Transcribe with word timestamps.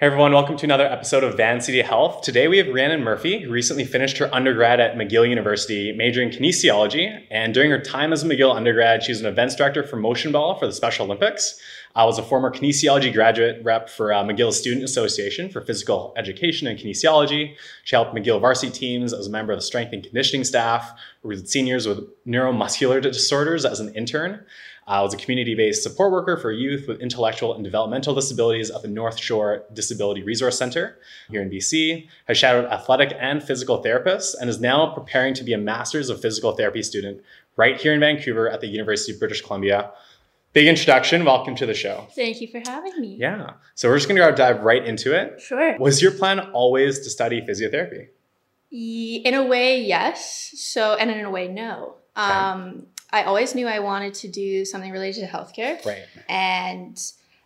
Hey 0.00 0.06
everyone, 0.06 0.32
welcome 0.32 0.56
to 0.56 0.64
another 0.64 0.86
episode 0.86 1.24
of 1.24 1.36
Van 1.36 1.60
City 1.60 1.82
Health. 1.82 2.22
Today 2.22 2.46
we 2.46 2.58
have 2.58 2.68
Rhiannon 2.68 3.02
Murphy, 3.02 3.40
who 3.40 3.50
recently 3.50 3.84
finished 3.84 4.16
her 4.18 4.32
undergrad 4.32 4.78
at 4.78 4.94
McGill 4.94 5.28
University, 5.28 5.90
majoring 5.90 6.32
in 6.32 6.38
kinesiology. 6.38 7.26
And 7.32 7.52
during 7.52 7.72
her 7.72 7.80
time 7.80 8.12
as 8.12 8.22
a 8.22 8.28
McGill 8.28 8.54
undergrad, 8.54 9.02
she 9.02 9.10
was 9.10 9.20
an 9.20 9.26
events 9.26 9.56
director 9.56 9.82
for 9.82 9.96
Motion 9.96 10.30
Ball 10.30 10.56
for 10.56 10.66
the 10.66 10.72
Special 10.72 11.04
Olympics. 11.04 11.60
I 11.96 12.04
was 12.04 12.16
a 12.16 12.22
former 12.22 12.52
kinesiology 12.52 13.12
graduate 13.12 13.60
rep 13.64 13.90
for 13.90 14.12
uh, 14.12 14.22
McGill 14.22 14.52
Student 14.52 14.84
Association 14.84 15.50
for 15.50 15.62
physical 15.62 16.14
education 16.16 16.68
and 16.68 16.78
kinesiology. 16.78 17.56
She 17.82 17.96
helped 17.96 18.14
McGill 18.14 18.40
varsity 18.40 18.70
teams 18.70 19.12
as 19.12 19.26
a 19.26 19.30
member 19.30 19.52
of 19.52 19.58
the 19.58 19.64
strength 19.64 19.92
and 19.92 20.04
conditioning 20.04 20.44
staff, 20.44 20.92
with 21.24 21.48
seniors 21.48 21.88
with 21.88 22.06
neuromuscular 22.24 23.02
disorders 23.02 23.64
as 23.64 23.80
an 23.80 23.92
intern. 23.96 24.46
I 24.88 25.02
was 25.02 25.12
a 25.12 25.18
community 25.18 25.54
based 25.54 25.82
support 25.82 26.10
worker 26.10 26.38
for 26.38 26.50
youth 26.50 26.88
with 26.88 27.02
intellectual 27.02 27.54
and 27.54 27.62
developmental 27.62 28.14
disabilities 28.14 28.70
at 28.70 28.80
the 28.80 28.88
North 28.88 29.20
Shore 29.20 29.64
Disability 29.74 30.22
Resource 30.22 30.56
Center 30.56 30.98
here 31.30 31.42
in 31.42 31.50
BC, 31.50 32.08
has 32.26 32.38
shadowed 32.38 32.64
athletic 32.64 33.14
and 33.20 33.42
physical 33.42 33.84
therapists, 33.84 34.34
and 34.40 34.48
is 34.48 34.60
now 34.60 34.94
preparing 34.94 35.34
to 35.34 35.44
be 35.44 35.52
a 35.52 35.58
master's 35.58 36.08
of 36.08 36.22
physical 36.22 36.52
therapy 36.52 36.82
student 36.82 37.20
right 37.56 37.78
here 37.78 37.92
in 37.92 38.00
Vancouver 38.00 38.48
at 38.48 38.62
the 38.62 38.66
University 38.66 39.12
of 39.12 39.18
British 39.18 39.42
Columbia. 39.42 39.90
Big 40.54 40.66
introduction. 40.66 41.22
Welcome 41.22 41.54
to 41.56 41.66
the 41.66 41.74
show. 41.74 42.08
Thank 42.14 42.40
you 42.40 42.48
for 42.48 42.62
having 42.66 42.98
me. 42.98 43.16
Yeah. 43.16 43.50
So 43.74 43.90
we're 43.90 43.98
just 43.98 44.08
going 44.08 44.18
to 44.18 44.34
dive 44.34 44.62
right 44.62 44.82
into 44.82 45.14
it. 45.14 45.38
Sure. 45.38 45.78
Was 45.78 46.00
your 46.00 46.12
plan 46.12 46.40
always 46.52 47.00
to 47.00 47.10
study 47.10 47.42
physiotherapy? 47.42 48.08
In 48.72 49.34
a 49.34 49.44
way, 49.44 49.82
yes. 49.82 50.54
So, 50.56 50.94
and 50.94 51.10
in 51.10 51.26
a 51.26 51.30
way, 51.30 51.46
no. 51.48 51.96
Okay. 52.16 52.26
Um, 52.26 52.86
I 53.10 53.22
always 53.24 53.54
knew 53.54 53.66
I 53.66 53.78
wanted 53.78 54.14
to 54.14 54.28
do 54.28 54.64
something 54.64 54.92
related 54.92 55.20
to 55.20 55.26
healthcare. 55.26 55.84
Right. 55.84 56.04
And 56.28 57.00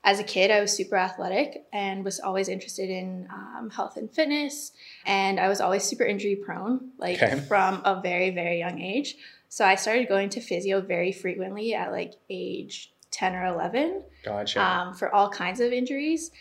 as 0.05 0.19
a 0.19 0.25
kid, 0.25 0.51
I 0.51 0.61
was 0.61 0.73
super 0.73 0.97
athletic 0.97 1.65
and 1.73 2.05
was 2.05 2.19
always 2.19 2.49
interested 2.49 2.91
in 2.91 3.29
um, 3.33 3.71
health 3.71 3.97
and 3.97 4.11
fitness. 4.11 4.73
And 5.07 5.39
I 5.39 5.49
was 5.49 5.61
always 5.61 5.85
super 5.85 6.05
injury 6.05 6.37
prone, 6.37 6.91
like 6.99 7.23
okay. 7.23 7.39
from 7.41 7.83
a 7.85 8.01
very, 8.01 8.31
very 8.31 8.59
young 8.59 8.81
age. 8.81 9.17
So 9.49 9.65
I 9.65 9.77
started 9.77 10.09
going 10.09 10.31
to 10.31 10.41
physio 10.41 10.81
very 10.81 11.13
frequently 11.13 11.75
at 11.75 11.93
like 11.93 12.15
age 12.29 12.93
10 13.13 13.37
or 13.37 13.47
11. 13.47 14.03
Gotcha. 14.25 14.65
Um, 14.65 14.95
for 14.95 15.15
all 15.15 15.29
kinds 15.29 15.61
of 15.61 15.73
injuries. 15.73 16.33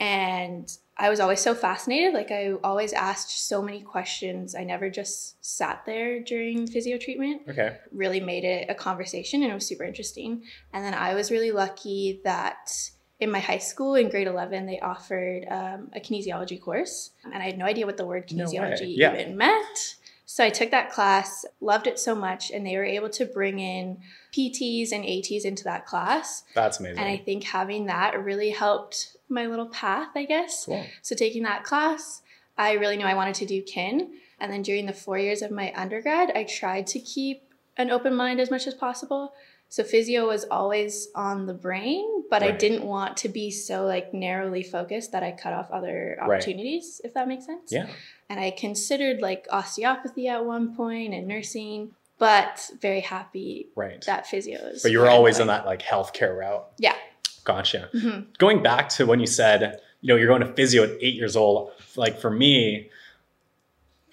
And 0.00 0.68
I 0.96 1.08
was 1.10 1.20
always 1.20 1.40
so 1.40 1.54
fascinated. 1.54 2.14
Like 2.14 2.30
I 2.30 2.52
always 2.64 2.92
asked 2.92 3.46
so 3.46 3.62
many 3.62 3.82
questions. 3.82 4.54
I 4.54 4.64
never 4.64 4.90
just 4.90 5.44
sat 5.44 5.82
there 5.86 6.20
during 6.20 6.66
physio 6.66 6.98
treatment. 6.98 7.42
Okay. 7.48 7.76
Really 7.92 8.20
made 8.20 8.44
it 8.44 8.68
a 8.68 8.74
conversation 8.74 9.42
and 9.42 9.50
it 9.50 9.54
was 9.54 9.66
super 9.66 9.84
interesting. 9.84 10.42
And 10.72 10.84
then 10.84 10.94
I 10.94 11.14
was 11.14 11.30
really 11.30 11.52
lucky 11.52 12.20
that 12.24 12.90
in 13.20 13.30
my 13.30 13.38
high 13.38 13.58
school 13.58 13.94
in 13.94 14.08
grade 14.08 14.26
11 14.26 14.64
they 14.64 14.80
offered 14.80 15.44
um, 15.50 15.90
a 15.94 16.00
kinesiology 16.00 16.58
course 16.58 17.10
and 17.22 17.34
i 17.34 17.44
had 17.44 17.58
no 17.58 17.66
idea 17.66 17.84
what 17.84 17.98
the 17.98 18.06
word 18.06 18.26
kinesiology 18.26 18.80
no 18.80 19.12
yeah. 19.12 19.12
even 19.12 19.36
meant 19.36 19.96
so 20.32 20.44
i 20.44 20.50
took 20.50 20.70
that 20.70 20.90
class 20.90 21.44
loved 21.60 21.86
it 21.86 21.98
so 21.98 22.14
much 22.14 22.50
and 22.50 22.66
they 22.66 22.76
were 22.76 22.84
able 22.84 23.08
to 23.08 23.24
bring 23.24 23.58
in 23.58 23.98
pts 24.32 24.92
and 24.92 25.04
ats 25.04 25.44
into 25.44 25.64
that 25.64 25.86
class 25.86 26.44
that's 26.54 26.80
amazing 26.80 26.98
and 26.98 27.08
i 27.08 27.16
think 27.16 27.44
having 27.44 27.86
that 27.86 28.22
really 28.22 28.50
helped 28.50 29.16
my 29.30 29.46
little 29.46 29.66
path, 29.66 30.10
I 30.14 30.24
guess. 30.24 30.66
Cool. 30.66 30.84
So 31.02 31.14
taking 31.14 31.44
that 31.44 31.64
class, 31.64 32.22
I 32.58 32.72
really 32.72 32.96
knew 32.96 33.06
I 33.06 33.14
wanted 33.14 33.36
to 33.36 33.46
do 33.46 33.62
kin. 33.62 34.10
And 34.40 34.52
then 34.52 34.62
during 34.62 34.86
the 34.86 34.92
four 34.92 35.18
years 35.18 35.42
of 35.42 35.50
my 35.50 35.72
undergrad, 35.74 36.32
I 36.34 36.44
tried 36.44 36.86
to 36.88 37.00
keep 37.00 37.42
an 37.76 37.90
open 37.90 38.14
mind 38.14 38.40
as 38.40 38.50
much 38.50 38.66
as 38.66 38.74
possible. 38.74 39.32
So 39.68 39.84
physio 39.84 40.26
was 40.26 40.44
always 40.50 41.08
on 41.14 41.46
the 41.46 41.54
brain, 41.54 42.24
but 42.28 42.42
right. 42.42 42.54
I 42.54 42.56
didn't 42.56 42.84
want 42.84 43.16
to 43.18 43.28
be 43.28 43.52
so 43.52 43.84
like 43.84 44.12
narrowly 44.12 44.64
focused 44.64 45.12
that 45.12 45.22
I 45.22 45.30
cut 45.30 45.52
off 45.52 45.70
other 45.70 46.18
opportunities, 46.20 47.00
right. 47.02 47.08
if 47.08 47.14
that 47.14 47.28
makes 47.28 47.46
sense. 47.46 47.70
Yeah. 47.70 47.86
And 48.30 48.38
I 48.38 48.52
considered 48.52 49.20
like 49.20 49.48
osteopathy 49.50 50.28
at 50.28 50.46
one 50.46 50.76
point 50.76 51.12
and 51.12 51.26
nursing, 51.26 51.90
but 52.18 52.70
very 52.80 53.00
happy 53.00 53.68
right. 53.74 54.00
that 54.06 54.28
physio 54.28 54.60
is. 54.68 54.84
But 54.84 54.92
you 54.92 55.00
were 55.00 55.08
always 55.08 55.40
in 55.40 55.48
that 55.48 55.66
like 55.66 55.82
healthcare 55.82 56.38
route. 56.38 56.64
Yeah. 56.78 56.94
Gotcha. 57.42 57.90
Mm-hmm. 57.92 58.30
Going 58.38 58.62
back 58.62 58.88
to 58.90 59.04
when 59.04 59.18
you 59.18 59.26
said, 59.26 59.80
you 60.00 60.08
know, 60.08 60.16
you're 60.16 60.28
going 60.28 60.42
to 60.42 60.52
physio 60.54 60.84
at 60.84 60.90
eight 61.00 61.16
years 61.16 61.34
old, 61.34 61.72
like 61.96 62.20
for 62.20 62.30
me, 62.30 62.88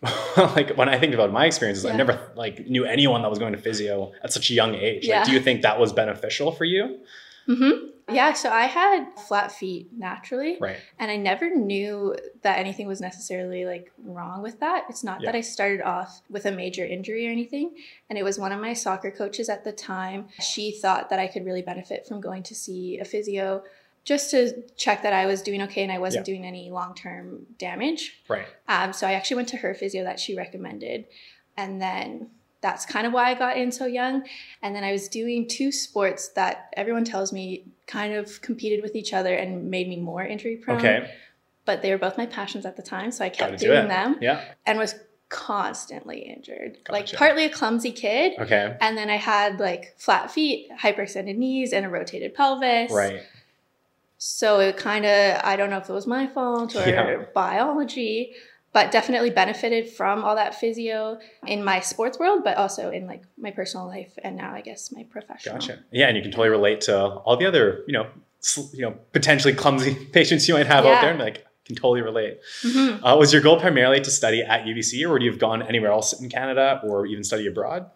like 0.38 0.76
when 0.76 0.90
I 0.90 0.98
think 0.98 1.14
about 1.14 1.32
my 1.32 1.46
experiences, 1.46 1.84
yeah. 1.84 1.92
I 1.92 1.96
never 1.96 2.20
like 2.36 2.68
knew 2.68 2.86
anyone 2.86 3.22
that 3.22 3.30
was 3.30 3.38
going 3.38 3.54
to 3.54 3.60
physio 3.60 4.14
at 4.24 4.34
such 4.34 4.50
a 4.50 4.54
young 4.56 4.74
age. 4.74 5.06
Yeah. 5.06 5.20
Like, 5.20 5.28
do 5.28 5.34
you 5.34 5.40
think 5.40 5.62
that 5.62 5.80
was 5.80 5.94
beneficial 5.94 6.52
for 6.52 6.66
you? 6.66 7.00
Mm-hmm. 7.48 7.88
Yeah, 8.10 8.34
so 8.34 8.50
I 8.50 8.66
had 8.66 9.20
flat 9.28 9.52
feet 9.52 9.90
naturally. 9.96 10.58
Right. 10.62 10.78
And 10.98 11.12
I 11.12 11.18
never 11.18 11.54
knew 11.54 12.16
that 12.42 12.58
anything 12.58 12.88
was 12.88 13.02
necessarily 13.02 13.66
like 13.66 13.92
wrong 14.02 14.42
with 14.42 14.62
that. 14.62 14.86
It's 14.90 15.04
not 15.04 15.20
yeah. 15.20 15.32
that 15.32 15.38
I 15.38 15.42
started 15.42 15.82
off 15.82 16.22
with 16.30 16.46
a 16.46 16.52
major 16.52 16.86
injury 16.86 17.28
or 17.28 17.32
anything. 17.32 17.76
And 18.10 18.18
it 18.18 18.24
was 18.24 18.40
one 18.40 18.54
of 18.54 18.62
my 18.62 18.72
soccer 18.74 19.12
coaches 19.12 19.50
at 19.50 19.66
the 19.66 19.74
time. 19.74 20.28
She 20.40 20.72
thought 20.72 21.10
that 21.10 21.20
I 21.20 21.28
could 21.28 21.46
really 21.46 21.62
benefit 21.62 22.08
from 22.08 22.22
going 22.22 22.44
to 22.44 22.56
see 22.56 22.98
a 23.00 23.06
physio 23.06 23.64
just 24.06 24.32
to 24.32 24.64
check 24.78 25.04
that 25.04 25.12
I 25.12 25.26
was 25.26 25.42
doing 25.42 25.62
okay 25.64 25.84
and 25.84 25.92
I 25.92 26.00
wasn't 26.00 26.26
yeah. 26.26 26.34
doing 26.34 26.46
any 26.46 26.72
long 26.72 26.96
term 26.96 27.46
damage. 27.58 28.22
Right. 28.30 28.48
Um, 28.70 28.94
so 28.94 29.06
I 29.06 29.14
actually 29.14 29.36
went 29.36 29.50
to 29.50 29.58
her 29.58 29.74
physio 29.74 30.06
that 30.06 30.18
she 30.18 30.34
recommended. 30.34 31.08
And 31.58 31.82
then 31.82 32.30
that's 32.62 32.86
kind 32.86 33.06
of 33.06 33.14
why 33.14 33.30
I 33.30 33.34
got 33.34 33.58
in 33.58 33.72
so 33.72 33.86
young. 33.86 34.24
And 34.62 34.76
then 34.76 34.84
I 34.84 34.92
was 34.92 35.08
doing 35.08 35.48
two 35.48 35.72
sports 35.72 36.30
that 36.30 36.74
everyone 36.76 37.06
tells 37.06 37.32
me 37.32 37.66
kind 37.86 38.14
of 38.14 38.42
competed 38.42 38.82
with 38.82 38.96
each 38.96 39.14
other 39.14 39.34
and 39.34 39.70
made 39.70 39.88
me 39.88 39.98
more 39.98 40.24
injury 40.24 40.58
prone. 40.58 40.80
Okay. 40.80 41.12
But 41.66 41.82
they 41.82 41.92
were 41.92 41.98
both 41.98 42.18
my 42.18 42.26
passions 42.26 42.66
at 42.66 42.78
the 42.78 42.82
time, 42.82 43.12
so 43.12 43.26
I 43.26 43.30
kept 43.30 43.60
doing 43.60 43.84
do 43.84 43.88
them. 43.88 44.18
Yeah. 44.22 44.44
And 44.66 44.80
was 44.80 44.96
constantly 45.30 46.20
injured. 46.20 46.78
Gotcha. 46.86 46.92
Like 46.92 47.12
partly 47.14 47.46
a 47.46 47.50
clumsy 47.50 47.92
kid. 47.92 48.40
Okay. 48.40 48.78
And 48.80 48.98
then 48.98 49.10
I 49.10 49.18
had 49.18 49.60
like 49.60 49.96
flat 49.98 50.32
feet, 50.32 50.70
hyperextended 50.72 51.36
knees, 51.36 51.74
and 51.74 51.86
a 51.86 51.90
rotated 51.90 52.34
pelvis. 52.34 52.92
Right. 52.92 53.22
So 54.18 54.60
it 54.60 54.78
kind 54.78 55.06
of, 55.06 55.42
I 55.44 55.56
don't 55.58 55.70
know 55.70 55.78
if 55.78 55.90
it 55.90 55.94
was 55.94 56.08
my 56.08 56.28
fault 56.28 56.76
or 56.78 56.88
yeah. 56.88 57.26
biology, 57.34 58.34
but 58.74 58.92
definitely 58.92 59.30
benefited 59.30 59.90
from 59.90 60.24
all 60.24 60.36
that 60.36 60.54
physio 60.54 61.20
in 61.46 61.64
my 61.64 61.80
sports 61.80 62.20
world, 62.20 62.44
but 62.44 62.58
also 62.58 62.92
in 62.92 63.08
like 63.08 63.24
my 63.38 63.52
personal 63.52 63.88
life 63.88 64.18
and 64.24 64.36
now 64.36 64.54
I 64.54 64.62
guess 64.62 64.92
my 64.92 65.04
professional. 65.04 65.56
Gotcha. 65.56 65.80
Yeah, 65.92 66.08
and 66.08 66.18
you 66.18 66.22
can 66.22 66.32
totally 66.32 66.50
relate 66.50 66.82
to 66.82 66.98
all 66.98 67.38
the 67.38 67.46
other, 67.46 67.84
you 67.88 67.94
know, 67.94 68.08
you 68.74 68.82
know, 68.82 68.96
potentially 69.14 69.54
clumsy 69.54 69.96
patients 70.14 70.48
you 70.48 70.54
might 70.54 70.68
have 70.68 70.86
yeah. 70.86 70.92
out 70.92 71.02
there, 71.02 71.12
and 71.12 71.20
like 71.20 71.46
can 71.68 71.76
totally 71.76 72.02
relate. 72.02 72.40
Mm-hmm. 72.64 73.04
Uh, 73.04 73.16
was 73.18 73.32
your 73.32 73.42
goal 73.42 73.60
primarily 73.60 74.00
to 74.00 74.10
study 74.10 74.42
at 74.42 74.66
UBC, 74.66 75.06
or 75.06 75.14
would 75.14 75.22
you 75.22 75.30
have 75.30 75.40
gone 75.40 75.62
anywhere 75.62 75.92
else 75.92 76.20
in 76.20 76.30
Canada, 76.30 76.82
or 76.84 77.06
even 77.06 77.24
study 77.24 77.46
abroad? 77.46 77.90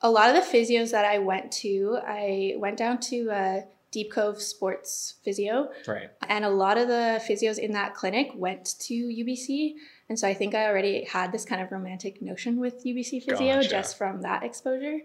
A 0.00 0.10
lot 0.10 0.34
of 0.34 0.34
the 0.34 0.58
physios 0.58 0.90
that 0.90 1.04
I 1.04 1.18
went 1.18 1.52
to, 1.52 1.98
I 2.04 2.54
went 2.56 2.76
down 2.76 2.98
to 3.00 3.30
uh, 3.30 3.60
Deep 3.92 4.10
Cove 4.10 4.42
Sports 4.42 5.14
Physio, 5.22 5.70
right? 5.86 6.10
And 6.28 6.44
a 6.44 6.50
lot 6.50 6.78
of 6.78 6.88
the 6.88 7.22
physios 7.28 7.58
in 7.58 7.72
that 7.72 7.94
clinic 7.94 8.32
went 8.34 8.74
to 8.80 8.94
UBC. 8.94 9.74
And 10.12 10.18
so 10.18 10.28
I 10.28 10.34
think 10.34 10.54
I 10.54 10.66
already 10.66 11.04
had 11.04 11.32
this 11.32 11.46
kind 11.46 11.62
of 11.62 11.72
romantic 11.72 12.20
notion 12.20 12.60
with 12.60 12.84
UBC 12.84 13.24
physio 13.24 13.54
gotcha. 13.54 13.68
just 13.70 13.96
from 13.96 14.20
that 14.20 14.42
exposure. 14.42 14.98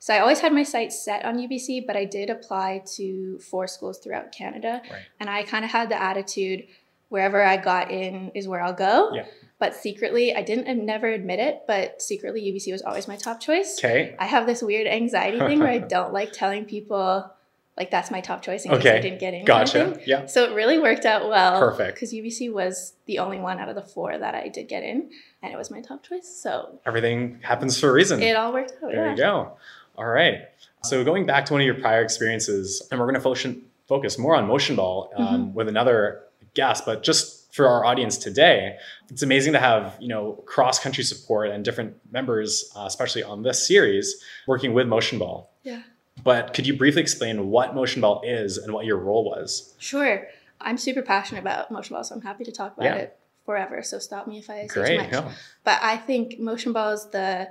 So 0.00 0.12
I 0.12 0.18
always 0.18 0.40
had 0.40 0.52
my 0.52 0.64
sights 0.64 1.02
set 1.02 1.24
on 1.24 1.38
UBC, 1.38 1.86
but 1.86 1.96
I 1.96 2.04
did 2.04 2.28
apply 2.28 2.82
to 2.96 3.38
four 3.38 3.66
schools 3.66 4.00
throughout 4.00 4.32
Canada. 4.32 4.82
Right. 4.90 5.00
And 5.18 5.30
I 5.30 5.44
kind 5.44 5.64
of 5.64 5.70
had 5.70 5.88
the 5.88 5.98
attitude 5.98 6.66
wherever 7.08 7.42
I 7.42 7.56
got 7.56 7.90
in 7.90 8.32
is 8.34 8.46
where 8.46 8.60
I'll 8.60 8.74
go. 8.74 9.12
Yeah. 9.14 9.24
But 9.58 9.74
secretly, 9.74 10.36
I 10.36 10.42
didn't 10.42 10.68
I 10.68 10.74
never 10.74 11.06
admit 11.06 11.38
it, 11.40 11.62
but 11.66 12.02
secretly 12.02 12.42
UBC 12.42 12.70
was 12.70 12.82
always 12.82 13.08
my 13.08 13.16
top 13.16 13.40
choice. 13.40 13.78
Okay. 13.82 14.14
I 14.18 14.26
have 14.26 14.44
this 14.44 14.60
weird 14.60 14.86
anxiety 14.86 15.38
thing 15.46 15.60
where 15.60 15.70
I 15.70 15.78
don't 15.78 16.12
like 16.12 16.32
telling 16.32 16.66
people 16.66 17.32
like 17.80 17.90
that's 17.90 18.10
my 18.10 18.20
top 18.20 18.42
choice 18.42 18.66
in 18.66 18.70
case. 18.72 18.86
I 18.86 19.00
didn't 19.00 19.20
get 19.20 19.32
in. 19.32 19.46
Gotcha. 19.46 19.92
Of 19.92 20.06
yeah. 20.06 20.26
So 20.26 20.44
it 20.44 20.54
really 20.54 20.78
worked 20.78 21.06
out 21.06 21.26
well. 21.30 21.58
Perfect. 21.58 21.94
Because 21.94 22.12
UBC 22.12 22.52
was 22.52 22.92
the 23.06 23.20
only 23.20 23.40
one 23.40 23.58
out 23.58 23.70
of 23.70 23.74
the 23.74 23.82
four 23.82 24.18
that 24.18 24.34
I 24.34 24.48
did 24.48 24.68
get 24.68 24.82
in, 24.82 25.10
and 25.42 25.50
it 25.50 25.56
was 25.56 25.70
my 25.70 25.80
top 25.80 26.02
choice. 26.02 26.28
So 26.28 26.78
everything 26.84 27.38
happens 27.42 27.80
for 27.80 27.88
a 27.88 27.92
reason. 27.92 28.22
It 28.22 28.36
all 28.36 28.52
worked 28.52 28.72
out. 28.72 28.92
There 28.92 29.06
yeah. 29.06 29.10
you 29.12 29.16
go. 29.16 29.56
All 29.96 30.04
right. 30.04 30.42
So 30.82 31.02
going 31.04 31.24
back 31.24 31.46
to 31.46 31.54
one 31.54 31.62
of 31.62 31.66
your 31.66 31.76
prior 31.76 32.02
experiences, 32.02 32.86
and 32.90 33.00
we're 33.00 33.06
going 33.06 33.14
to 33.14 33.20
focus 33.22 33.46
focus 33.88 34.18
more 34.18 34.36
on 34.36 34.46
motion 34.46 34.76
ball 34.76 35.10
um, 35.16 35.26
mm-hmm. 35.26 35.54
with 35.54 35.66
another 35.66 36.20
guest, 36.52 36.84
but 36.84 37.02
just 37.02 37.52
for 37.54 37.66
our 37.66 37.86
audience 37.86 38.18
today, 38.18 38.76
it's 39.08 39.22
amazing 39.22 39.54
to 39.54 39.58
have 39.58 39.96
you 40.00 40.08
know 40.08 40.32
cross 40.44 40.78
country 40.78 41.02
support 41.02 41.48
and 41.48 41.64
different 41.64 41.96
members, 42.12 42.70
uh, 42.76 42.84
especially 42.86 43.22
on 43.22 43.42
this 43.42 43.66
series, 43.66 44.22
working 44.46 44.74
with 44.74 44.86
motion 44.86 45.18
ball. 45.18 45.50
Yeah. 45.62 45.80
But 46.22 46.54
could 46.54 46.66
you 46.66 46.76
briefly 46.76 47.02
explain 47.02 47.48
what 47.48 47.74
motion 47.74 48.02
ball 48.02 48.22
is 48.24 48.58
and 48.58 48.72
what 48.72 48.84
your 48.84 48.98
role 48.98 49.24
was? 49.24 49.74
Sure. 49.78 50.26
I'm 50.60 50.76
super 50.76 51.02
passionate 51.02 51.40
about 51.40 51.70
motion 51.70 51.94
ball, 51.94 52.04
so 52.04 52.14
I'm 52.14 52.20
happy 52.20 52.44
to 52.44 52.52
talk 52.52 52.76
about 52.76 52.84
yeah. 52.84 52.94
it 52.96 53.18
forever. 53.46 53.82
So 53.82 53.98
stop 53.98 54.26
me 54.26 54.38
if 54.38 54.50
I 54.50 54.62
say 54.62 54.66
Great, 54.68 55.10
too 55.10 55.22
much. 55.22 55.34
But 55.64 55.78
I 55.82 55.96
think 55.96 56.38
motion 56.38 56.72
ball 56.72 56.90
is 56.92 57.06
the 57.06 57.48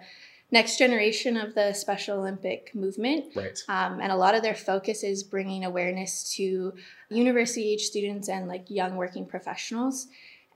next 0.51 0.77
generation 0.77 1.37
of 1.37 1.53
the 1.55 1.73
Special 1.73 2.19
Olympic 2.19 2.73
movement. 2.73 3.35
Right. 3.35 3.59
Um, 3.67 3.99
and 3.99 4.11
a 4.11 4.15
lot 4.15 4.35
of 4.35 4.41
their 4.41 4.55
focus 4.55 5.03
is 5.03 5.23
bringing 5.23 5.63
awareness 5.65 6.35
to 6.35 6.73
university 7.09 7.71
age 7.73 7.81
students 7.81 8.29
and 8.29 8.47
like 8.47 8.69
young 8.69 8.95
working 8.95 9.25
professionals. 9.25 10.07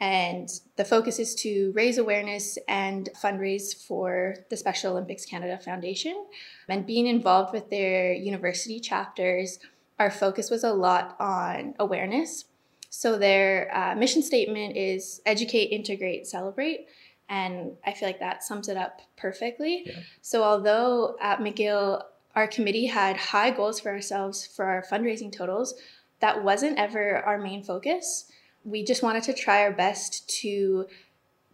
And 0.03 0.50
the 0.75 0.83
focus 0.83 1.17
is 1.17 1.33
to 1.35 1.71
raise 1.73 1.97
awareness 1.97 2.57
and 2.67 3.07
fundraise 3.23 3.73
for 3.73 4.35
the 4.50 4.57
Special 4.57 4.91
Olympics 4.91 5.25
Canada 5.25 5.57
Foundation. 5.57 6.25
And 6.67 6.85
being 6.85 7.07
involved 7.07 7.53
with 7.53 7.69
their 7.69 8.11
university 8.11 8.81
chapters, 8.81 9.59
our 10.00 10.11
focus 10.11 10.51
was 10.51 10.65
a 10.65 10.73
lot 10.73 11.15
on 11.21 11.73
awareness. 11.79 12.44
So 12.89 13.17
their 13.17 13.73
uh, 13.73 13.95
mission 13.95 14.21
statement 14.21 14.75
is 14.75 15.21
educate, 15.25 15.67
integrate, 15.67 16.27
celebrate. 16.27 16.88
And 17.29 17.77
I 17.85 17.94
feel 17.94 18.09
like 18.09 18.19
that 18.19 18.44
sums 18.44 18.67
it 18.67 18.75
up 18.75 19.00
perfectly. 19.15 19.83
Yeah. 19.85 20.00
So, 20.21 20.44
although 20.44 21.15
at 21.21 21.39
McGill, 21.39 22.03
our 22.35 22.47
committee 22.47 22.88
had 22.88 23.15
high 23.15 23.51
goals 23.51 23.79
for 23.79 23.89
ourselves 23.89 24.45
for 24.45 24.65
our 24.65 24.83
fundraising 24.83 25.31
totals, 25.31 25.75
that 26.19 26.44
wasn't 26.44 26.77
ever 26.77 27.19
our 27.19 27.38
main 27.38 27.63
focus. 27.63 28.29
We 28.63 28.83
just 28.83 29.04
wanted 29.04 29.24
to 29.24 29.33
try 29.33 29.63
our 29.63 29.71
best 29.71 30.30
to 30.42 30.86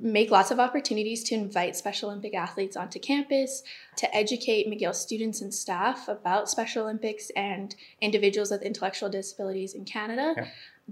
make 0.01 0.31
lots 0.31 0.49
of 0.49 0.59
opportunities 0.59 1.23
to 1.25 1.35
invite 1.35 1.75
Special 1.75 2.09
Olympic 2.09 2.33
athletes 2.33 2.77
onto 2.77 2.99
campus, 2.99 3.63
to 3.97 4.15
educate 4.15 4.67
McGill 4.67 4.95
students 4.95 5.41
and 5.41 5.53
staff 5.53 6.07
about 6.07 6.49
Special 6.49 6.83
Olympics 6.83 7.29
and 7.35 7.75
individuals 7.99 8.49
with 8.49 8.61
intellectual 8.61 9.09
disabilities 9.09 9.73
in 9.73 9.83
Canada, 9.83 10.33
yeah. 10.37 10.47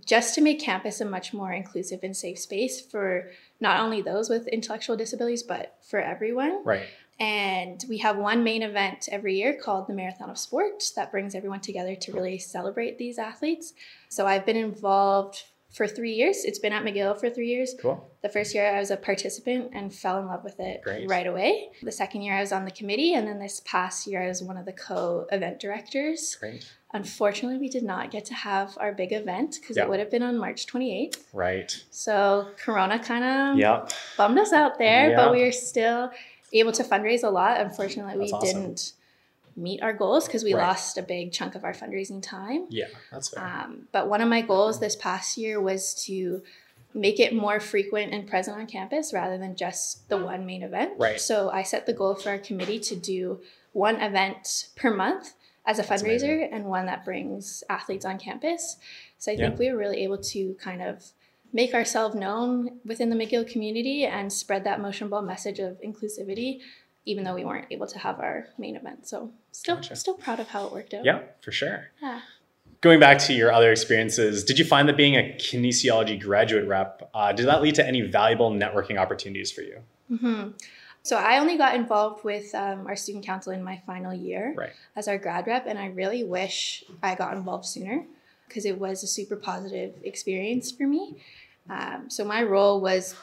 just 0.05 0.35
to 0.35 0.41
make 0.41 0.59
campus 0.59 0.99
a 0.99 1.05
much 1.05 1.33
more 1.33 1.53
inclusive 1.53 2.01
and 2.03 2.17
safe 2.17 2.37
space 2.37 2.81
for 2.81 3.31
not 3.61 3.79
only 3.79 4.01
those 4.01 4.29
with 4.29 4.45
intellectual 4.47 4.97
disabilities, 4.97 5.43
but 5.43 5.77
for 5.89 6.01
everyone. 6.01 6.63
Right. 6.65 6.87
And 7.19 7.83
we 7.89 7.99
have 7.99 8.17
one 8.17 8.43
main 8.43 8.61
event 8.61 9.07
every 9.11 9.37
year 9.37 9.57
called 9.59 9.87
the 9.87 9.93
Marathon 9.93 10.29
of 10.29 10.37
Sport 10.37 10.83
that 10.95 11.11
brings 11.11 11.33
everyone 11.33 11.61
together 11.61 11.95
to 11.95 12.11
really 12.11 12.37
celebrate 12.37 12.97
these 12.97 13.17
athletes. 13.17 13.73
So 14.09 14.27
I've 14.27 14.45
been 14.45 14.57
involved 14.57 15.43
for 15.69 15.87
three 15.87 16.13
years. 16.13 16.43
It's 16.45 16.59
been 16.59 16.73
at 16.73 16.83
McGill 16.83 17.19
for 17.19 17.29
three 17.29 17.47
years. 17.47 17.75
Cool. 17.79 18.09
The 18.23 18.29
first 18.29 18.55
year 18.55 18.75
I 18.75 18.79
was 18.79 18.91
a 18.91 18.97
participant 18.97 19.71
and 19.73 19.93
fell 19.93 20.19
in 20.19 20.27
love 20.27 20.43
with 20.43 20.59
it 20.59 20.81
Great. 20.83 21.09
right 21.09 21.27
away. 21.27 21.69
The 21.81 21.91
second 21.91 22.21
year 22.21 22.35
I 22.35 22.39
was 22.39 22.51
on 22.51 22.65
the 22.65 22.71
committee, 22.71 23.13
and 23.13 23.27
then 23.27 23.39
this 23.39 23.61
past 23.65 24.07
year 24.07 24.23
I 24.23 24.27
was 24.27 24.41
one 24.41 24.57
of 24.57 24.65
the 24.65 24.73
co 24.73 25.27
event 25.31 25.59
directors. 25.59 26.35
Great. 26.39 26.71
Unfortunately, 26.93 27.57
we 27.57 27.69
did 27.69 27.83
not 27.83 28.11
get 28.11 28.25
to 28.25 28.33
have 28.33 28.77
our 28.79 28.93
big 28.93 29.11
event 29.11 29.57
because 29.61 29.75
yeah. 29.75 29.83
it 29.83 29.89
would 29.89 29.99
have 29.99 30.09
been 30.09 30.23
on 30.23 30.37
March 30.37 30.65
28th. 30.67 31.17
Right. 31.33 31.83
So 31.91 32.47
Corona 32.57 32.97
kind 32.97 33.23
of 33.25 33.59
yep. 33.59 33.91
bummed 34.15 34.39
us 34.39 34.53
out 34.53 34.77
there, 34.77 35.09
yep. 35.09 35.17
but 35.17 35.31
we 35.33 35.43
were 35.43 35.51
still 35.51 36.11
able 36.53 36.71
to 36.71 36.83
fundraise 36.83 37.23
a 37.23 37.29
lot. 37.29 37.59
Unfortunately, 37.59 38.17
That's 38.17 38.31
we 38.31 38.37
awesome. 38.37 38.61
didn't 38.61 38.93
meet 39.57 39.81
our 39.81 39.91
goals 39.91 40.27
because 40.27 40.43
we 40.43 40.53
right. 40.53 40.61
lost 40.61 40.97
a 40.97 41.01
big 41.01 41.31
chunk 41.31 41.55
of 41.55 41.63
our 41.63 41.73
fundraising 41.73 42.21
time. 42.21 42.67
Yeah, 42.69 42.85
that's 43.11 43.29
fair. 43.29 43.43
Um, 43.43 43.87
but 43.91 44.07
one 44.07 44.21
of 44.21 44.29
my 44.29 44.41
goals 44.41 44.79
this 44.79 44.95
past 44.95 45.37
year 45.37 45.59
was 45.59 45.93
to 46.05 46.43
make 46.93 47.19
it 47.19 47.33
more 47.33 47.59
frequent 47.59 48.13
and 48.13 48.27
present 48.27 48.57
on 48.57 48.67
campus 48.67 49.13
rather 49.13 49.37
than 49.37 49.55
just 49.55 50.07
the 50.09 50.17
one 50.17 50.45
main 50.45 50.63
event. 50.63 50.93
Right. 50.97 51.19
So 51.19 51.49
I 51.49 51.63
set 51.63 51.85
the 51.85 51.93
goal 51.93 52.15
for 52.15 52.29
our 52.29 52.37
committee 52.37 52.79
to 52.79 52.95
do 52.95 53.41
one 53.73 53.97
event 53.97 54.69
per 54.75 54.93
month 54.93 55.33
as 55.65 55.79
a 55.79 55.83
fundraiser 55.83 56.47
and 56.51 56.65
one 56.65 56.85
that 56.85 57.03
brings 57.03 57.63
athletes 57.69 58.05
on 58.05 58.17
campus. 58.17 58.77
So 59.17 59.31
I 59.31 59.35
think 59.35 59.53
yeah. 59.53 59.59
we 59.59 59.71
were 59.71 59.77
really 59.77 60.03
able 60.03 60.17
to 60.19 60.55
kind 60.61 60.81
of 60.81 61.11
make 61.51 61.73
ourselves 61.73 62.15
known 62.15 62.79
within 62.85 63.09
the 63.09 63.15
McGill 63.15 63.49
community 63.49 64.05
and 64.05 64.31
spread 64.31 64.63
that 64.63 64.81
motion 64.81 65.09
ball 65.09 65.21
message 65.21 65.59
of 65.59 65.81
inclusivity 65.81 66.61
even 67.07 67.23
though 67.23 67.33
we 67.33 67.45
weren't 67.45 67.67
able 67.71 67.87
to 67.87 67.97
have 67.97 68.19
our 68.19 68.47
main 68.57 68.75
event. 68.75 69.07
So 69.07 69.31
still 69.51 69.75
gotcha. 69.75 69.95
still 69.95 70.15
proud 70.15 70.39
of 70.39 70.49
how 70.49 70.67
it 70.67 70.73
worked 70.73 70.93
out. 70.93 71.05
Yeah, 71.05 71.21
for 71.41 71.51
sure. 71.51 71.89
Yeah. 72.01 72.19
Going 72.81 72.99
back 72.99 73.17
to 73.19 73.33
your 73.33 73.51
other 73.51 73.71
experiences, 73.71 74.43
did 74.43 74.59
you 74.59 74.65
find 74.65 74.87
that 74.87 74.97
being 74.97 75.15
a 75.15 75.35
kinesiology 75.39 76.21
graduate 76.21 76.67
rep, 76.67 77.09
uh, 77.13 77.31
did 77.31 77.47
that 77.47 77.61
lead 77.61 77.75
to 77.75 77.87
any 77.87 78.01
valuable 78.01 78.51
networking 78.51 78.97
opportunities 78.97 79.51
for 79.51 79.61
you? 79.61 79.79
Mm-hmm. 80.11 80.49
So 81.01 81.15
I 81.15 81.39
only 81.39 81.57
got 81.57 81.75
involved 81.75 82.25
with 82.25 82.53
um, 82.53 82.85
our 82.85 82.95
student 82.95 83.25
council 83.25 83.53
in 83.53 83.63
my 83.63 83.81
final 83.87 84.13
year 84.13 84.53
right. 84.55 84.71
as 84.95 85.07
our 85.07 85.17
grad 85.17 85.47
rep, 85.47 85.65
and 85.65 85.79
I 85.79 85.87
really 85.87 86.25
wish 86.25 86.83
I 87.01 87.15
got 87.15 87.33
involved 87.33 87.65
sooner 87.65 88.05
because 88.47 88.65
it 88.65 88.77
was 88.77 89.03
a 89.03 89.07
super 89.07 89.37
positive 89.37 89.95
experience 90.03 90.71
for 90.71 90.85
me. 90.85 91.15
Um, 91.69 92.09
so 92.09 92.25
my 92.25 92.43
role 92.43 92.81
was 92.81 93.15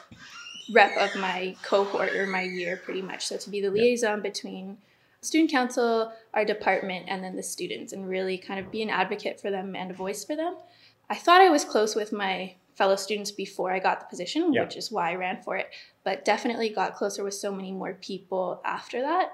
rep 0.71 0.95
of 0.97 1.19
my 1.19 1.55
cohort 1.63 2.13
or 2.13 2.25
my 2.27 2.41
year 2.41 2.77
pretty 2.77 3.01
much. 3.01 3.27
So 3.27 3.37
to 3.37 3.49
be 3.49 3.61
the 3.61 3.69
liaison 3.69 4.21
between 4.21 4.77
student 5.21 5.51
council, 5.51 6.11
our 6.33 6.45
department, 6.45 7.05
and 7.07 7.23
then 7.23 7.35
the 7.35 7.43
students, 7.43 7.93
and 7.93 8.07
really 8.07 8.37
kind 8.37 8.59
of 8.59 8.71
be 8.71 8.81
an 8.81 8.89
advocate 8.89 9.39
for 9.39 9.51
them 9.51 9.75
and 9.75 9.91
a 9.91 9.93
voice 9.93 10.23
for 10.23 10.35
them. 10.35 10.55
I 11.09 11.15
thought 11.15 11.41
I 11.41 11.49
was 11.49 11.65
close 11.65 11.95
with 11.95 12.11
my 12.11 12.55
fellow 12.75 12.95
students 12.95 13.31
before 13.31 13.71
I 13.71 13.79
got 13.79 13.99
the 13.99 14.05
position, 14.07 14.53
yeah. 14.53 14.63
which 14.63 14.75
is 14.75 14.91
why 14.91 15.11
I 15.11 15.15
ran 15.15 15.41
for 15.41 15.55
it, 15.55 15.69
but 16.03 16.25
definitely 16.25 16.69
got 16.69 16.95
closer 16.95 17.23
with 17.23 17.33
so 17.33 17.51
many 17.51 17.71
more 17.71 17.93
people 17.93 18.61
after 18.65 19.01
that 19.01 19.31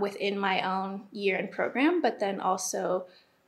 within 0.00 0.38
my 0.38 0.62
own 0.62 1.02
year 1.12 1.36
and 1.36 1.50
program, 1.50 2.00
but 2.00 2.20
then 2.20 2.40
also 2.40 3.06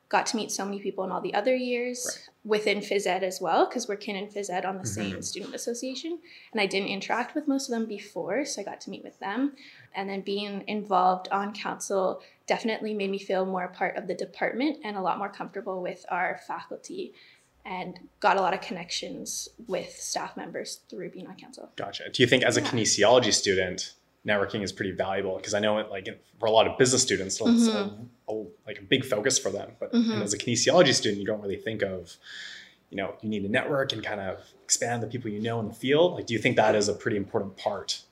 got 0.09 0.27
to 0.27 0.37
meet 0.37 0.51
so 0.51 0.65
many 0.65 0.81
people 0.81 1.05
in 1.05 1.11
all 1.11 1.21
the 1.21 1.35
other 1.35 1.55
years. 1.55 2.29
Within 2.45 2.79
phys 2.79 3.07
ed 3.07 3.23
as 3.23 3.41
well 3.41 3.67
because 3.67 3.87
we're 3.87 3.97
kin 3.97 4.17
and 4.17 4.33
phys 4.33 4.49
ed 4.49 4.65
on 4.65 4.77
the 4.77 4.83
mm-hmm. 4.83 5.13
same 5.13 5.23
student 5.23 5.55
association 5.55 6.19
and 6.53 6.61
i 6.61 6.67
didn't 6.67 6.89
interact 6.89 7.35
with 7.35 7.47
most 7.47 7.69
of 7.69 7.73
them 7.73 7.87
before 7.87 8.45
so 8.45 8.61
i 8.61 8.65
got 8.65 8.81
to 8.81 8.91
meet 8.91 9.05
with 9.05 9.19
them 9.21 9.53
and 9.95 10.09
then 10.09 10.23
being 10.23 10.65
involved 10.67 11.29
on 11.31 11.53
council 11.53 12.23
definitely 12.47 12.95
made 12.95 13.11
me 13.11 13.19
feel 13.19 13.45
more 13.45 13.65
a 13.65 13.69
part 13.69 13.97
of 13.97 14.07
the 14.07 14.15
department 14.15 14.79
and 14.85 14.97
a 14.97 15.03
lot 15.03 15.19
more 15.19 15.29
comfortable 15.29 15.83
with 15.83 16.05
our 16.09 16.41
faculty 16.47 17.13
and 17.67 18.01
got 18.21 18.39
a 18.39 18.41
lot 18.41 18.55
of 18.55 18.63
connections 18.63 19.51
with 19.67 19.91
staff 19.93 20.35
members 20.35 20.81
through 20.89 21.11
being 21.11 21.27
on 21.27 21.35
council 21.37 21.71
gotcha 21.77 22.09
do 22.11 22.23
you 22.23 22.27
think 22.27 22.43
as 22.43 22.57
a 22.57 22.63
yeah. 22.63 22.69
kinesiology 22.69 23.35
student 23.35 23.95
networking 24.27 24.63
is 24.63 24.73
pretty 24.73 24.93
valuable 24.93 25.37
because 25.37 25.55
I 25.55 25.61
know 25.61 25.79
it 25.79 25.91
like 25.91 26.09
for 26.39 26.47
a 26.47 26.51
lot 26.51 26.67
of 26.67 26.77
business 26.79 27.03
students, 27.03 27.41
it's 27.41 27.69
mm-hmm. 27.69 28.05
a, 28.29 28.33
a, 28.33 28.47
like 28.67 28.79
a 28.79 28.83
big 28.83 29.05
focus 29.05 29.39
for 29.39 29.51
them. 29.51 29.73
But 29.79 29.93
mm-hmm. 29.93 30.23
as 30.23 30.35
a 30.35 30.39
kinesiology 30.39 30.95
student, 30.95 31.21
you 31.21 31.27
don't 31.27 31.41
really 31.41 31.57
think 31.57 31.83
of, 31.83 32.17
you 32.91 32.97
know, 32.97 33.15
you 33.23 33.29
need 33.29 33.43
to 33.43 33.49
network 33.49 33.93
and 33.93 34.05
kind 34.05 34.21
of 34.21 34.41
expand 34.63 35.03
the 35.03 35.07
people 35.07 35.31
you 35.31 35.41
know 35.41 35.61
in 35.61 35.69
the 35.69 35.75
field. 35.75 36.15
Like, 36.15 36.27
do 36.27 36.35
you 36.35 36.41
think 36.41 36.57
that 36.57 36.75
is 36.75 36.89
a 36.89 36.95
pretty 36.95 37.17
important 37.17 37.57
part? 37.57 38.03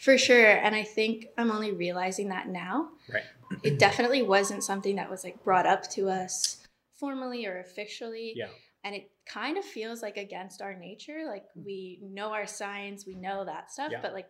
For 0.00 0.18
sure, 0.18 0.46
and 0.46 0.74
I 0.74 0.82
think 0.82 1.26
I'm 1.38 1.50
only 1.50 1.72
realizing 1.72 2.28
that 2.28 2.48
now. 2.48 2.90
Right. 3.12 3.22
it 3.62 3.78
definitely 3.78 4.22
wasn't 4.22 4.64
something 4.64 4.96
that 4.96 5.10
was 5.10 5.24
like 5.24 5.42
brought 5.44 5.66
up 5.66 5.88
to 5.90 6.08
us 6.08 6.58
formally 6.94 7.46
or 7.46 7.58
officially. 7.60 8.32
Yeah. 8.34 8.46
And 8.84 8.94
it 8.94 9.10
kind 9.26 9.58
of 9.58 9.64
feels 9.64 10.02
like 10.02 10.16
against 10.16 10.62
our 10.62 10.74
nature. 10.74 11.24
Like 11.26 11.44
we 11.54 12.00
know 12.02 12.32
our 12.32 12.46
science, 12.46 13.06
we 13.06 13.14
know 13.14 13.44
that 13.44 13.70
stuff, 13.70 13.92
yeah. 13.92 14.00
but 14.02 14.12
like 14.12 14.26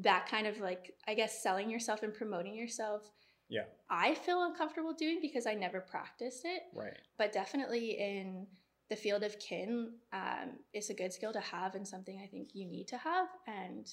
that 0.00 0.28
kind 0.28 0.46
of 0.46 0.60
like 0.60 0.94
I 1.06 1.14
guess 1.14 1.42
selling 1.42 1.70
yourself 1.70 2.02
and 2.02 2.12
promoting 2.12 2.54
yourself. 2.54 3.10
Yeah. 3.48 3.64
I 3.90 4.14
feel 4.14 4.42
uncomfortable 4.42 4.94
doing 4.94 5.18
because 5.20 5.46
I 5.46 5.54
never 5.54 5.80
practiced 5.80 6.44
it. 6.44 6.62
Right. 6.74 6.96
But 7.18 7.32
definitely 7.32 7.92
in 7.92 8.46
the 8.90 8.96
field 8.96 9.22
of 9.22 9.38
kin, 9.38 9.92
um, 10.12 10.58
it's 10.72 10.90
a 10.90 10.94
good 10.94 11.12
skill 11.12 11.32
to 11.32 11.40
have 11.40 11.74
and 11.74 11.86
something 11.86 12.20
I 12.22 12.26
think 12.26 12.50
you 12.54 12.66
need 12.66 12.88
to 12.88 12.98
have. 12.98 13.28
And 13.46 13.86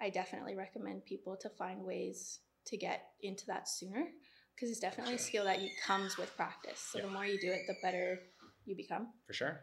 I 0.00 0.10
definitely 0.10 0.56
recommend 0.56 1.04
people 1.04 1.36
to 1.40 1.48
find 1.50 1.82
ways 1.82 2.40
to 2.66 2.76
get 2.76 3.02
into 3.22 3.46
that 3.46 3.68
sooner 3.68 4.06
because 4.54 4.70
it's 4.70 4.80
definitely 4.80 5.12
sure. 5.12 5.20
a 5.20 5.24
skill 5.24 5.44
that 5.44 5.60
you, 5.60 5.70
comes 5.86 6.16
with 6.16 6.34
practice. 6.36 6.80
So 6.80 6.98
yeah. 6.98 7.04
the 7.04 7.10
more 7.10 7.24
you 7.24 7.38
do 7.40 7.50
it, 7.50 7.60
the 7.66 7.76
better 7.82 8.18
you 8.64 8.76
become. 8.76 9.08
For 9.26 9.34
sure. 9.34 9.60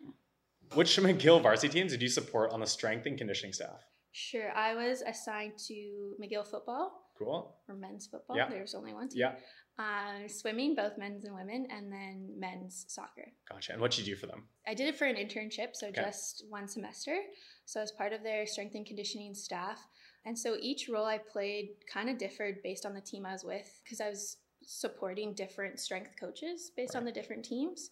Yeah. 0.00 0.76
Which 0.76 0.96
McGill 0.96 1.42
varsity 1.42 1.72
teams 1.72 1.92
did 1.92 2.02
you 2.02 2.08
support 2.08 2.52
on 2.52 2.60
the 2.60 2.66
strength 2.66 3.06
and 3.06 3.18
conditioning 3.18 3.52
staff? 3.52 3.82
Sure. 4.16 4.56
I 4.56 4.76
was 4.76 5.02
assigned 5.02 5.58
to 5.66 6.14
McGill 6.22 6.46
football. 6.46 7.10
Cool. 7.18 7.56
Or 7.68 7.74
men's 7.74 8.06
football. 8.06 8.36
Yeah. 8.36 8.48
There's 8.48 8.74
only 8.74 8.94
one. 8.94 9.08
Team. 9.08 9.20
Yeah. 9.20 9.32
Uh, 9.76 10.28
swimming, 10.28 10.76
both 10.76 10.96
men's 10.96 11.24
and 11.24 11.34
women, 11.34 11.66
and 11.68 11.92
then 11.92 12.28
men's 12.38 12.84
soccer. 12.86 13.26
Gotcha. 13.50 13.72
And 13.72 13.80
what 13.80 13.90
did 13.90 14.06
you 14.06 14.14
do 14.14 14.20
for 14.20 14.26
them? 14.26 14.44
I 14.68 14.74
did 14.74 14.86
it 14.86 14.96
for 14.96 15.04
an 15.04 15.16
internship, 15.16 15.74
so 15.74 15.88
okay. 15.88 16.00
just 16.00 16.44
one 16.48 16.68
semester. 16.68 17.16
So 17.64 17.80
as 17.80 17.90
part 17.90 18.12
of 18.12 18.22
their 18.22 18.46
strength 18.46 18.76
and 18.76 18.86
conditioning 18.86 19.34
staff. 19.34 19.84
And 20.24 20.38
so 20.38 20.56
each 20.60 20.88
role 20.88 21.06
I 21.06 21.18
played 21.18 21.70
kind 21.92 22.08
of 22.08 22.16
differed 22.16 22.62
based 22.62 22.86
on 22.86 22.94
the 22.94 23.00
team 23.00 23.26
I 23.26 23.32
was 23.32 23.42
with 23.42 23.80
because 23.82 24.00
I 24.00 24.08
was 24.08 24.36
supporting 24.62 25.34
different 25.34 25.80
strength 25.80 26.12
coaches 26.20 26.70
based 26.76 26.94
right. 26.94 27.00
on 27.00 27.04
the 27.04 27.12
different 27.12 27.44
teams. 27.44 27.90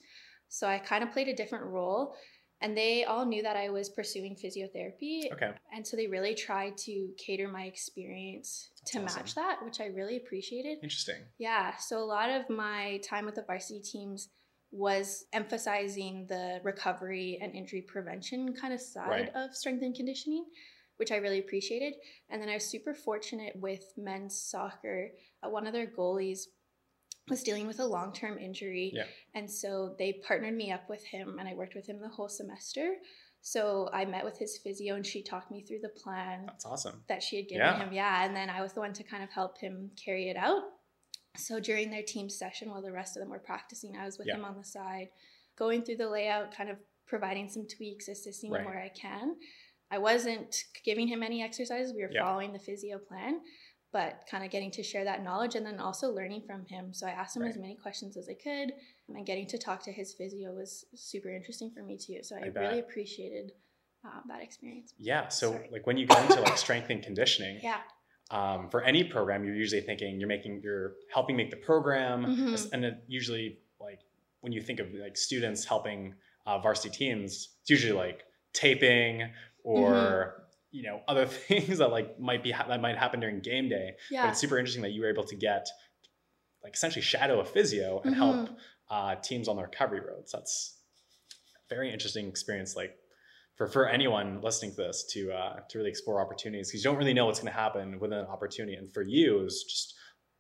So 0.49 0.69
I 0.69 0.79
kind 0.79 1.03
of 1.03 1.11
played 1.11 1.29
a 1.29 1.35
different 1.35 1.65
role 1.65 2.15
and 2.63 2.77
they 2.77 3.05
all 3.05 3.27
knew 3.27 3.43
that 3.43 3.57
I 3.57 3.69
was 3.71 3.89
pursuing 3.89 4.37
physiotherapy. 4.37 5.31
Okay. 5.33 5.51
And 5.75 5.85
so 5.87 5.97
they 5.97 6.07
really 6.07 6.35
tried 6.35 6.79
to 6.79 7.09
cater 7.19 7.49
my 7.49 7.65
experience 7.65 8.71
That's 8.79 8.93
to 8.93 9.03
awesome. 9.03 9.23
match 9.23 9.35
that, 9.35 9.59
which 9.65 9.81
I 9.81 9.87
really 9.87 10.17
appreciated. 10.17 10.79
Interesting. 10.83 11.17
Yeah. 11.39 11.77
So 11.77 11.99
a 11.99 12.07
lot 12.07 12.31
of 12.31 12.49
my 12.49 13.01
time 13.05 13.27
with 13.27 13.35
the 13.35 13.43
varsity 13.43 13.81
teams 13.81 14.29
was 14.71 15.27
emphasizing 15.33 16.27
the 16.29 16.61
recovery 16.63 17.39
and 17.43 17.53
injury 17.55 17.83
prevention 17.83 18.55
kind 18.55 18.73
of 18.73 18.81
side 18.81 19.09
right. 19.09 19.31
of 19.35 19.55
strength 19.55 19.83
and 19.83 19.95
conditioning, 19.95 20.45
which 20.99 21.11
I 21.11 21.17
really 21.17 21.41
appreciated. 21.41 21.95
And 22.31 22.41
then 22.41 22.49
I 22.49 22.55
was 22.55 22.65
super 22.65 22.95
fortunate 22.95 23.55
with 23.57 23.93
men's 23.97 24.41
soccer. 24.41 25.09
Uh, 25.43 25.51
one 25.51 25.67
of 25.67 25.73
their 25.73 25.89
goalies 25.89 26.45
was 27.29 27.43
dealing 27.43 27.67
with 27.67 27.81
a 27.81 27.87
long 27.87 28.13
term 28.13 28.39
injury. 28.39 28.91
Yeah. 28.95 29.05
And 29.35 29.51
so 29.51 29.95
they 29.99 30.15
partnered 30.27 30.55
me 30.55 30.73
up 30.73 30.89
with 30.89 31.05
him, 31.05 31.37
and 31.39 31.49
I 31.49 31.55
worked 31.55 31.75
with 31.75 31.87
him 31.87 32.01
the 32.01 32.09
whole 32.09 32.29
semester. 32.29 32.95
So 33.41 33.89
I 33.93 34.05
met 34.05 34.25
with 34.25 34.39
his 34.39 34.59
physio, 34.63 34.95
and 34.95 35.07
she 35.07 35.23
talked 35.23 35.51
me 35.51 35.63
through 35.65 35.81
the 35.83 35.89
plan 35.89 36.45
That's 36.47 36.65
awesome. 36.67 37.03
that 37.09 37.23
she 37.23 37.37
had 37.37 37.49
given 37.49 37.67
Yeah. 37.67 37.79
him. 37.85 37.93
Yeah. 37.93 38.25
And 38.25 38.37
then 38.37 38.49
I 38.51 38.61
was 38.63 38.73
the 38.73 38.81
one 38.81 38.93
to 38.95 39.03
kind 39.03 39.23
of 39.25 39.31
help 39.31 39.59
him 39.59 39.91
carry 40.03 40.29
it 40.29 40.37
out. 40.37 40.63
So 41.37 41.59
during 41.59 41.91
their 41.91 42.03
team 42.03 42.29
session, 42.29 42.71
while 42.71 42.83
the 42.83 42.93
rest 42.93 43.17
of 43.17 43.21
them 43.23 43.31
were 43.31 43.39
practicing, 43.41 43.97
I 43.97 44.05
was 44.05 44.19
with 44.19 44.29
Yeah. 44.29 44.37
him 44.37 44.45
on 44.45 44.57
the 44.57 44.65
side, 44.65 45.09
going 45.57 45.83
through 45.83 45.97
the 45.97 46.09
layout, 46.09 46.55
kind 46.55 46.71
of 46.71 46.79
providing 47.07 47.49
some 47.49 47.67
tweaks, 47.67 48.07
assisting 48.09 48.55
him 48.55 48.65
where 48.65 48.79
I 48.81 48.91
can. 48.91 49.37
I 49.91 49.99
wasn't 49.99 50.55
giving 50.85 51.09
him 51.09 51.23
any 51.23 51.43
exercises. 51.43 51.93
We 51.95 52.03
were 52.03 52.13
Yeah. 52.13 52.23
following 52.23 52.53
the 52.53 52.59
physio 52.59 52.99
plan, 52.99 53.41
but 53.93 54.25
kind 54.31 54.43
of 54.45 54.51
getting 54.51 54.71
to 54.73 54.83
share 54.83 55.05
that 55.05 55.23
knowledge 55.23 55.55
and 55.55 55.65
then 55.67 55.79
also 55.79 56.11
learning 56.11 56.43
from 56.47 56.65
him. 56.65 56.93
So 56.95 57.07
I 57.07 57.11
asked 57.11 57.37
him 57.37 57.43
as 57.43 57.57
many 57.57 57.75
questions 57.75 58.17
as 58.17 58.29
I 58.29 58.35
could, 58.35 58.73
and 59.09 59.27
getting 59.27 59.47
to 59.49 59.59
talk 59.59 59.83
to 59.85 59.93
his 59.93 60.15
physio 60.15 60.53
was 60.53 60.87
super 60.95 61.29
interesting 61.29 61.71
for 61.71 61.83
me 61.83 61.99
too. 61.99 62.19
So 62.23 62.37
I, 62.37 62.45
I 62.47 62.47
really 62.47 62.79
appreciated 62.79 63.53
uh, 64.05 64.21
that 64.29 64.43
experience. 64.43 64.95
Yeah. 64.99 65.29
So 65.29 65.53
Sorry. 65.53 65.69
like 65.71 65.87
when 65.87 65.97
you 65.99 66.07
go 66.07 66.17
into 66.23 66.41
like 66.41 66.57
strength 66.59 66.89
and 66.91 67.03
conditioning, 67.03 67.61
Yeah. 67.63 67.81
um, 68.31 68.69
for 68.71 68.83
any 68.83 69.05
program, 69.05 69.45
you're 69.45 69.55
usually 69.55 69.83
thinking 69.83 70.19
you're 70.19 70.29
making 70.29 70.61
you're 70.65 70.95
helping 71.13 71.37
make 71.37 71.51
the 71.51 71.57
program, 71.59 72.25
Mhm. 72.25 72.73
and 72.73 72.85
it 72.85 73.05
usually 73.07 73.59
like 73.79 74.01
when 74.41 74.53
you 74.53 74.61
think 74.63 74.81
of 74.81 74.93
like 74.95 75.17
students 75.17 75.65
helping 75.65 76.15
uh, 76.47 76.59
varsity 76.59 76.91
teams, 76.91 77.51
it's 77.61 77.71
usually 77.71 77.93
like 77.93 78.25
taping 78.55 79.31
or 79.65 79.85
Mm-hmm. 79.93 80.42
You 80.73 80.83
know 80.83 81.01
other 81.07 81.27
things 81.49 81.79
that 81.79 81.91
like 81.91 82.19
might 82.19 82.43
be 82.43 82.51
ha- 82.51 82.67
that 82.69 82.81
might 82.81 82.99
happen 82.99 83.21
during 83.21 83.41
game 83.41 83.69
day. 83.69 83.93
But 84.11 84.15
Yeah. 84.15 84.29
it's 84.31 84.41
super 84.41 84.59
interesting 84.59 84.83
that 84.83 84.91
you 84.93 85.03
were 85.03 85.09
able 85.11 85.25
to 85.25 85.37
get 85.37 85.69
like 86.65 86.75
essentially 86.75 87.03
shadow 87.03 87.41
a 87.41 87.45
physio 87.45 88.01
and 88.05 88.15
help 88.15 88.37
Mhm. 88.49 88.57
uh, 88.91 89.15
teams 89.17 89.49
on 89.49 89.57
the 89.57 89.63
recovery 89.63 90.01
roads. 90.01 90.33
That's 90.33 90.79
a 91.71 91.75
very 91.75 91.93
interesting 91.93 92.29
experience. 92.29 92.75
Like 92.77 92.97
for 93.57 93.67
for 93.67 93.89
anyone 93.89 94.41
listening 94.41 94.71
to 94.73 94.77
this 94.79 95.05
to 95.13 95.33
uh, 95.33 95.61
to 95.69 95.79
really 95.79 95.91
explore 95.91 96.21
opportunities 96.21 96.69
because 96.69 96.83
you 96.85 96.91
don't 96.91 96.99
really 96.99 97.15
know 97.15 97.27
what's 97.27 97.41
going 97.41 97.53
to 97.53 97.59
happen 97.59 97.99
within 98.01 98.19
an 98.19 98.27
opportunity. 98.27 98.75
And 98.77 98.93
for 98.93 99.03
you, 99.03 99.41
it 99.41 99.45
was 99.45 99.65
just 99.65 99.95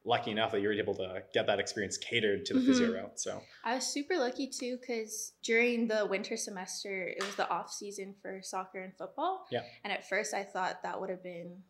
lucky 0.04 0.30
enough 0.32 0.50
that 0.52 0.61
you 0.61 0.68
were 0.68 0.75
able 0.75 0.94
to 0.97 1.23
get 1.32 1.47
that 1.47 1.61
experience 1.61 1.97
catered 1.97 2.44
to 2.47 2.54
the 2.54 2.61
physio 2.61 2.88
Mhm. 2.90 2.94
route. 2.94 3.21
So 3.21 3.40
I 3.64 3.75
was 3.76 3.87
super 3.87 4.16
lucky 4.18 4.49
too 4.49 4.78
because 4.78 5.32
during 5.42 5.87
the 5.87 6.06
winter 6.06 6.37
semester, 6.37 7.06
it 7.09 7.23
was 7.23 7.37
the 7.37 7.49
off 7.49 7.71
season 7.73 8.14
for 8.21 8.42
soccer 8.42 8.80
and 8.82 8.97
football. 8.97 9.47
Yeah. 9.50 9.64
And 9.85 9.92
at 9.92 10.09
first, 10.09 10.35
I 10.35 10.42
thought 10.42 10.82
that 10.82 11.00
would 11.00 11.11
have 11.11 11.23
been 11.23 11.62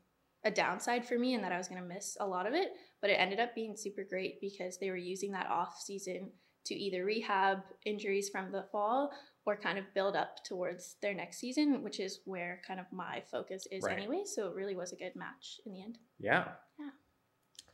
a 0.44 0.50
downside 0.50 1.06
for 1.06 1.18
me 1.18 1.34
and 1.34 1.44
that 1.44 1.52
I 1.52 1.58
was 1.58 1.68
going 1.68 1.80
to 1.82 1.86
miss 1.86 2.16
a 2.20 2.26
lot 2.26 2.46
of 2.46 2.54
it. 2.54 2.72
But 3.00 3.10
it 3.10 3.14
ended 3.14 3.38
up 3.38 3.54
being 3.54 3.76
super 3.76 4.02
great 4.02 4.40
because 4.40 4.78
they 4.78 4.90
were 4.90 4.96
using 4.96 5.32
that 5.32 5.46
off 5.48 5.78
season 5.80 6.32
to 6.64 6.74
either 6.74 7.04
rehab 7.04 7.62
injuries 7.84 8.28
from 8.30 8.50
the 8.52 8.62
fall 8.72 9.12
or 9.44 9.56
kind 9.56 9.76
of 9.78 9.92
build 9.94 10.14
up 10.14 10.44
towards 10.44 10.94
their 11.02 11.12
next 11.12 11.38
season, 11.38 11.82
which 11.82 11.98
is 11.98 12.20
where 12.24 12.62
kind 12.64 12.78
of 12.78 12.86
my 12.92 13.20
focus 13.30 13.66
is 13.72 13.82
Right. 13.82 13.98
anyway. 13.98 14.22
So 14.24 14.48
it 14.48 14.54
really 14.54 14.76
was 14.76 14.92
a 14.92 14.96
good 14.96 15.16
match 15.16 15.60
in 15.66 15.72
the 15.72 15.82
end. 15.82 15.98
Yeah. 16.20 16.52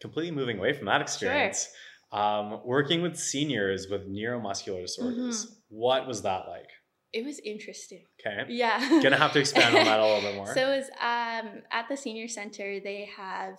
Completely 0.00 0.30
moving 0.30 0.58
away 0.58 0.72
from 0.72 0.86
that 0.86 1.00
experience. 1.00 1.68
Um, 2.10 2.60
working 2.64 3.02
with 3.02 3.18
seniors 3.18 3.88
with 3.90 4.08
neuromuscular 4.08 4.80
disorders, 4.80 5.44
Mm-hmm. 5.44 5.54
what 5.68 6.06
was 6.06 6.22
that 6.22 6.48
like? 6.48 6.70
It 7.12 7.24
was 7.24 7.38
interesting. 7.40 8.04
Okay, 8.24 8.44
Yeah. 8.52 8.78
gonna 9.02 9.16
have 9.18 9.32
to 9.32 9.40
expand 9.40 9.76
on 9.76 9.84
that 9.84 10.00
a 10.00 10.04
little 10.06 10.20
bit 10.22 10.34
more. 10.40 10.54
So 10.54 10.70
it 10.72 10.76
was 10.78 10.86
um, 11.00 11.62
at 11.70 11.86
the 11.88 11.96
senior 11.96 12.28
center. 12.28 12.80
They 12.80 13.08
have 13.16 13.58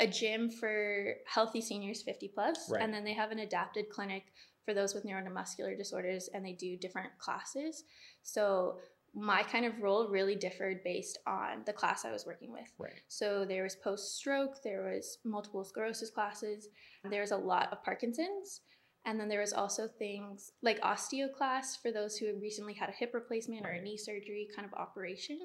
a 0.00 0.06
gym 0.08 0.50
for 0.50 1.14
healthy 1.32 1.60
seniors 1.60 2.02
50 2.02 2.28
plus, 2.34 2.68
Right. 2.70 2.82
and 2.82 2.92
then 2.92 3.04
they 3.04 3.14
have 3.14 3.30
an 3.30 3.38
adapted 3.40 3.88
clinic 3.90 4.24
for 4.64 4.74
those 4.74 4.94
with 4.94 5.04
neuromuscular 5.04 5.76
disorders, 5.78 6.28
and 6.34 6.44
they 6.44 6.52
do 6.54 6.76
different 6.76 7.16
classes. 7.18 7.84
So 8.24 8.78
my 9.16 9.42
kind 9.42 9.64
of 9.64 9.80
role 9.80 10.08
really 10.08 10.36
differed 10.36 10.84
based 10.84 11.18
on 11.26 11.62
the 11.64 11.72
class 11.72 12.04
I 12.04 12.12
was 12.12 12.26
working 12.26 12.52
with. 12.52 12.70
right, 12.78 13.00
So 13.08 13.46
there 13.48 13.62
was 13.62 13.74
post 13.74 14.16
stroke, 14.16 14.62
there 14.62 14.92
was 14.92 15.18
multiple 15.24 15.64
sclerosis 15.64 16.10
classes, 16.10 16.68
mm. 17.04 17.10
there 17.10 17.22
was 17.22 17.30
a 17.30 17.36
lot 17.36 17.72
of 17.72 17.82
Parkinson's. 17.82 18.60
And 19.06 19.20
then 19.20 19.28
there 19.28 19.40
was 19.40 19.52
also 19.52 19.86
things 19.86 20.50
like 20.62 20.80
osteoclast 20.80 21.80
for 21.80 21.92
those 21.92 22.16
who 22.16 22.26
had 22.26 22.42
recently 22.42 22.74
had 22.74 22.88
a 22.88 22.92
hip 22.92 23.12
replacement 23.14 23.64
or 23.64 23.70
a 23.70 23.80
knee 23.80 23.96
surgery 23.96 24.48
kind 24.54 24.66
of 24.66 24.74
operation. 24.74 25.38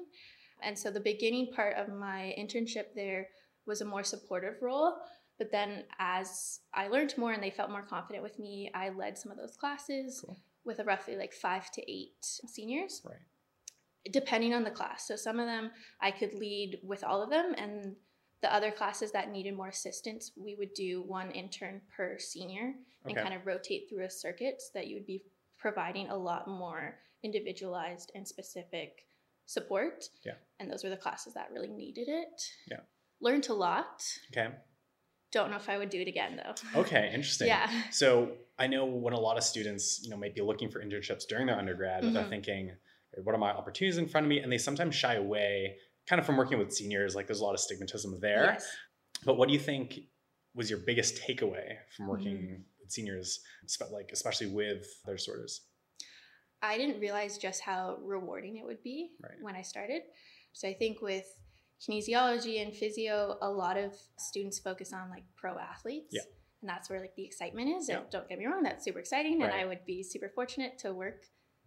And 0.62 0.76
so 0.76 0.90
the 0.90 1.00
beginning 1.00 1.52
part 1.54 1.76
of 1.76 1.88
my 1.88 2.34
internship 2.38 2.86
there 2.94 3.28
was 3.64 3.80
a 3.80 3.84
more 3.84 4.02
supportive 4.02 4.56
role. 4.60 4.96
But 5.38 5.52
then 5.52 5.84
as 5.98 6.60
I 6.74 6.88
learned 6.88 7.14
more 7.16 7.32
and 7.32 7.42
they 7.42 7.50
felt 7.50 7.70
more 7.70 7.86
confident 7.86 8.22
with 8.22 8.38
me, 8.38 8.70
I 8.74 8.90
led 8.90 9.16
some 9.16 9.32
of 9.32 9.38
those 9.38 9.56
classes 9.56 10.22
Cool. 10.26 10.36
with 10.64 10.80
a 10.80 10.84
roughly 10.84 11.16
like 11.16 11.32
five 11.32 11.70
to 11.70 11.90
eight 11.90 12.16
seniors 12.20 13.00
right, 13.04 13.16
depending 14.10 14.52
on 14.54 14.64
the 14.64 14.70
class. 14.70 15.06
So 15.06 15.16
some 15.16 15.38
of 15.38 15.46
them 15.46 15.70
I 16.00 16.10
could 16.10 16.34
lead 16.34 16.80
with 16.82 17.04
all 17.04 17.22
of 17.22 17.30
them, 17.30 17.54
and 17.56 17.94
the 18.40 18.52
other 18.52 18.70
classes 18.72 19.12
that 19.12 19.30
needed 19.30 19.56
more 19.56 19.68
assistance, 19.68 20.32
we 20.36 20.54
would 20.56 20.74
do 20.74 21.02
one 21.02 21.30
intern 21.30 21.80
per 21.96 22.18
senior 22.18 22.74
and 23.04 23.12
Okay. 23.12 23.22
kind 23.22 23.34
of 23.34 23.46
rotate 23.46 23.88
through 23.88 24.04
a 24.04 24.10
circuit 24.10 24.60
so 24.60 24.70
that 24.74 24.86
you 24.88 24.96
would 24.96 25.06
be 25.06 25.22
providing 25.58 26.08
a 26.08 26.16
lot 26.16 26.48
more 26.48 26.98
individualized 27.22 28.10
and 28.16 28.26
specific 28.26 29.06
support. 29.46 30.08
Yeah. 30.24 30.34
And 30.58 30.70
those 30.70 30.82
were 30.84 30.90
the 30.90 30.96
classes 30.96 31.34
that 31.34 31.50
really 31.52 31.68
needed 31.70 32.08
it. 32.08 32.42
Yeah. 32.68 32.80
Learned 33.20 33.48
a 33.48 33.54
lot. 33.54 34.02
okay, 34.32 34.52
Don't 35.30 35.50
know 35.50 35.56
if 35.56 35.68
I 35.68 35.78
would 35.78 35.90
do 35.90 36.00
it 36.00 36.08
again 36.08 36.36
though. 36.42 36.54
okay, 36.80 37.06
interesting. 37.14 37.46
Yeah. 37.48 37.70
So 37.92 38.32
I 38.58 38.66
know 38.66 38.84
when 38.84 39.14
a 39.14 39.20
lot 39.20 39.36
of 39.38 39.44
students, 39.44 40.00
you 40.02 40.10
know, 40.10 40.16
might 40.16 40.34
be 40.34 40.40
looking 40.42 40.68
for 40.70 40.84
internships 40.84 41.26
during 41.28 41.46
their 41.46 41.56
undergrad, 41.58 42.02
they're 42.02 42.24
Mhm. 42.24 42.28
thinking, 42.28 42.72
what 43.22 43.34
are 43.34 43.38
my 43.38 43.50
opportunities 43.50 43.98
in 43.98 44.08
front 44.08 44.24
of 44.26 44.28
me? 44.30 44.38
And 44.38 44.50
they 44.52 44.58
sometimes 44.58 44.94
shy 44.94 45.14
away, 45.14 45.76
kind 46.08 46.18
of 46.20 46.26
from 46.26 46.36
working 46.36 46.58
with 46.58 46.72
seniors. 46.72 47.14
Like 47.14 47.26
there's 47.26 47.40
a 47.40 47.44
lot 47.44 47.54
of 47.54 47.60
stigmatism 47.60 48.20
there. 48.20 48.52
Yes. 48.54 48.66
But 49.24 49.36
what 49.36 49.48
do 49.48 49.54
you 49.54 49.60
think 49.60 49.98
was 50.54 50.68
your 50.70 50.80
biggest 50.80 51.20
takeaway 51.22 51.76
from 51.96 52.08
working 52.08 52.36
Mm-hmm. 52.36 52.62
with 52.80 52.90
seniors, 52.90 53.40
like 53.92 54.10
especially 54.12 54.48
with 54.48 54.84
their 55.04 55.16
disorders? 55.16 55.62
I 56.62 56.76
didn't 56.78 57.00
realize 57.00 57.38
just 57.38 57.60
how 57.62 57.98
rewarding 58.02 58.56
it 58.58 58.64
would 58.64 58.82
be 58.82 59.10
Right. 59.22 59.32
when 59.40 59.56
I 59.56 59.62
started. 59.62 60.02
So 60.52 60.68
I 60.68 60.74
think 60.74 61.00
with 61.02 61.24
kinesiology 61.80 62.62
and 62.64 62.74
physio, 62.74 63.36
a 63.42 63.50
lot 63.50 63.76
of 63.76 63.92
students 64.18 64.58
focus 64.58 64.92
on 64.92 65.10
like 65.10 65.24
pro 65.36 65.58
athletes. 65.58 66.10
Yeah. 66.12 66.22
And 66.60 66.68
that's 66.68 66.88
where 66.88 67.00
like 67.00 67.14
the 67.16 67.24
excitement 67.24 67.70
is. 67.76 67.88
Yeah. 67.88 67.98
And 67.98 68.10
don't 68.10 68.28
get 68.28 68.38
me 68.38 68.46
wrong, 68.46 68.62
that's 68.62 68.84
super 68.84 69.00
exciting. 69.00 69.42
And 69.42 69.52
I 69.52 69.64
would 69.64 69.84
be 69.84 70.02
super 70.02 70.28
fortunate 70.32 70.78
to 70.80 70.92
work 70.94 71.24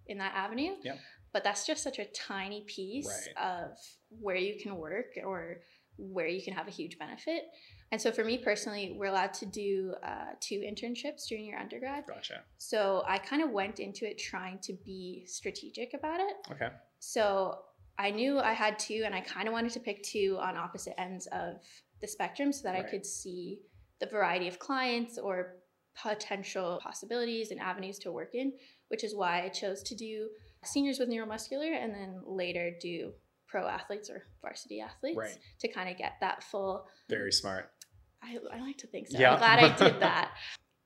in 0.08 0.20
that 0.20 0.34
avenue. 0.36 0.74
Yeah. 0.84 0.96
But 1.36 1.44
that's 1.44 1.68
just 1.68 1.84
such 1.84 2.00
a 2.00 2.06
tiny 2.06 2.62
piece 2.62 3.10
Right. 3.36 3.66
of 3.66 3.78
where 4.22 4.38
you 4.38 4.58
can 4.58 4.78
work 4.78 5.18
or 5.22 5.64
where 5.98 6.28
you 6.28 6.42
can 6.42 6.54
have 6.54 6.70
a 6.70 6.72
huge 6.72 6.98
benefit. 6.98 7.44
And 7.92 8.02
so 8.02 8.10
for 8.14 8.24
me 8.24 8.38
personally, 8.38 8.96
we're 8.98 9.08
allowed 9.08 9.34
to 9.34 9.46
do 9.46 9.96
uh, 10.02 10.28
two 10.40 10.60
internships 10.62 11.28
during 11.28 11.46
your 11.46 11.60
undergrad. 11.60 12.06
Gotcha. 12.08 12.42
So 12.58 13.04
I 13.06 13.18
kind 13.18 13.44
of 13.44 13.50
went 13.52 13.82
into 13.82 14.10
it 14.10 14.18
trying 14.18 14.60
to 14.60 14.72
be 14.86 15.26
strategic 15.26 15.94
about 15.94 16.22
it. 16.22 16.38
Okay. 16.52 16.70
So 17.00 17.60
I 18.00 18.12
knew 18.12 18.40
I 18.40 18.54
had 18.54 18.80
two, 18.80 19.02
and 19.06 19.14
I 19.14 19.20
kind 19.20 19.50
of 19.50 19.54
wanted 19.54 19.74
to 19.74 19.82
pick 19.82 20.04
two 20.04 20.38
on 20.40 20.56
opposite 20.56 20.98
ends 20.98 21.28
of 21.34 21.58
the 22.00 22.08
spectrum 22.08 22.54
so 22.54 22.64
that 22.64 22.76
I 22.78 22.84
could 22.84 23.06
see 23.06 23.60
the 24.00 24.06
variety 24.06 24.48
of 24.48 24.58
clients 24.58 25.18
or 25.18 25.58
potential 26.02 26.80
possibilities 26.82 27.52
and 27.52 27.60
avenues 27.60 28.00
to 28.00 28.12
work 28.14 28.36
in, 28.36 28.54
which 28.88 29.04
is 29.04 29.14
why 29.16 29.44
I 29.44 29.50
chose 29.50 29.84
to 29.84 29.96
do 29.96 30.30
seniors 30.68 31.00
with 31.00 31.10
neuromuscular 31.10 31.72
and 31.82 31.94
then 31.94 32.22
later 32.26 32.72
do 32.82 33.14
pro 33.48 33.68
athletes 33.68 34.10
or 34.10 34.24
varsity 34.42 34.82
athletes 34.82 35.18
Right. 35.18 35.38
to 35.60 35.68
kind 35.68 35.90
of 35.90 35.98
get 35.98 36.14
that 36.22 36.44
full 36.44 36.88
Very 37.10 37.32
smart. 37.32 37.72
I, 38.22 38.38
I 38.52 38.60
like 38.62 38.78
to 38.80 38.88
think 38.88 39.08
so. 39.08 39.20
Yeah. 39.20 39.34
I'm 39.34 39.38
glad 39.40 39.60
I 39.60 39.76
did 39.76 40.00
that. 40.02 40.32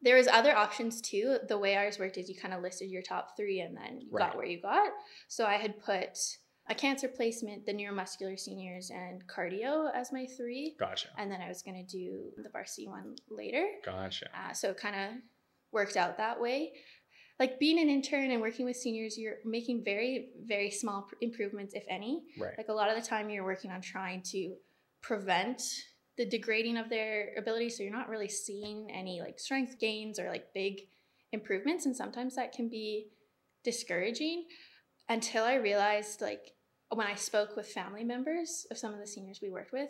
There 0.02 0.16
was 0.18 0.28
other 0.28 0.56
options 0.56 1.02
too. 1.02 1.38
The 1.48 1.58
way 1.58 1.76
ours 1.76 2.00
worked 2.00 2.18
is 2.18 2.30
you 2.30 2.36
kind 2.36 2.54
of 2.54 2.62
listed 2.62 2.90
your 2.90 3.02
top 3.02 3.36
three 3.38 3.60
and 3.62 3.76
then 3.76 4.02
you 4.02 4.08
Right. 4.12 4.28
got 4.28 4.38
where 4.38 4.46
you 4.46 4.62
got. 4.62 4.92
So 5.28 5.46
I 5.46 5.56
had 5.56 5.82
put 5.84 6.18
a 6.70 6.76
cancer 6.76 7.08
placement, 7.08 7.66
the 7.66 7.74
neuromuscular 7.74 8.38
seniors, 8.40 8.92
and 8.92 9.26
cardio 9.26 9.90
as 9.96 10.12
my 10.14 10.28
three. 10.38 10.76
Gotcha. 10.80 11.08
And 11.18 11.32
then 11.32 11.42
I 11.42 11.48
was 11.48 11.62
going 11.64 11.84
to 11.84 11.98
do 11.98 12.32
the 12.38 12.50
varsity 12.50 12.88
one 12.88 13.16
later. 13.30 13.66
Gotcha. 13.84 14.28
Uh, 14.38 14.54
so 14.54 14.70
it 14.70 14.78
kind 14.78 14.96
of 14.96 15.18
worked 15.72 15.98
out 15.98 16.18
that 16.18 16.40
way. 16.40 16.74
Like 17.40 17.58
being 17.58 17.80
an 17.80 17.90
intern 17.90 18.32
and 18.32 18.42
working 18.42 18.66
with 18.66 18.76
seniors, 18.76 19.18
you're 19.18 19.38
making 19.46 19.84
very, 19.86 20.32
very 20.46 20.70
small 20.70 21.04
pr- 21.04 21.16
improvements, 21.22 21.74
if 21.74 21.84
any. 21.90 22.24
Right. 22.38 22.54
Like 22.58 22.68
a 22.68 22.74
lot 22.74 22.90
of 22.90 23.02
the 23.02 23.08
time, 23.08 23.30
you're 23.30 23.46
working 23.46 23.72
on 23.72 23.82
trying 23.82 24.22
to 24.32 24.56
prevent 25.02 25.62
the 26.18 26.26
degrading 26.26 26.76
of 26.76 26.90
their 26.90 27.34
ability. 27.38 27.70
So 27.70 27.84
you're 27.84 27.94
not 27.94 28.10
really 28.10 28.28
seeing 28.28 28.92
any 28.92 29.22
like 29.22 29.40
strength 29.40 29.80
gains 29.80 30.20
or 30.20 30.30
like 30.30 30.54
big 30.54 30.82
improvements. 31.32 31.86
And 31.86 31.96
sometimes 31.96 32.36
that 32.36 32.52
can 32.52 32.68
be 32.68 33.08
discouraging 33.64 34.46
until 35.08 35.44
I 35.46 35.56
realized 35.56 36.22
like 36.22 36.52
when 36.94 37.08
I 37.08 37.16
spoke 37.16 37.56
with 37.56 37.68
family 37.68 38.04
members 38.04 38.66
of 38.72 38.78
some 38.78 38.94
of 38.94 39.00
the 39.00 39.08
seniors 39.08 39.40
we 39.42 39.50
worked 39.50 39.72
with 39.72 39.90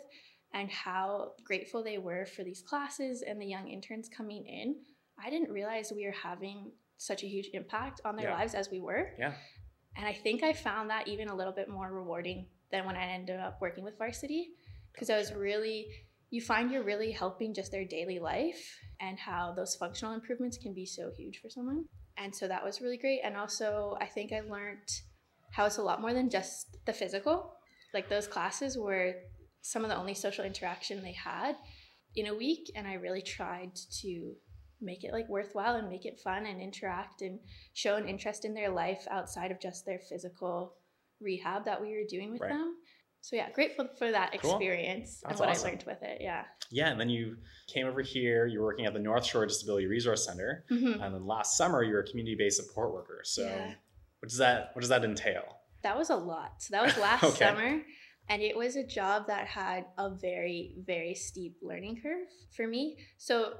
and 0.52 0.70
how 0.70 1.32
grateful 1.44 1.82
they 1.82 1.98
were 1.98 2.26
for 2.26 2.44
these 2.44 2.62
classes 2.62 3.22
and 3.26 3.40
the 3.40 3.46
young 3.46 3.68
interns 3.68 4.08
coming 4.08 4.46
in, 4.46 4.76
I 5.18 5.30
didn't 5.30 5.50
realize 5.50 5.92
we 5.94 6.06
were 6.06 6.14
having 6.22 6.72
such 7.00 7.22
a 7.22 7.26
huge 7.26 7.48
impact 7.54 8.02
on 8.04 8.14
their 8.14 8.28
Yeah. 8.28 8.36
lives 8.36 8.54
as 8.54 8.70
we 8.70 8.78
were. 8.78 9.14
Yeah. 9.18 9.34
And 9.96 10.06
I 10.06 10.12
think 10.12 10.42
I 10.42 10.52
found 10.52 10.90
that 10.90 11.08
even 11.08 11.28
a 11.28 11.34
little 11.34 11.52
bit 11.52 11.68
more 11.68 11.90
rewarding 11.90 12.46
than 12.70 12.84
when 12.84 12.94
I 12.94 13.06
ended 13.06 13.40
up 13.40 13.58
working 13.60 13.84
with 13.84 13.96
varsity 13.96 14.50
oh, 14.50 14.88
because 14.92 15.08
I 15.08 15.16
was 15.16 15.32
really, 15.32 15.90
you 16.28 16.42
find 16.42 16.70
you're 16.70 16.82
really 16.82 17.10
helping 17.10 17.54
just 17.54 17.72
their 17.72 17.86
daily 17.86 18.18
life 18.18 18.78
and 19.00 19.18
how 19.18 19.52
those 19.54 19.74
functional 19.76 20.12
improvements 20.12 20.58
can 20.58 20.74
be 20.74 20.84
so 20.84 21.10
huge 21.16 21.40
for 21.40 21.48
someone. 21.48 21.86
And 22.18 22.34
so 22.34 22.46
that 22.48 22.62
was 22.62 22.82
really 22.82 22.98
great. 22.98 23.20
And 23.24 23.34
also, 23.34 23.96
I 23.98 24.06
think 24.06 24.30
I 24.32 24.40
learned 24.40 24.88
how 25.52 25.64
it's 25.64 25.78
a 25.78 25.82
lot 25.82 26.02
more 26.02 26.12
than 26.12 26.28
just 26.28 26.76
the 26.84 26.92
physical. 26.92 27.54
Like 27.94 28.10
those 28.10 28.28
classes 28.28 28.76
were 28.76 29.14
some 29.62 29.84
of 29.84 29.90
the 29.90 29.96
only 29.96 30.14
social 30.14 30.44
interaction 30.44 31.02
they 31.02 31.12
had 31.12 31.56
in 32.14 32.26
a 32.26 32.34
week. 32.34 32.70
And 32.76 32.86
I 32.86 32.94
really 32.94 33.22
tried 33.22 33.74
to 34.02 34.34
make 34.80 35.04
it 35.04 35.12
like 35.12 35.28
worthwhile 35.28 35.76
and 35.76 35.88
make 35.88 36.06
it 36.06 36.18
fun 36.20 36.46
and 36.46 36.60
interact 36.60 37.22
and 37.22 37.38
show 37.74 37.96
an 37.96 38.08
interest 38.08 38.44
in 38.44 38.54
their 38.54 38.70
life 38.70 39.06
outside 39.10 39.50
of 39.50 39.60
just 39.60 39.84
their 39.86 39.98
physical 39.98 40.74
rehab 41.20 41.64
that 41.66 41.80
we 41.80 41.92
were 41.92 42.04
doing 42.08 42.32
with 42.32 42.40
Right. 42.40 42.50
them. 42.50 42.76
So 43.22 43.36
yeah, 43.36 43.50
grateful 43.50 43.86
for 43.98 44.10
that 44.10 44.32
Cool. 44.40 44.52
experience 44.52 45.22
and 45.28 45.38
what 45.38 45.50
awesome. 45.50 45.66
I 45.66 45.70
learned 45.70 45.84
with 45.86 46.02
it. 46.02 46.22
Yeah. 46.22 46.44
Yeah, 46.70 46.90
and 46.90 46.98
then 46.98 47.10
you 47.10 47.36
came 47.68 47.86
over 47.86 48.00
here. 48.00 48.46
You're 48.46 48.62
working 48.64 48.86
at 48.86 48.94
the 48.94 48.98
North 48.98 49.26
Shore 49.26 49.44
Disability 49.44 49.86
Resource 49.86 50.24
Center, 50.24 50.64
Mhm. 50.70 51.02
and 51.04 51.14
then 51.14 51.26
last 51.26 51.56
summer 51.58 51.82
you 51.82 51.92
were 51.92 52.00
a 52.00 52.06
community-based 52.06 52.56
support 52.56 52.92
worker. 52.94 53.20
So, 53.24 53.42
Yeah. 53.44 53.74
what 54.20 54.28
does 54.30 54.38
that 54.38 54.74
what 54.74 54.80
does 54.80 54.88
that 54.88 55.04
entail? 55.04 55.60
That 55.82 55.98
was 55.98 56.08
a 56.08 56.16
lot. 56.16 56.62
So 56.62 56.72
that 56.72 56.82
was 56.82 56.96
last 56.98 57.24
Okay. 57.24 57.36
summer. 57.44 57.82
And 58.28 58.42
it 58.42 58.56
was 58.56 58.76
a 58.76 58.86
job 58.86 59.26
that 59.26 59.48
had 59.48 59.86
a 59.98 60.08
very, 60.08 60.76
very 60.78 61.14
steep 61.14 61.56
learning 61.62 62.00
curve 62.00 62.28
for 62.54 62.66
me. 62.66 62.96
So 63.18 63.58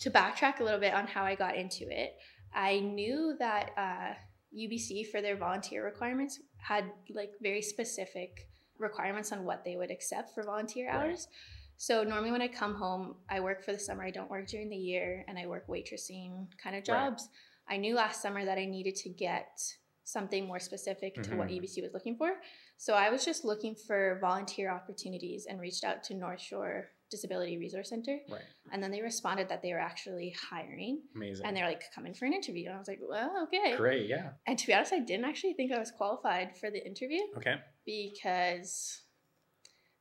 to 0.00 0.10
backtrack 0.10 0.60
a 0.60 0.64
little 0.64 0.80
bit 0.80 0.94
on 0.94 1.06
how 1.06 1.24
I 1.24 1.34
got 1.34 1.56
into 1.56 1.88
it, 1.88 2.16
I 2.54 2.80
knew 2.80 3.36
that 3.38 3.70
uh, 3.76 4.14
UBC 4.56 5.10
for 5.10 5.20
their 5.20 5.36
volunteer 5.36 5.84
requirements 5.84 6.40
had 6.56 6.84
like 7.14 7.32
very 7.40 7.62
specific 7.62 8.48
requirements 8.78 9.32
on 9.32 9.44
what 9.44 9.64
they 9.64 9.76
would 9.76 9.90
accept 9.90 10.34
for 10.34 10.42
volunteer 10.42 10.88
Right. 10.88 10.96
hours. 10.96 11.28
So 11.76 12.02
normally 12.02 12.32
when 12.32 12.42
I 12.42 12.48
come 12.48 12.74
home, 12.74 13.16
I 13.28 13.40
work 13.40 13.64
for 13.64 13.72
the 13.72 13.78
summer. 13.78 14.04
I 14.04 14.10
don't 14.10 14.30
work 14.30 14.48
during 14.48 14.68
the 14.68 14.76
year, 14.76 15.24
and 15.28 15.38
I 15.38 15.46
work 15.46 15.68
waitressing 15.68 16.48
kind 16.62 16.74
of 16.74 16.80
Right. 16.80 16.84
jobs. 16.84 17.28
I 17.68 17.76
knew 17.76 17.94
last 17.94 18.20
summer 18.20 18.44
that 18.44 18.58
I 18.58 18.64
needed 18.64 18.96
to 18.96 19.10
get 19.10 19.60
something 20.02 20.46
more 20.46 20.58
specific 20.58 21.14
to 21.22 21.36
what 21.36 21.48
Mhm. 21.48 21.56
UBC 21.56 21.82
was 21.82 21.92
looking 21.92 22.16
for. 22.16 22.40
So 22.78 22.94
I 22.94 23.10
was 23.10 23.24
just 23.24 23.44
looking 23.44 23.74
for 23.76 24.18
volunteer 24.20 24.70
opportunities 24.70 25.46
and 25.46 25.60
reached 25.60 25.84
out 25.84 26.02
to 26.04 26.14
North 26.14 26.40
Shore 26.40 26.90
Disability 27.10 27.58
Resource 27.58 27.88
Center. 27.88 28.18
Right, 28.30 28.42
And 28.72 28.82
then 28.82 28.90
they 28.90 29.00
responded 29.00 29.48
that 29.48 29.62
they 29.62 29.72
were 29.72 29.78
actually 29.80 30.34
hiring. 30.50 31.00
amazing. 31.14 31.46
And 31.46 31.56
they're 31.56 31.66
like, 31.66 31.82
come 31.94 32.06
in 32.06 32.14
for 32.14 32.26
an 32.26 32.32
interview. 32.34 32.66
And 32.66 32.74
I 32.74 32.78
was 32.78 32.88
like, 32.88 33.00
well, 33.06 33.44
okay. 33.44 33.76
Great, 33.76 34.08
yeah. 34.08 34.30
And 34.46 34.58
to 34.58 34.66
be 34.66 34.74
honest, 34.74 34.92
I 34.92 34.98
didn't 35.00 35.24
actually 35.24 35.54
think 35.54 35.72
I 35.72 35.78
was 35.78 35.90
qualified 35.90 36.56
for 36.58 36.70
the 36.70 36.84
interview 36.86 37.20
Okay, 37.36 37.56
because 37.86 39.00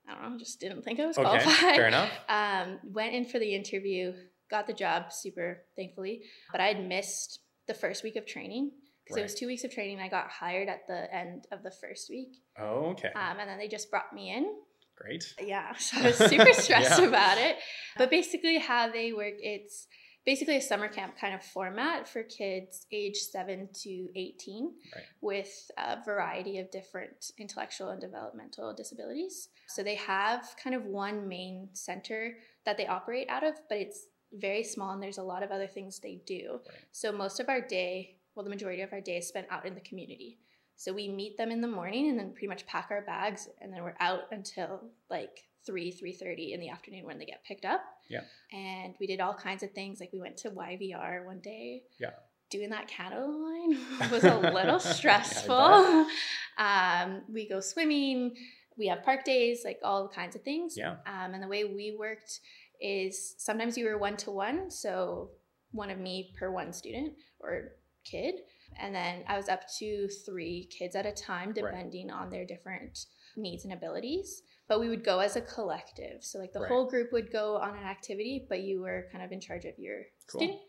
I 0.07 0.13
don't 0.13 0.31
know, 0.33 0.37
just 0.39 0.59
didn't 0.59 0.83
think 0.83 0.99
I 0.99 1.05
was 1.05 1.17
okay, 1.17 1.25
qualified. 1.27 1.75
fair 1.75 1.87
enough. 1.87 2.11
Um, 2.29 2.79
went 2.83 3.13
in 3.13 3.25
for 3.25 3.39
the 3.39 3.53
interview, 3.55 4.13
got 4.49 4.67
the 4.67 4.73
job 4.73 5.11
super 5.11 5.63
thankfully, 5.75 6.21
but 6.51 6.61
I 6.61 6.67
had 6.67 6.85
missed 6.87 7.39
the 7.67 7.73
first 7.73 8.03
week 8.03 8.15
of 8.15 8.25
training 8.25 8.71
because 9.03 9.17
it 9.17 9.23
was 9.23 9.35
two 9.35 9.47
weeks 9.47 9.63
of 9.63 9.71
training. 9.71 9.99
I 9.99 10.09
got 10.09 10.29
hired 10.29 10.67
at 10.69 10.87
the 10.87 11.13
end 11.13 11.45
of 11.51 11.63
the 11.63 11.71
first 11.71 12.09
week, 12.09 12.41
Oh, 12.59 12.91
okay, 12.91 13.09
um, 13.15 13.37
and 13.39 13.49
then 13.49 13.57
they 13.57 13.67
just 13.67 13.89
brought 13.91 14.13
me 14.13 14.33
in. 14.33 14.53
Great. 14.99 15.33
Yeah, 15.41 15.73
so 15.77 15.99
I 15.99 16.03
was 16.07 16.17
super 16.17 16.53
stressed 16.65 16.99
Yeah. 17.01 17.07
about 17.07 17.37
it. 17.37 17.57
But 17.97 18.09
basically, 18.09 18.57
how 18.59 18.91
they 18.91 19.13
work, 19.13 19.35
it's 19.39 19.87
basically 20.25 20.57
a 20.57 20.61
summer 20.61 20.89
camp 20.89 21.13
kind 21.19 21.33
of 21.33 21.41
format 21.41 22.07
for 22.07 22.21
kids 22.23 22.85
age 22.91 23.15
7 23.17 23.69
to 23.83 24.09
18 24.15 24.73
Right. 24.93 25.03
with 25.21 25.71
a 25.77 26.03
variety 26.03 26.59
of 26.59 26.69
different 26.71 27.31
intellectual 27.37 27.89
and 27.89 28.01
developmental 28.01 28.73
disabilities. 28.73 29.49
So 29.69 29.83
they 29.83 29.95
have 29.95 30.53
kind 30.61 30.75
of 30.75 30.83
one 30.85 31.27
main 31.29 31.69
center 31.73 32.37
that 32.65 32.75
they 32.77 32.87
operate 32.87 33.29
out 33.29 33.43
of, 33.45 33.55
but 33.69 33.77
it's 33.77 34.07
very 34.33 34.63
small 34.63 34.91
and 34.91 35.01
there's 35.01 35.17
a 35.17 35.23
lot 35.23 35.43
of 35.43 35.51
other 35.51 35.67
things 35.67 35.99
they 35.99 36.19
do. 36.25 36.59
Right. 36.67 36.79
So 36.91 37.13
most 37.13 37.39
of 37.39 37.47
our 37.47 37.61
day, 37.61 38.17
well, 38.35 38.43
the 38.43 38.49
majority 38.49 38.81
of 38.81 38.91
our 38.91 38.99
day 39.01 39.17
is 39.17 39.27
spent 39.29 39.47
out 39.49 39.65
in 39.65 39.73
the 39.75 39.81
community. 39.81 40.39
So 40.77 40.93
we 40.93 41.09
meet 41.09 41.37
them 41.37 41.51
in 41.51 41.59
the 41.59 41.67
morning 41.67 42.09
and 42.09 42.17
then 42.17 42.31
pretty 42.31 42.47
much 42.47 42.65
pack 42.67 42.87
our 42.91 43.01
bags 43.01 43.49
and 43.59 43.73
then 43.73 43.83
we're 43.83 43.95
out 43.99 44.23
until 44.31 44.81
like 45.09 45.43
3 45.65 45.91
3:30 45.91 46.53
in 46.53 46.59
the 46.59 46.69
afternoon 46.69 47.05
when 47.05 47.19
they 47.19 47.25
get 47.25 47.43
picked 47.43 47.65
up. 47.65 47.81
Yeah. 48.09 48.21
And 48.53 48.93
we 48.99 49.07
did 49.07 49.19
all 49.19 49.33
kinds 49.33 49.63
of 49.63 49.71
things 49.71 49.99
like 49.99 50.13
we 50.13 50.19
went 50.19 50.37
to 50.37 50.51
YVR 50.51 51.25
one 51.25 51.39
day. 51.39 51.83
Yeah. 51.99 52.11
Doing 52.49 52.69
that 52.69 52.87
Canada 52.87 53.25
line 53.25 53.77
was 54.11 54.23
a 54.23 54.37
little 54.53 54.79
stressful. 54.79 56.07
um, 56.57 57.23
we 57.27 57.49
go 57.49 57.59
swimming, 57.59 58.35
we 58.77 58.87
have 58.87 59.03
park 59.03 59.25
days, 59.25 59.63
like 59.65 59.79
all 59.83 60.07
kinds 60.07 60.35
of 60.35 60.43
things. 60.43 60.75
Yeah. 60.77 60.97
Um, 61.05 61.33
and 61.33 61.43
the 61.43 61.47
way 61.47 61.65
we 61.65 61.95
worked 61.97 62.39
is 62.79 63.35
sometimes 63.37 63.77
you 63.77 63.85
were 63.85 63.97
one 63.97 64.15
to 64.17 64.31
one, 64.31 64.69
so 64.69 65.31
one 65.71 65.89
of 65.89 65.97
me 65.97 66.33
per 66.37 66.51
one 66.51 66.71
student 66.71 67.13
or 67.39 67.73
kid, 68.05 68.35
and 68.75 68.93
then 68.93 69.23
I 69.27 69.37
was 69.37 69.49
up 69.49 69.61
to 69.79 70.07
three 70.25 70.65
kids 70.65 70.95
at 70.95 71.05
a 71.05 71.11
time, 71.11 71.47
Right. 71.49 71.55
depending 71.55 72.11
on 72.11 72.29
their 72.29 72.45
different 72.45 73.05
needs 73.35 73.63
and 73.63 73.73
abilities. 73.73 74.43
But 74.67 74.79
we 74.79 74.89
would 74.89 75.03
go 75.03 75.19
as 75.19 75.35
a 75.35 75.41
collective, 75.41 76.23
so 76.23 76.39
like 76.39 76.51
the 76.53 76.59
Right. 76.59 76.69
whole 76.69 76.89
group 76.89 77.11
would 77.13 77.31
go 77.31 77.55
on 77.57 77.77
an 77.77 77.83
activity, 77.83 78.45
but 78.49 78.61
you 78.61 78.81
were 78.81 79.07
kind 79.11 79.23
of 79.23 79.31
in 79.31 79.39
charge 79.39 79.65
of 79.65 79.77
your 79.79 80.03
Cool. 80.27 80.41
student. 80.41 80.61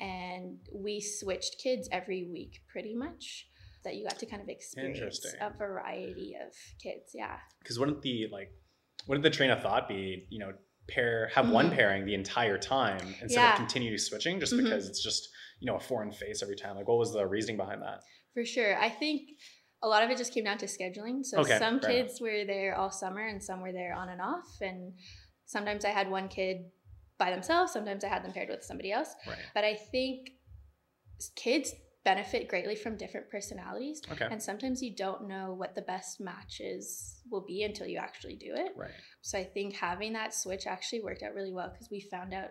And 0.00 0.58
we 0.72 1.00
switched 1.00 1.58
kids 1.58 1.88
every 1.92 2.24
week, 2.24 2.62
pretty 2.68 2.94
much. 2.94 3.46
That 3.82 3.96
you 3.96 4.04
got 4.04 4.18
to 4.18 4.26
kind 4.26 4.42
of 4.42 4.48
experience 4.50 5.24
a 5.40 5.50
variety 5.50 6.34
of 6.36 6.54
kids. 6.82 7.12
Yeah. 7.14 7.38
Because 7.60 7.78
wouldn't 7.78 8.02
the 8.02 8.26
like, 8.30 8.52
wouldn't 9.06 9.22
the 9.22 9.30
train 9.30 9.50
of 9.50 9.62
thought 9.62 9.88
be, 9.88 10.26
you 10.28 10.38
know, 10.38 10.52
pair 10.86 11.28
have 11.28 11.50
one 11.50 11.70
Mhm. 11.70 11.74
pairing 11.74 12.04
the 12.04 12.14
entire 12.14 12.58
time 12.58 13.00
instead 13.22 13.30
Yeah. 13.40 13.52
of 13.52 13.56
continue 13.56 13.96
switching 13.96 14.38
just 14.38 14.52
Mhm. 14.52 14.64
because 14.64 14.86
it's 14.88 15.02
just 15.02 15.30
you 15.60 15.66
know 15.66 15.76
a 15.76 15.80
foreign 15.80 16.12
face 16.12 16.42
every 16.42 16.56
time? 16.56 16.76
Like, 16.76 16.88
what 16.88 16.98
was 16.98 17.12
the 17.12 17.26
reasoning 17.26 17.56
behind 17.56 17.82
that? 17.82 18.02
For 18.34 18.44
sure. 18.44 18.76
I 18.78 18.88
think 18.88 19.22
a 19.82 19.88
lot 19.88 20.02
of 20.02 20.10
it 20.10 20.18
just 20.18 20.34
came 20.34 20.44
down 20.44 20.58
to 20.58 20.66
scheduling. 20.66 21.24
So 21.24 21.40
Okay, 21.40 21.58
some 21.58 21.80
kids 21.80 22.20
were 22.20 22.44
there 22.46 22.74
all 22.76 22.90
summer 22.90 23.26
and 23.26 23.42
some 23.42 23.60
were 23.60 23.72
there 23.72 23.94
on 23.94 24.08
and 24.08 24.20
off. 24.20 24.58
And 24.60 24.92
sometimes 25.46 25.84
I 25.84 25.90
had 25.90 26.10
one 26.10 26.28
kid 26.28 26.58
by 27.18 27.30
themselves, 27.30 27.72
sometimes 27.72 28.02
I 28.04 28.08
had 28.08 28.24
them 28.24 28.32
paired 28.32 28.48
with 28.48 28.64
somebody 28.64 28.92
else. 28.92 29.14
Right. 29.26 29.36
But 29.54 29.64
I 29.64 29.74
think 29.74 30.30
kids 31.36 31.74
benefit 32.04 32.48
greatly 32.48 32.74
from 32.74 32.96
different 32.96 33.30
personalities. 33.30 34.00
Okay. 34.10 34.26
And 34.30 34.42
sometimes 34.42 34.82
you 34.82 34.94
don't 34.94 35.28
know 35.28 35.54
what 35.56 35.74
the 35.74 35.82
best 35.82 36.20
matches 36.20 37.20
will 37.30 37.44
be 37.46 37.62
until 37.62 37.86
you 37.86 37.98
actually 37.98 38.36
do 38.36 38.54
it. 38.54 38.72
Right. 38.76 38.90
So 39.20 39.38
I 39.38 39.44
think 39.44 39.74
having 39.74 40.14
that 40.14 40.34
switch 40.34 40.66
actually 40.66 41.02
worked 41.02 41.22
out 41.22 41.34
really 41.34 41.52
well 41.52 41.68
because 41.70 41.90
we 41.90 42.00
found 42.00 42.32
out 42.32 42.50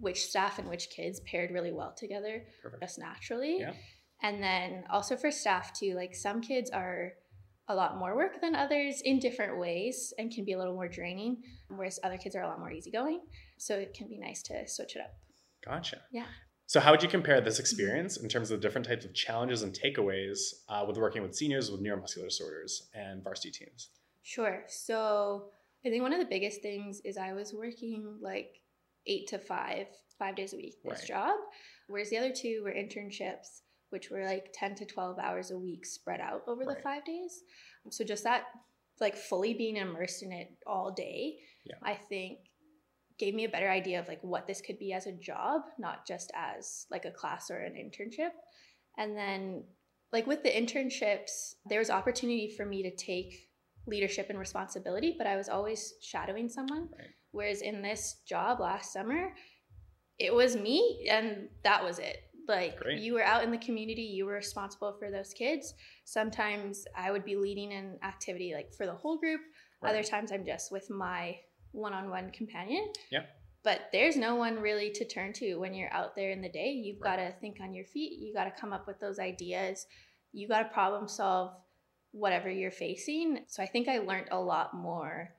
which 0.00 0.26
staff 0.26 0.58
and 0.58 0.68
which 0.68 0.90
kids 0.90 1.20
paired 1.20 1.50
really 1.50 1.72
well 1.72 1.92
together 1.96 2.44
Perfect. 2.62 2.82
just 2.82 2.98
naturally. 2.98 3.58
Yeah. 3.60 3.72
And 4.22 4.42
then 4.42 4.84
also 4.90 5.16
for 5.16 5.30
staff 5.30 5.72
too, 5.78 5.94
like 5.94 6.14
some 6.14 6.40
kids 6.40 6.70
are 6.70 7.12
a 7.68 7.74
lot 7.74 7.98
more 7.98 8.14
work 8.14 8.40
than 8.40 8.54
others 8.54 9.00
in 9.04 9.18
different 9.18 9.58
ways 9.58 10.12
and 10.18 10.30
can 10.30 10.44
be 10.44 10.52
a 10.52 10.58
little 10.58 10.74
more 10.74 10.88
draining, 10.88 11.42
whereas 11.68 11.98
other 12.04 12.18
kids 12.18 12.36
are 12.36 12.42
a 12.42 12.46
lot 12.46 12.58
more 12.58 12.70
easygoing. 12.70 13.20
So 13.58 13.76
it 13.76 13.94
can 13.94 14.08
be 14.08 14.18
nice 14.18 14.42
to 14.44 14.68
switch 14.68 14.96
it 14.96 15.00
up. 15.00 15.14
Gotcha. 15.64 15.98
Yeah. 16.12 16.26
So, 16.66 16.80
how 16.80 16.90
would 16.92 17.02
you 17.02 17.08
compare 17.08 17.40
this 17.40 17.58
experience 17.58 18.16
in 18.16 18.28
terms 18.28 18.50
of 18.50 18.60
the 18.60 18.66
different 18.66 18.86
types 18.86 19.04
of 19.04 19.14
challenges 19.14 19.62
and 19.62 19.72
takeaways 19.72 20.38
uh, 20.68 20.84
with 20.86 20.96
working 20.96 21.22
with 21.22 21.34
seniors 21.34 21.70
with 21.70 21.82
neuromuscular 21.82 22.24
disorders 22.24 22.88
and 22.94 23.22
varsity 23.22 23.50
teams? 23.50 23.90
Sure. 24.22 24.64
So 24.66 25.50
I 25.84 25.90
think 25.90 26.02
one 26.02 26.14
of 26.14 26.18
the 26.18 26.24
biggest 26.24 26.62
things 26.62 27.02
is 27.04 27.18
I 27.18 27.34
was 27.34 27.52
working 27.52 28.16
like 28.22 28.60
eight 29.06 29.26
to 29.28 29.38
five, 29.38 29.86
five 30.18 30.36
days 30.36 30.52
a 30.52 30.56
week 30.56 30.76
this 30.84 31.00
Right. 31.00 31.08
job, 31.08 31.34
whereas 31.88 32.10
the 32.10 32.18
other 32.18 32.32
two 32.32 32.62
were 32.64 32.72
internships, 32.72 33.62
which 33.90 34.10
were 34.10 34.24
like 34.24 34.50
10 34.52 34.74
to 34.76 34.84
12 34.86 35.18
hours 35.18 35.50
a 35.50 35.58
week 35.58 35.84
spread 35.86 36.20
out 36.20 36.42
over 36.46 36.64
the 36.64 36.76
five 36.76 37.04
days. 37.04 37.42
Um, 37.84 37.92
so 37.92 38.04
just 38.04 38.24
that, 38.24 38.44
like 39.00 39.16
fully 39.16 39.54
being 39.54 39.76
immersed 39.76 40.22
in 40.22 40.32
it 40.32 40.56
all 40.66 40.90
day, 40.92 41.38
Yeah. 41.64 41.76
I 41.82 41.94
think 41.94 42.38
gave 43.18 43.34
me 43.34 43.44
a 43.44 43.48
better 43.48 43.68
idea 43.70 44.00
of 44.00 44.08
like 44.08 44.22
what 44.22 44.46
this 44.46 44.60
could 44.60 44.78
be 44.78 44.92
as 44.92 45.06
a 45.06 45.12
job, 45.12 45.62
not 45.78 46.06
just 46.06 46.32
as 46.34 46.86
like 46.90 47.04
a 47.04 47.10
class 47.12 47.50
or 47.50 47.58
an 47.58 47.74
internship. 47.74 48.30
And 48.98 49.16
then 49.16 49.64
like 50.12 50.26
with 50.26 50.42
the 50.42 50.50
internships, 50.50 51.54
there 51.66 51.78
was 51.78 51.90
opportunity 51.90 52.52
for 52.56 52.64
me 52.66 52.82
to 52.82 52.94
take 52.94 53.50
leadership 53.86 54.30
and 54.30 54.38
responsibility, 54.38 55.14
but 55.16 55.26
I 55.26 55.36
was 55.36 55.48
always 55.48 55.94
shadowing 56.00 56.48
someone. 56.48 56.88
Right. 56.96 57.14
Whereas 57.34 57.62
in 57.62 57.82
this 57.82 58.20
job 58.26 58.60
last 58.60 58.92
summer, 58.92 59.34
it 60.18 60.32
was 60.32 60.56
me 60.56 61.06
and 61.10 61.48
that 61.64 61.82
was 61.84 61.98
it. 61.98 62.18
Like 62.46 62.78
Great. 62.78 63.00
you 63.00 63.14
were 63.14 63.24
out 63.24 63.42
in 63.42 63.50
the 63.50 63.58
community, 63.58 64.02
you 64.02 64.26
were 64.26 64.34
responsible 64.34 64.94
for 64.98 65.10
those 65.10 65.32
kids. 65.32 65.74
Sometimes 66.04 66.84
I 66.96 67.10
would 67.10 67.24
be 67.24 67.36
leading 67.36 67.72
an 67.72 67.98
activity 68.02 68.52
like 68.54 68.72
for 68.74 68.86
the 68.86 68.92
whole 68.94 69.18
group. 69.18 69.40
Right. 69.82 69.90
Other 69.90 70.02
times 70.02 70.30
I'm 70.30 70.44
just 70.44 70.70
with 70.70 70.88
my 70.90 71.36
one-on-one 71.72 72.30
companion. 72.30 72.92
Yeah. 73.10 73.24
But 73.64 73.88
there's 73.92 74.16
no 74.16 74.36
one 74.36 74.60
really 74.60 74.90
to 74.90 75.04
turn 75.06 75.32
to 75.34 75.56
when 75.56 75.74
you're 75.74 75.92
out 75.92 76.14
there 76.14 76.30
in 76.30 76.42
the 76.42 76.50
day. 76.50 76.70
You've 76.70 77.00
Right. 77.00 77.16
got 77.16 77.22
to 77.24 77.32
think 77.40 77.60
on 77.60 77.74
your 77.74 77.86
feet. 77.86 78.20
You 78.20 78.32
got 78.32 78.44
to 78.44 78.60
come 78.60 78.72
up 78.72 78.86
with 78.86 79.00
those 79.00 79.18
ideas. 79.18 79.86
You 80.32 80.46
got 80.46 80.62
to 80.64 80.68
problem 80.68 81.08
solve 81.08 81.56
whatever 82.12 82.50
you're 82.50 82.70
facing. 82.70 83.40
So 83.48 83.62
I 83.62 83.66
think 83.66 83.88
I 83.88 83.98
learned 83.98 84.28
a 84.30 84.38
lot 84.38 84.74
more 84.74 85.34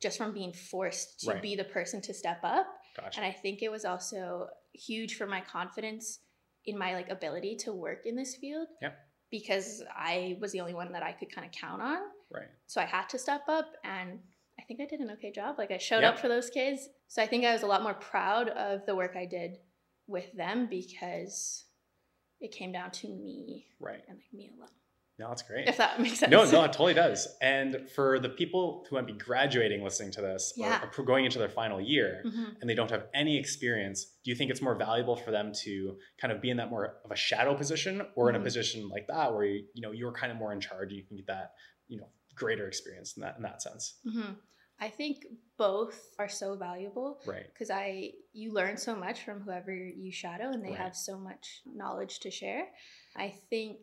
just 0.00 0.18
from 0.18 0.32
being 0.32 0.52
forced 0.52 1.20
to 1.20 1.30
Right. 1.30 1.42
be 1.42 1.56
the 1.56 1.64
person 1.64 2.00
to 2.02 2.12
step 2.14 2.40
up. 2.42 2.66
Gotcha. 2.96 3.18
And 3.20 3.26
I 3.26 3.32
think 3.32 3.62
it 3.62 3.70
was 3.70 3.84
also 3.84 4.48
huge 4.72 5.16
for 5.16 5.26
my 5.26 5.40
confidence 5.40 6.20
in 6.64 6.76
my 6.78 6.94
like 6.94 7.08
ability 7.10 7.56
to 7.56 7.72
work 7.72 8.06
in 8.06 8.16
this 8.16 8.36
field. 8.36 8.68
Yeah. 8.82 8.92
Because 9.30 9.82
I 9.94 10.36
was 10.40 10.52
the 10.52 10.60
only 10.60 10.74
one 10.74 10.92
that 10.92 11.02
I 11.02 11.12
could 11.12 11.32
kind 11.34 11.46
of 11.46 11.52
count 11.52 11.82
on. 11.82 11.98
right. 12.30 12.48
So 12.66 12.80
I 12.80 12.84
had 12.84 13.08
to 13.10 13.18
step 13.18 13.42
up 13.48 13.72
and 13.84 14.18
I 14.58 14.62
think 14.64 14.80
I 14.80 14.86
did 14.86 15.00
an 15.00 15.10
okay 15.12 15.30
job. 15.30 15.56
Like 15.58 15.70
I 15.70 15.78
showed 15.78 16.00
Yeah. 16.00 16.10
up 16.10 16.18
for 16.18 16.28
those 16.28 16.50
kids. 16.50 16.88
So 17.08 17.22
I 17.22 17.26
think 17.26 17.44
I 17.44 17.52
was 17.52 17.62
a 17.62 17.66
lot 17.66 17.82
more 17.82 17.94
proud 17.94 18.48
of 18.48 18.84
the 18.86 18.96
work 18.96 19.14
I 19.16 19.26
did 19.26 19.58
with 20.08 20.32
them 20.32 20.66
because 20.68 21.64
it 22.40 22.52
came 22.52 22.72
down 22.72 22.90
to 22.92 23.08
me 23.08 23.66
Right. 23.80 24.02
and 24.08 24.18
like 24.18 24.32
me 24.32 24.50
alone. 24.56 24.68
No, 25.18 25.28
that's 25.28 25.42
great. 25.42 25.66
If 25.66 25.78
that 25.78 25.98
makes 26.04 26.18
sense. 26.18 26.30
No, 26.30 26.44
no, 26.50 26.64
it 26.64 26.72
totally 26.72 26.92
does. 26.94 27.26
And 27.40 27.88
for 27.94 28.18
the 28.18 28.28
people 28.28 28.84
who 28.88 28.96
might 28.96 29.06
be 29.06 29.14
graduating 29.14 29.82
listening 29.82 30.10
to 30.12 30.20
this 30.20 30.52
Yeah. 30.56 30.82
or, 30.84 30.90
or 30.98 31.04
going 31.04 31.24
into 31.24 31.38
their 31.38 31.48
final 31.48 31.80
year 31.80 32.22
Mhm. 32.24 32.60
and 32.60 32.68
they 32.68 32.74
don't 32.74 32.90
have 32.90 33.06
any 33.14 33.38
experience, 33.38 34.04
do 34.24 34.30
you 34.30 34.36
think 34.36 34.50
it's 34.50 34.60
more 34.60 34.74
valuable 34.74 35.16
for 35.16 35.30
them 35.30 35.52
to 35.64 35.96
kind 36.20 36.32
of 36.32 36.42
be 36.42 36.50
in 36.50 36.58
that 36.58 36.68
more 36.70 36.98
of 37.04 37.10
a 37.10 37.16
shadow 37.16 37.54
position 37.54 38.02
or 38.14 38.28
in 38.28 38.36
a 38.36 38.40
Mhm. 38.40 38.44
position 38.44 38.88
like 38.90 39.06
that 39.08 39.32
where 39.32 39.44
you, 39.46 39.66
you 39.74 39.80
know 39.82 39.92
you're 39.92 40.12
kind 40.12 40.30
of 40.30 40.36
more 40.38 40.52
in 40.52 40.60
charge, 40.60 40.92
you 40.92 41.02
can 41.04 41.16
get 41.16 41.26
that, 41.28 41.54
you 41.88 41.98
know, 41.98 42.08
greater 42.34 42.66
experience 42.68 43.16
in 43.16 43.22
that 43.22 43.36
in 43.38 43.42
that 43.42 43.62
sense. 43.62 43.98
Mhm. 44.06 44.36
I 44.78 44.90
think 44.90 45.24
both 45.56 46.14
are 46.18 46.28
so 46.28 46.54
valuable. 46.56 47.22
Right. 47.24 47.46
because 47.50 47.70
I 47.70 48.12
you 48.34 48.52
learn 48.52 48.76
so 48.76 48.94
much 48.94 49.22
from 49.24 49.40
whoever 49.40 49.72
you 49.74 50.12
shadow 50.12 50.50
and 50.50 50.62
they 50.62 50.68
Right. 50.68 50.78
have 50.78 50.94
so 50.94 51.16
much 51.18 51.62
knowledge 51.64 52.20
to 52.20 52.30
share. 52.30 52.68
I 53.16 53.30
think 53.48 53.78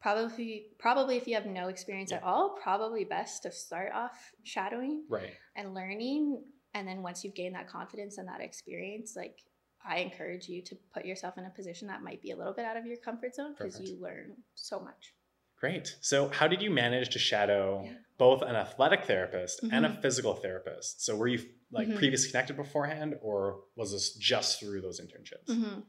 probably 0.00 0.66
probably 0.78 1.16
if 1.16 1.26
you 1.26 1.34
have 1.34 1.46
no 1.46 1.68
experience 1.68 2.12
at 2.12 2.22
all, 2.22 2.50
probably 2.62 3.04
best 3.04 3.42
to 3.44 3.52
start 3.52 3.92
off 3.92 4.32
shadowing 4.44 5.04
Right. 5.08 5.32
and 5.56 5.74
learning 5.74 6.42
and 6.74 6.86
then 6.86 7.02
once 7.02 7.24
you've 7.24 7.34
gained 7.34 7.54
that 7.54 7.68
confidence 7.68 8.18
and 8.18 8.28
that 8.28 8.40
experience 8.40 9.14
like 9.16 9.38
I 9.88 9.98
encourage 9.98 10.48
you 10.48 10.62
to 10.64 10.76
put 10.92 11.04
yourself 11.04 11.38
in 11.38 11.44
a 11.44 11.50
position 11.50 11.86
that 11.88 12.02
might 12.02 12.20
be 12.20 12.32
a 12.32 12.36
little 12.36 12.52
bit 12.52 12.64
out 12.64 12.76
of 12.76 12.86
your 12.86 12.96
comfort 12.96 13.34
zone 13.34 13.54
because 13.56 13.80
you 13.80 13.98
learn 14.00 14.34
so 14.54 14.80
much. 14.80 15.14
Great. 15.60 15.96
So, 16.00 16.28
how 16.28 16.48
did 16.48 16.60
you 16.60 16.70
manage 16.70 17.10
to 17.10 17.18
shadow 17.18 17.82
Yeah. 17.84 17.92
both 18.18 18.42
an 18.42 18.56
athletic 18.56 19.04
therapist 19.04 19.62
and 19.62 19.86
a 19.86 19.90
Mhm. 19.90 20.02
physical 20.02 20.34
therapist? 20.34 21.02
So, 21.02 21.16
were 21.16 21.28
you 21.28 21.38
like 21.70 21.88
Mhm. 21.88 21.96
previously 21.96 22.30
connected 22.30 22.56
beforehand, 22.56 23.16
or 23.22 23.64
was 23.76 23.92
this 23.92 24.14
just 24.16 24.58
through 24.60 24.80
those 24.82 25.00
internships? 25.00 25.46
Mhm. 25.46 25.84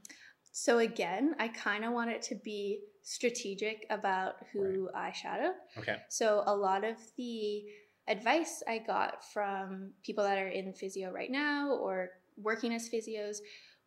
So 0.59 0.79
again, 0.79 1.35
I 1.37 1.49
kind 1.49 1.85
of 1.85 1.93
want 1.93 2.09
it 2.09 2.23
to 2.23 2.35
be 2.35 2.79
strategic 3.03 3.85
about 3.91 4.37
who 4.51 4.89
I 4.95 5.11
shadow. 5.11 5.51
Okay. 5.77 5.97
So 6.09 6.41
a 6.47 6.55
lot 6.55 6.83
of 6.83 6.95
the 7.15 7.61
advice 8.07 8.63
I 8.67 8.79
got 8.79 9.23
from 9.31 9.91
people 10.03 10.23
that 10.23 10.39
are 10.39 10.47
in 10.47 10.73
physio 10.73 11.11
right 11.11 11.29
now 11.29 11.73
or 11.73 12.09
working 12.37 12.73
as 12.73 12.89
physios 12.89 13.37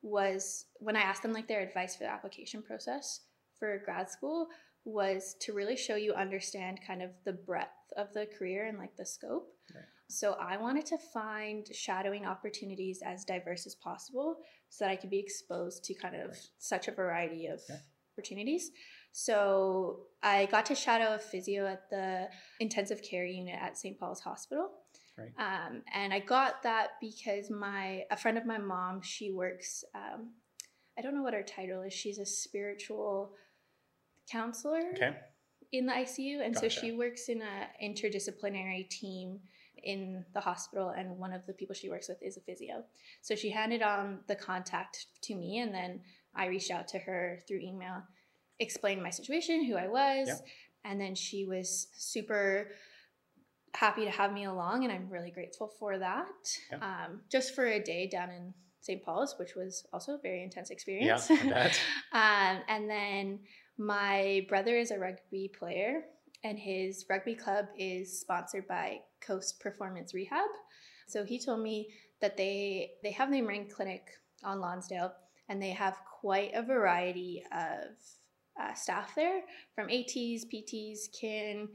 was 0.02 0.66
when 0.78 0.94
I 0.94 1.00
asked 1.00 1.24
them 1.24 1.33
like 1.33 1.48
their 1.48 1.61
advice 1.61 1.96
for 1.96 2.04
the 2.04 2.11
application 2.11 2.62
process 2.62 3.22
for 3.59 3.83
grad 3.85 4.09
school 4.09 4.46
was 4.85 5.35
to 5.40 5.52
really 5.52 5.76
show 5.76 5.96
you 5.96 6.14
understand 6.14 6.78
kind 6.87 7.02
of 7.02 7.11
the 7.24 7.33
breadth 7.33 7.92
of 7.96 8.12
the 8.14 8.26
career 8.38 8.68
and 8.68 8.78
like 8.78 8.96
the 8.96 9.04
scope. 9.04 9.48
Right. 9.74 9.85
So 10.09 10.37
I 10.40 10.56
wanted 10.56 10.87
to 10.87 10.98
find 10.98 11.66
shadowing 11.74 12.26
opportunities 12.26 13.02
as 13.04 13.24
diverse 13.24 13.66
as 13.66 13.74
possible 13.74 14.37
so 14.70 14.85
that 14.85 14.90
I 14.90 14.96
could 14.96 15.11
be 15.11 15.18
exposed 15.18 15.85
to 15.85 15.94
kind 15.94 16.14
of 16.16 16.30
Right. 16.30 16.48
such 16.59 16.88
a 16.88 16.92
variety 16.92 17.46
of 17.46 17.61
opportunities. 18.14 18.70
So 19.12 20.06
I 20.22 20.46
got 20.46 20.64
to 20.66 20.74
shadow 20.74 21.14
a 21.14 21.18
physio 21.18 21.66
at 21.66 21.90
the 21.90 22.30
intensive 22.61 23.02
care 23.02 23.26
unit 23.26 23.59
at 23.61 23.76
St. 23.76 23.98
Paul's 23.98 24.20
Hospital. 24.20 24.70
Right. 25.18 25.33
Um, 25.37 25.83
and 25.92 26.14
I 26.14 26.20
got 26.20 26.62
that 26.62 26.92
because 27.00 27.50
my 27.50 28.04
a 28.11 28.16
friend 28.16 28.38
of 28.38 28.46
my 28.46 28.59
mom, 28.59 29.02
she 29.02 29.33
works. 29.33 29.85
Um, 29.94 30.35
I 30.96 31.02
don't 31.02 31.14
know 31.14 31.22
what 31.22 31.35
her 31.35 31.42
title 31.42 31.83
is. 31.83 31.92
She's 31.92 32.18
a 32.18 32.24
spiritual 32.26 33.35
counselor 34.30 34.92
Okay. 34.94 35.16
in 35.72 35.87
the 35.87 35.92
ICU, 35.92 36.40
and 36.40 36.54
Gotcha. 36.54 36.70
so 36.70 36.80
she 36.80 36.92
works 36.92 37.28
in 37.28 37.42
a 37.42 37.68
interdisciplinary 37.83 38.88
team 38.88 39.40
in 39.84 40.24
the 40.34 40.40
hospital, 40.40 40.88
and 40.90 41.18
one 41.18 41.32
of 41.32 41.46
the 41.46 41.52
people 41.52 41.74
she 41.74 41.88
works 41.90 42.08
with 42.08 42.22
is 42.22 42.36
a 42.36 42.40
physio. 42.40 42.84
So 43.22 43.34
she 43.34 43.50
handed 43.50 43.82
on 43.82 44.20
the 44.28 44.36
contact 44.36 45.06
to 45.22 45.34
me, 45.34 45.58
and 45.58 45.74
then 45.74 46.00
I 46.34 46.46
reached 46.46 46.70
out 46.70 46.88
to 46.88 46.98
her 46.98 47.38
through 47.46 47.60
email, 47.60 48.02
explained 48.58 49.02
my 49.02 49.10
situation, 49.10 49.64
who 49.64 49.76
I 49.76 49.88
was, 49.88 50.28
Yeah. 50.28 50.34
and 50.84 51.00
then 51.00 51.14
she 51.14 51.44
was 51.46 51.88
super 51.96 52.72
happy 53.74 54.04
to 54.04 54.10
have 54.10 54.32
me 54.32 54.44
along, 54.44 54.84
and 54.84 54.92
I'm 54.92 55.08
really 55.08 55.30
grateful 55.30 55.68
for 55.78 55.98
that. 55.98 56.26
Yeah. 56.70 56.78
Um, 56.78 57.20
just 57.30 57.54
for 57.54 57.66
a 57.66 57.80
day 57.82 58.06
down 58.08 58.30
in 58.30 58.54
St. 58.80 59.02
Paul's, 59.04 59.36
which 59.38 59.54
was 59.54 59.86
also 59.92 60.14
a 60.14 60.18
very 60.18 60.42
intense 60.42 60.70
experience. 60.70 61.28
Bet. 61.28 61.78
Um, 62.12 62.58
and 62.68 62.90
then 62.90 63.40
my 63.78 64.44
brother 64.48 64.76
is 64.76 64.90
a 64.90 64.98
rugby 64.98 65.48
player, 65.56 66.02
and 66.44 66.59
his 66.59 67.05
rugby 67.09 67.35
club 67.35 67.66
is 67.76 68.20
sponsored 68.20 68.66
by 68.66 69.00
Coast 69.20 69.61
Performance 69.61 70.14
Rehab. 70.14 70.48
So 71.07 71.24
he 71.24 71.38
told 71.38 71.61
me 71.61 71.88
that 72.20 72.37
they 72.37 72.92
they 73.03 73.11
have 73.12 73.31
the 73.31 73.42
Marine 73.42 73.68
Clinic 73.68 74.09
on 74.44 74.61
Lonsdale, 74.61 75.12
and 75.48 75.61
they 75.62 75.70
have 75.70 75.98
quite 76.20 76.53
a 76.55 76.62
variety 76.62 77.42
of 77.53 77.88
uh, 78.61 78.74
staff 78.74 79.14
there, 79.14 79.42
from 79.74 79.88
ATs, 79.88 80.44
PTs, 80.53 81.11
kin, 81.18 81.68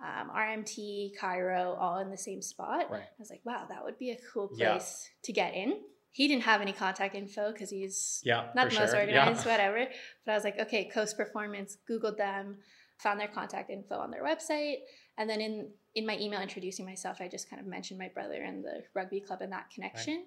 um, 0.00 0.30
RMT, 0.34 1.12
chiro, 1.20 1.76
all 1.78 1.98
in 1.98 2.10
the 2.10 2.16
same 2.16 2.42
spot. 2.42 2.90
Right. 2.90 3.02
I 3.02 3.06
was 3.18 3.30
like, 3.30 3.42
wow, 3.44 3.66
that 3.68 3.84
would 3.84 3.98
be 3.98 4.10
a 4.10 4.18
cool 4.32 4.50
Yeah. 4.56 4.72
place 4.72 5.08
to 5.22 5.32
get 5.32 5.54
in. 5.54 5.80
He 6.10 6.28
didn't 6.28 6.42
have 6.42 6.60
any 6.60 6.72
contact 6.72 7.14
info 7.14 7.52
because 7.52 7.70
he's 7.70 8.20
Yeah. 8.24 8.50
not 8.54 8.70
the 8.70 8.78
most 8.78 8.90
sure. 8.90 9.00
organized, 9.00 9.46
Yeah. 9.46 9.52
whatever. 9.52 9.86
But 10.26 10.32
I 10.32 10.34
was 10.34 10.44
like, 10.44 10.58
okay, 10.58 10.84
Coast 10.86 11.16
Performance, 11.16 11.78
Googled 11.88 12.16
them, 12.16 12.58
found 13.02 13.20
their 13.20 13.28
contact 13.28 13.70
info 13.70 13.96
on 13.96 14.10
their 14.10 14.24
website, 14.24 14.76
and 15.18 15.28
then 15.28 15.40
in 15.40 15.70
in 15.94 16.06
my 16.06 16.16
email 16.18 16.40
introducing 16.40 16.86
myself, 16.86 17.20
I 17.20 17.28
just 17.28 17.50
kind 17.50 17.60
of 17.60 17.66
mentioned 17.66 17.98
my 17.98 18.08
brother 18.08 18.42
and 18.42 18.64
the 18.64 18.82
rugby 18.94 19.20
club 19.20 19.40
and 19.42 19.52
that 19.52 19.70
connection, 19.74 20.24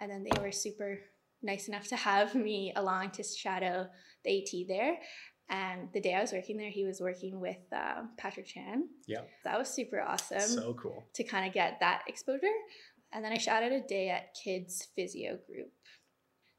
and 0.00 0.10
then 0.10 0.24
they 0.24 0.40
were 0.40 0.52
super 0.52 0.98
nice 1.42 1.68
enough 1.68 1.86
to 1.88 1.96
have 1.96 2.34
me 2.34 2.72
along 2.76 3.10
to 3.12 3.22
shadow 3.22 3.86
the 4.24 4.38
AT 4.42 4.68
there. 4.68 4.98
And 5.48 5.88
the 5.92 6.00
day 6.00 6.14
I 6.14 6.20
was 6.20 6.32
working 6.32 6.56
there, 6.56 6.70
he 6.70 6.84
was 6.84 7.00
working 7.00 7.38
with 7.40 7.60
um, 7.72 8.10
Patrick 8.18 8.46
Chan. 8.46 8.88
Yeah. 9.06 9.20
That 9.44 9.56
was 9.58 9.68
super 9.68 10.00
awesome 10.00 10.40
So 10.40 10.74
cool. 10.74 11.04
to 11.14 11.22
kind 11.22 11.46
of 11.46 11.54
get 11.54 11.78
that 11.80 12.02
exposure. 12.08 12.46
And 13.12 13.24
then 13.24 13.32
I 13.32 13.38
shadowed 13.38 13.72
a 13.72 13.80
day 13.86 14.08
at 14.10 14.34
Kids 14.42 14.88
Physio 14.96 15.38
Group 15.46 15.70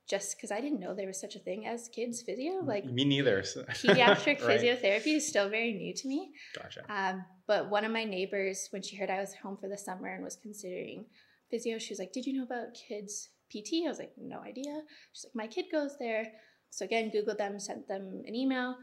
just 0.07 0.37
because 0.37 0.51
I 0.51 0.61
didn't 0.61 0.79
know 0.79 0.93
there 0.95 1.07
was 1.07 1.19
such 1.19 1.35
a 1.35 1.39
thing 1.39 1.65
as 1.67 1.89
kids 1.89 2.21
physio. 2.21 2.61
Like 2.63 2.85
me 2.85 3.03
neither. 3.05 3.43
so- 3.43 3.63
pediatric 3.69 4.41
Right. 4.47 4.59
physiotherapy 4.61 5.15
is 5.17 5.27
still 5.27 5.49
very 5.49 5.73
new 5.73 5.93
to 5.93 6.07
me. 6.07 6.31
Gotcha. 6.55 6.81
Um, 6.89 7.25
but 7.45 7.69
one 7.69 7.83
of 7.85 7.91
my 7.91 8.03
neighbors, 8.05 8.67
when 8.71 8.81
she 8.81 8.95
heard 8.95 9.09
I 9.09 9.19
was 9.19 9.33
home 9.33 9.57
for 9.57 9.67
the 9.67 9.77
summer 9.77 10.07
and 10.07 10.23
was 10.23 10.37
considering 10.41 11.05
physio, 11.51 11.77
she 11.77 11.91
was 11.93 11.99
like, 11.99 12.13
Did 12.13 12.25
you 12.25 12.33
know 12.33 12.43
about 12.43 12.73
kids 12.87 13.29
PT? 13.51 13.85
I 13.85 13.89
was 13.89 13.99
like, 13.99 14.13
No 14.17 14.39
idea. 14.39 14.81
She's 15.13 15.25
like, 15.25 15.35
My 15.35 15.47
kid 15.47 15.65
goes 15.71 15.97
there. 15.99 16.25
So 16.69 16.85
again, 16.85 17.11
Googled 17.11 17.37
them, 17.37 17.59
sent 17.59 17.87
them 17.87 18.21
an 18.25 18.35
email. 18.35 18.75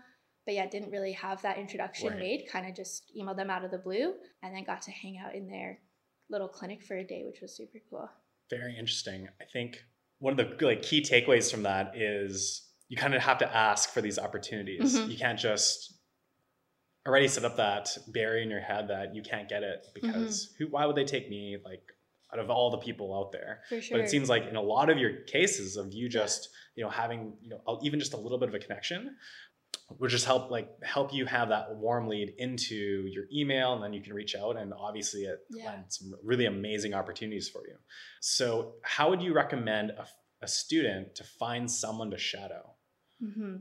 But 0.47 0.55
yeah, 0.55 0.67
didn't 0.69 0.91
really 0.91 1.13
have 1.13 1.41
that 1.43 1.57
introduction 1.59 2.09
Right. 2.09 2.19
made. 2.19 2.49
Kind 2.53 2.69
of 2.69 2.75
just 2.77 3.11
emailed 3.19 3.37
them 3.39 3.49
out 3.49 3.65
of 3.65 3.71
the 3.71 3.79
blue 3.79 4.13
and 4.43 4.55
then 4.55 4.65
got 4.65 4.83
to 4.83 4.91
hang 4.91 5.17
out 5.17 5.35
in 5.35 5.49
their 5.49 5.79
little 6.29 6.49
clinic 6.49 6.83
for 6.83 6.97
a 6.99 7.05
day, 7.05 7.23
which 7.25 7.41
was 7.41 7.57
super 7.57 7.79
cool. 7.89 8.09
Very 8.51 8.77
interesting. 8.77 9.27
I 9.41 9.45
think 9.51 9.79
one 10.25 10.39
of 10.39 10.59
the 10.59 10.67
like 10.67 10.81
key 10.83 11.03
takeaways 11.03 11.51
from 11.51 11.63
that 11.65 11.97
is 11.97 12.63
you 12.89 12.97
kind 12.97 13.15
of 13.15 13.21
have 13.23 13.39
to 13.39 13.57
ask 13.69 13.91
for 13.91 14.01
these 14.01 14.19
opportunities. 14.19 14.97
Mhm. 14.97 15.11
You 15.11 15.19
can't 15.19 15.39
just 15.39 15.93
already 17.07 17.29
set 17.29 17.45
up 17.45 17.57
that 17.59 17.97
barrier 18.09 18.43
in 18.43 18.49
your 18.49 18.61
head 18.61 18.89
that 18.89 19.15
you 19.15 19.23
can't 19.23 19.49
get 19.49 19.63
it 19.63 19.87
because 19.95 20.33
Mm-hmm. 20.47 20.65
who 20.65 20.71
why 20.71 20.87
would 20.87 20.97
they 20.97 21.05
take 21.05 21.29
me 21.29 21.59
like 21.65 21.83
out 22.33 22.39
of 22.39 22.49
all 22.51 22.71
the 22.71 22.79
people 22.79 23.15
out 23.19 23.33
there? 23.33 23.61
Sure. 23.69 23.81
But 23.93 24.01
it 24.01 24.09
seems 24.09 24.29
like 24.31 24.45
in 24.47 24.57
a 24.57 24.63
lot 24.63 24.89
of 24.89 24.97
your 24.99 25.13
cases 25.37 25.77
of 25.77 25.93
you 25.93 26.09
just, 26.09 26.49
you 26.75 26.83
know, 26.83 26.91
having, 26.91 27.37
you 27.43 27.51
know, 27.51 27.79
even 27.83 28.01
just 28.01 28.15
a 28.15 28.17
little 28.17 28.39
bit 28.39 28.49
of 28.49 28.55
a 28.55 28.59
connection 28.59 29.17
would 29.99 30.11
just 30.11 30.25
help 30.25 30.51
like 30.51 30.69
help 30.83 31.13
you 31.13 31.27
have 31.27 31.51
that 31.51 31.75
warm 31.77 32.09
lead 32.09 32.35
into 32.39 33.07
your 33.07 33.25
email 33.33 33.75
and 33.75 33.83
then 33.83 33.93
you 33.93 34.01
can 34.01 34.15
reach 34.15 34.35
out 34.35 34.57
and 34.57 34.73
obviously 34.73 35.23
it 35.25 35.41
Yeah. 35.51 35.83
some 35.89 36.15
really 36.23 36.47
amazing 36.47 36.95
opportunities 36.95 37.49
for 37.49 37.67
you. 37.67 37.77
So 38.21 38.75
how 38.83 39.11
would 39.11 39.23
you 39.23 39.35
recommend 39.35 39.91
a, 39.91 40.07
a 40.43 40.49
student 40.49 41.15
to 41.17 41.25
find 41.25 41.71
someone 41.71 42.11
to 42.11 42.19
shadow? 42.19 42.75
hmm 43.21 43.57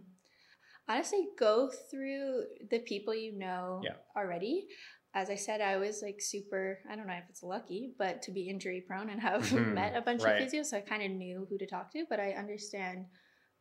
Honestly, 0.88 1.30
go 1.40 1.70
through 1.90 2.44
the 2.70 2.80
people 2.80 3.16
you 3.16 3.32
know 3.38 3.80
Yeah. 3.84 3.94
already. 4.18 4.68
As 5.14 5.30
I 5.30 5.36
said, 5.36 5.62
I 5.62 5.78
was 5.78 6.02
like 6.02 6.20
super, 6.20 6.80
I 6.90 6.96
don't 6.96 7.08
know 7.08 7.14
if 7.14 7.30
it's 7.30 7.44
lucky, 7.44 7.94
but 7.98 8.22
to 8.24 8.32
be 8.32 8.50
injury 8.50 8.82
prone 8.86 9.10
and 9.10 9.22
have 9.22 9.42
Mhm. 9.52 9.74
met 9.76 9.96
a 9.96 10.02
bunch 10.02 10.24
Right. 10.24 10.42
of 10.42 10.48
physios, 10.48 10.66
so 10.66 10.78
I 10.78 10.82
kind 10.82 11.04
of 11.04 11.12
knew 11.12 11.46
who 11.50 11.58
to 11.58 11.66
talk 11.66 11.92
to, 11.94 12.06
but 12.10 12.20
I 12.20 12.32
understand 12.32 13.06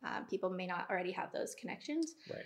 um, 0.05 0.27
people 0.29 0.51
may 0.51 0.67
not 0.67 0.88
already 0.91 1.12
have 1.12 1.33
those 1.33 1.55
connections. 1.61 2.15
Right. 2.31 2.45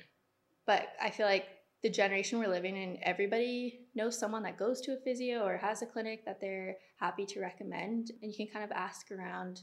But 0.66 0.88
I 1.00 1.10
feel 1.10 1.26
like 1.26 1.46
the 1.82 1.90
generation 1.90 2.38
we're 2.38 2.48
living 2.48 2.76
in, 2.76 2.98
everybody 3.02 3.86
knows 3.94 4.18
someone 4.18 4.42
that 4.42 4.58
goes 4.58 4.80
to 4.82 4.92
a 4.92 5.00
physio 5.04 5.44
or 5.44 5.56
has 5.56 5.82
a 5.82 5.86
clinic 5.86 6.24
that 6.24 6.40
they're 6.40 6.76
happy 6.98 7.24
to 7.26 7.40
recommend. 7.40 8.10
And 8.22 8.32
you 8.32 8.36
can 8.36 8.52
kind 8.52 8.64
of 8.64 8.72
ask 8.72 9.10
around 9.10 9.60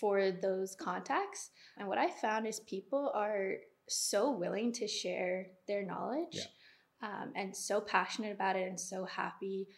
for 0.00 0.30
those 0.30 0.74
contacts. 0.74 1.50
And 1.78 1.88
what 1.88 1.98
I 1.98 2.10
found 2.10 2.46
is 2.46 2.60
people 2.60 3.12
are 3.14 3.54
so 3.88 4.30
willing 4.32 4.72
to 4.72 4.88
share 4.88 5.46
their 5.68 5.84
knowledge 5.84 6.38
um, 7.02 7.32
and 7.36 7.56
so 7.56 7.80
passionate 7.80 8.32
about 8.32 8.56
it 8.56 8.68
and 8.68 8.78
so 8.80 9.04
happy 9.04 9.68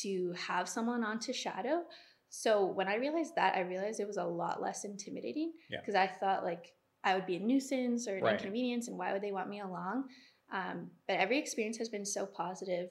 to 0.00 0.34
have 0.48 0.68
someone 0.68 1.04
on 1.04 1.20
to 1.20 1.32
shadow. 1.32 1.82
So 2.28 2.64
when 2.66 2.88
I 2.88 2.96
realized 2.96 3.36
that, 3.36 3.54
I 3.54 3.60
realized 3.60 4.00
it 4.00 4.06
was 4.06 4.16
a 4.16 4.24
lot 4.24 4.60
less 4.62 4.84
intimidating 4.84 5.52
Yeah. 5.70 5.80
because 5.80 5.94
I 5.94 6.06
thought 6.06 6.44
like 6.44 6.72
I 7.04 7.14
would 7.14 7.26
be 7.26 7.36
a 7.36 7.40
nuisance 7.40 8.06
or 8.06 8.16
an 8.16 8.24
Right. 8.24 8.34
inconvenience 8.34 8.88
and 8.88 8.96
why 8.96 9.12
would 9.12 9.22
they 9.22 9.32
want 9.32 9.48
me 9.48 9.60
along? 9.60 10.08
Um, 10.52 10.90
but 11.08 11.18
every 11.18 11.38
experience 11.38 11.78
has 11.78 11.88
been 11.88 12.04
so 12.04 12.26
positive 12.26 12.90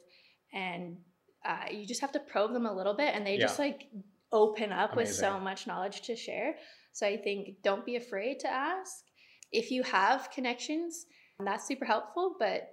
and 0.53 0.97
uh, 1.45 1.65
you 1.71 1.85
just 1.85 2.01
have 2.01 2.11
to 2.11 2.19
probe 2.19 2.53
them 2.53 2.65
a 2.65 2.73
little 2.73 2.93
bit 2.93 3.13
and 3.15 3.25
they 3.25 3.37
just 3.37 3.59
like 3.59 3.89
open 4.31 4.71
up 4.71 4.95
with 4.95 5.09
so 5.09 5.39
much 5.39 5.67
knowledge 5.67 6.01
to 6.01 6.15
share. 6.15 6.55
So 6.93 7.05
I 7.07 7.17
think 7.17 7.61
don't 7.63 7.85
be 7.85 7.95
afraid 7.95 8.39
to 8.41 8.47
ask. 8.47 9.03
If 9.51 9.71
you 9.71 9.83
have 9.83 10.31
connections, 10.31 11.05
that's 11.39 11.67
super 11.67 11.85
helpful, 11.85 12.35
but 12.39 12.69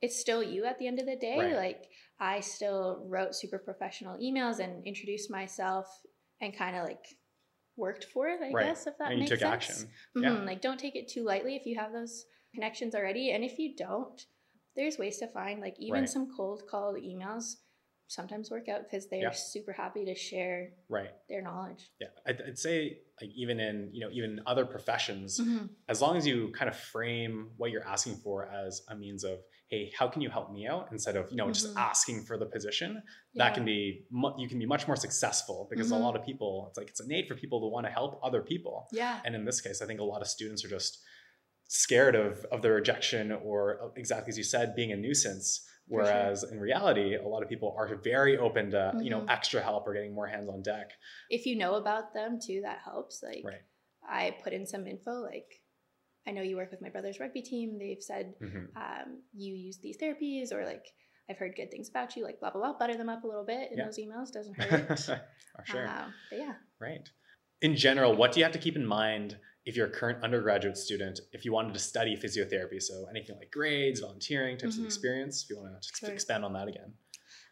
it's 0.00 0.18
still 0.20 0.42
you 0.42 0.64
at 0.64 0.78
the 0.78 0.86
end 0.86 0.98
of 0.98 1.06
the 1.06 1.16
day. 1.16 1.38
Right. 1.38 1.56
Like 1.56 1.88
I 2.20 2.40
still 2.40 3.04
wrote 3.06 3.34
super 3.34 3.58
professional 3.58 4.18
emails 4.18 4.58
and 4.58 4.86
introduced 4.86 5.30
myself 5.30 5.86
and 6.40 6.56
kind 6.56 6.76
of 6.76 6.84
like 6.84 7.17
worked 7.78 8.04
for 8.04 8.28
it, 8.28 8.40
I 8.42 8.52
Right. 8.52 8.66
guess, 8.66 8.86
if 8.86 8.98
that 8.98 9.12
and 9.12 9.22
you 9.22 9.28
makes 9.28 9.40
took 9.40 9.40
sense. 9.40 9.86
action. 9.86 9.90
Mhm, 10.16 10.22
Yeah. 10.22 10.44
Like, 10.44 10.60
don't 10.60 10.78
take 10.78 10.96
it 10.96 11.08
too 11.08 11.22
lightly 11.24 11.56
if 11.56 11.64
you 11.66 11.76
have 11.76 11.92
those 11.92 12.26
connections 12.54 12.94
already. 12.94 13.30
And 13.30 13.44
if 13.44 13.58
you 13.58 13.74
don't, 13.76 14.20
there's 14.76 14.98
ways 14.98 15.18
to 15.18 15.28
find, 15.28 15.60
like, 15.60 15.78
even 15.78 16.00
Right. 16.00 16.08
some 16.08 16.34
cold 16.36 16.66
call 16.68 16.94
emails 16.94 17.56
sometimes 18.08 18.50
work 18.50 18.68
out 18.68 18.82
because 18.84 19.06
they're 19.08 19.20
Yeah. 19.20 19.30
super 19.30 19.72
happy 19.72 20.04
to 20.06 20.14
share 20.14 20.72
Right. 20.88 21.10
their 21.28 21.42
knowledge. 21.42 21.90
Yeah. 22.00 22.08
I'd, 22.26 22.40
I'd 22.42 22.58
say 22.58 23.02
like 23.20 23.30
even 23.36 23.60
in 23.60 23.90
you 23.92 24.00
know 24.00 24.10
even 24.10 24.40
other 24.46 24.64
professions, 24.64 25.38
Mhm. 25.38 25.68
as 25.88 26.00
long 26.00 26.16
as 26.16 26.26
you 26.26 26.50
kind 26.52 26.68
of 26.70 26.76
frame 26.76 27.52
what 27.58 27.70
you're 27.70 27.86
asking 27.86 28.16
for 28.16 28.48
as 28.48 28.82
a 28.88 28.96
means 28.96 29.24
of 29.24 29.40
hey 29.68 29.92
how 29.98 30.08
can 30.08 30.22
you 30.22 30.30
help 30.30 30.50
me 30.50 30.66
out 30.66 30.88
instead 30.90 31.16
of 31.16 31.30
you 31.30 31.36
know 31.36 31.48
just 31.52 31.74
Mhm. 31.74 31.76
asking 31.76 32.22
for 32.24 32.38
the 32.38 32.46
position 32.46 33.02
Yeah. 33.34 33.44
that 33.44 33.54
can 33.54 33.64
be 33.66 34.06
mu- 34.10 34.32
you 34.38 34.48
can 34.48 34.58
be 34.58 34.64
much 34.66 34.86
more 34.86 34.96
successful 34.96 35.66
because 35.70 35.90
a 35.90 35.94
Mhm. 35.94 36.00
lot 36.00 36.16
of 36.16 36.24
people 36.24 36.66
it's 36.68 36.78
like 36.78 36.88
it's 36.88 37.00
innate 37.00 37.28
for 37.28 37.34
people 37.34 37.60
to 37.60 37.66
want 37.66 37.84
to 37.86 37.90
help 37.92 38.18
other 38.22 38.42
people 38.42 38.88
Yeah. 38.92 39.20
and 39.26 39.34
in 39.34 39.44
this 39.44 39.60
case 39.60 39.82
i 39.82 39.86
think 39.86 40.00
a 40.00 40.04
lot 40.04 40.22
of 40.22 40.28
students 40.28 40.64
are 40.64 40.68
just 40.68 41.02
scared 41.66 42.14
of 42.14 42.44
of 42.46 42.62
the 42.62 42.70
rejection 42.70 43.30
or 43.32 43.82
uh, 43.82 43.88
exactly 43.96 44.30
as 44.30 44.38
you 44.38 44.44
said 44.44 44.74
being 44.74 44.92
a 44.92 44.96
nuisance 44.96 45.68
For 45.88 46.04
sure. 46.04 46.12
whereas 46.12 46.44
in 46.44 46.60
reality 46.60 47.14
a 47.16 47.26
lot 47.26 47.42
of 47.42 47.48
people 47.48 47.74
are 47.78 47.94
very 47.96 48.36
open 48.38 48.70
to 48.72 48.92
you 49.00 49.10
know 49.10 49.20
Mhm. 49.22 49.30
extra 49.30 49.60
help 49.62 49.86
or 49.86 49.94
getting 49.94 50.14
more 50.14 50.26
hands 50.26 50.48
on 50.48 50.62
deck 50.62 50.92
If 51.30 51.46
you 51.46 51.56
know 51.56 51.74
about 51.76 52.12
them 52.14 52.38
too, 52.40 52.60
that 52.62 52.78
helps. 52.84 53.22
Like, 53.22 53.42
right 53.44 53.62
I 54.10 54.36
put 54.42 54.52
in 54.52 54.64
some 54.66 54.86
info, 54.86 55.12
like, 55.22 55.62
I 56.26 56.30
know 56.30 56.40
you 56.42 56.56
work 56.56 56.70
with 56.70 56.80
my 56.80 56.88
brother's 56.88 57.20
rugby 57.20 57.42
team. 57.42 57.78
They've 57.78 58.02
said 58.02 58.34
Mhm. 58.40 58.66
um, 58.76 59.22
you 59.34 59.54
use 59.54 59.78
these 59.78 59.98
therapies, 59.98 60.52
or 60.52 60.64
like, 60.64 60.84
I've 61.28 61.36
heard 61.38 61.54
good 61.56 61.70
things 61.70 61.88
about 61.90 62.16
you, 62.16 62.24
like, 62.24 62.38
blah, 62.40 62.50
blah, 62.50 62.60
blah. 62.62 62.78
Butter 62.78 62.96
them 62.96 63.08
up 63.10 63.24
a 63.24 63.26
little 63.26 63.44
bit 63.44 63.70
in 63.72 63.78
Yeah. 63.78 63.84
those 63.86 63.98
emails, 63.98 64.30
doesn't 64.32 64.54
hurt. 64.62 64.98
Sure 65.64 65.86
Um, 65.86 66.14
but 66.30 66.38
yeah. 66.38 66.54
Right. 66.80 67.06
In 67.60 67.76
general, 67.76 68.14
what 68.14 68.32
do 68.32 68.40
you 68.40 68.44
have 68.44 68.52
to 68.52 68.58
keep 68.58 68.76
in 68.76 68.86
mind 68.86 69.36
if 69.64 69.76
you're 69.76 69.88
a 69.88 69.90
current 69.90 70.22
undergraduate 70.22 70.76
student, 70.76 71.20
if 71.32 71.44
you 71.44 71.52
wanted 71.52 71.74
to 71.74 71.80
study 71.80 72.16
physiotherapy? 72.16 72.80
So 72.80 73.06
anything 73.10 73.36
like 73.36 73.50
grades, 73.50 74.00
volunteering, 74.00 74.56
types 74.56 74.76
of 74.76 74.82
Mhm. 74.82 74.86
experience, 74.86 75.42
if 75.42 75.50
you 75.50 75.58
want 75.58 75.82
to 75.82 75.88
Sure. 75.96 76.10
expand 76.10 76.44
on 76.44 76.52
that 76.52 76.68
again. 76.68 76.96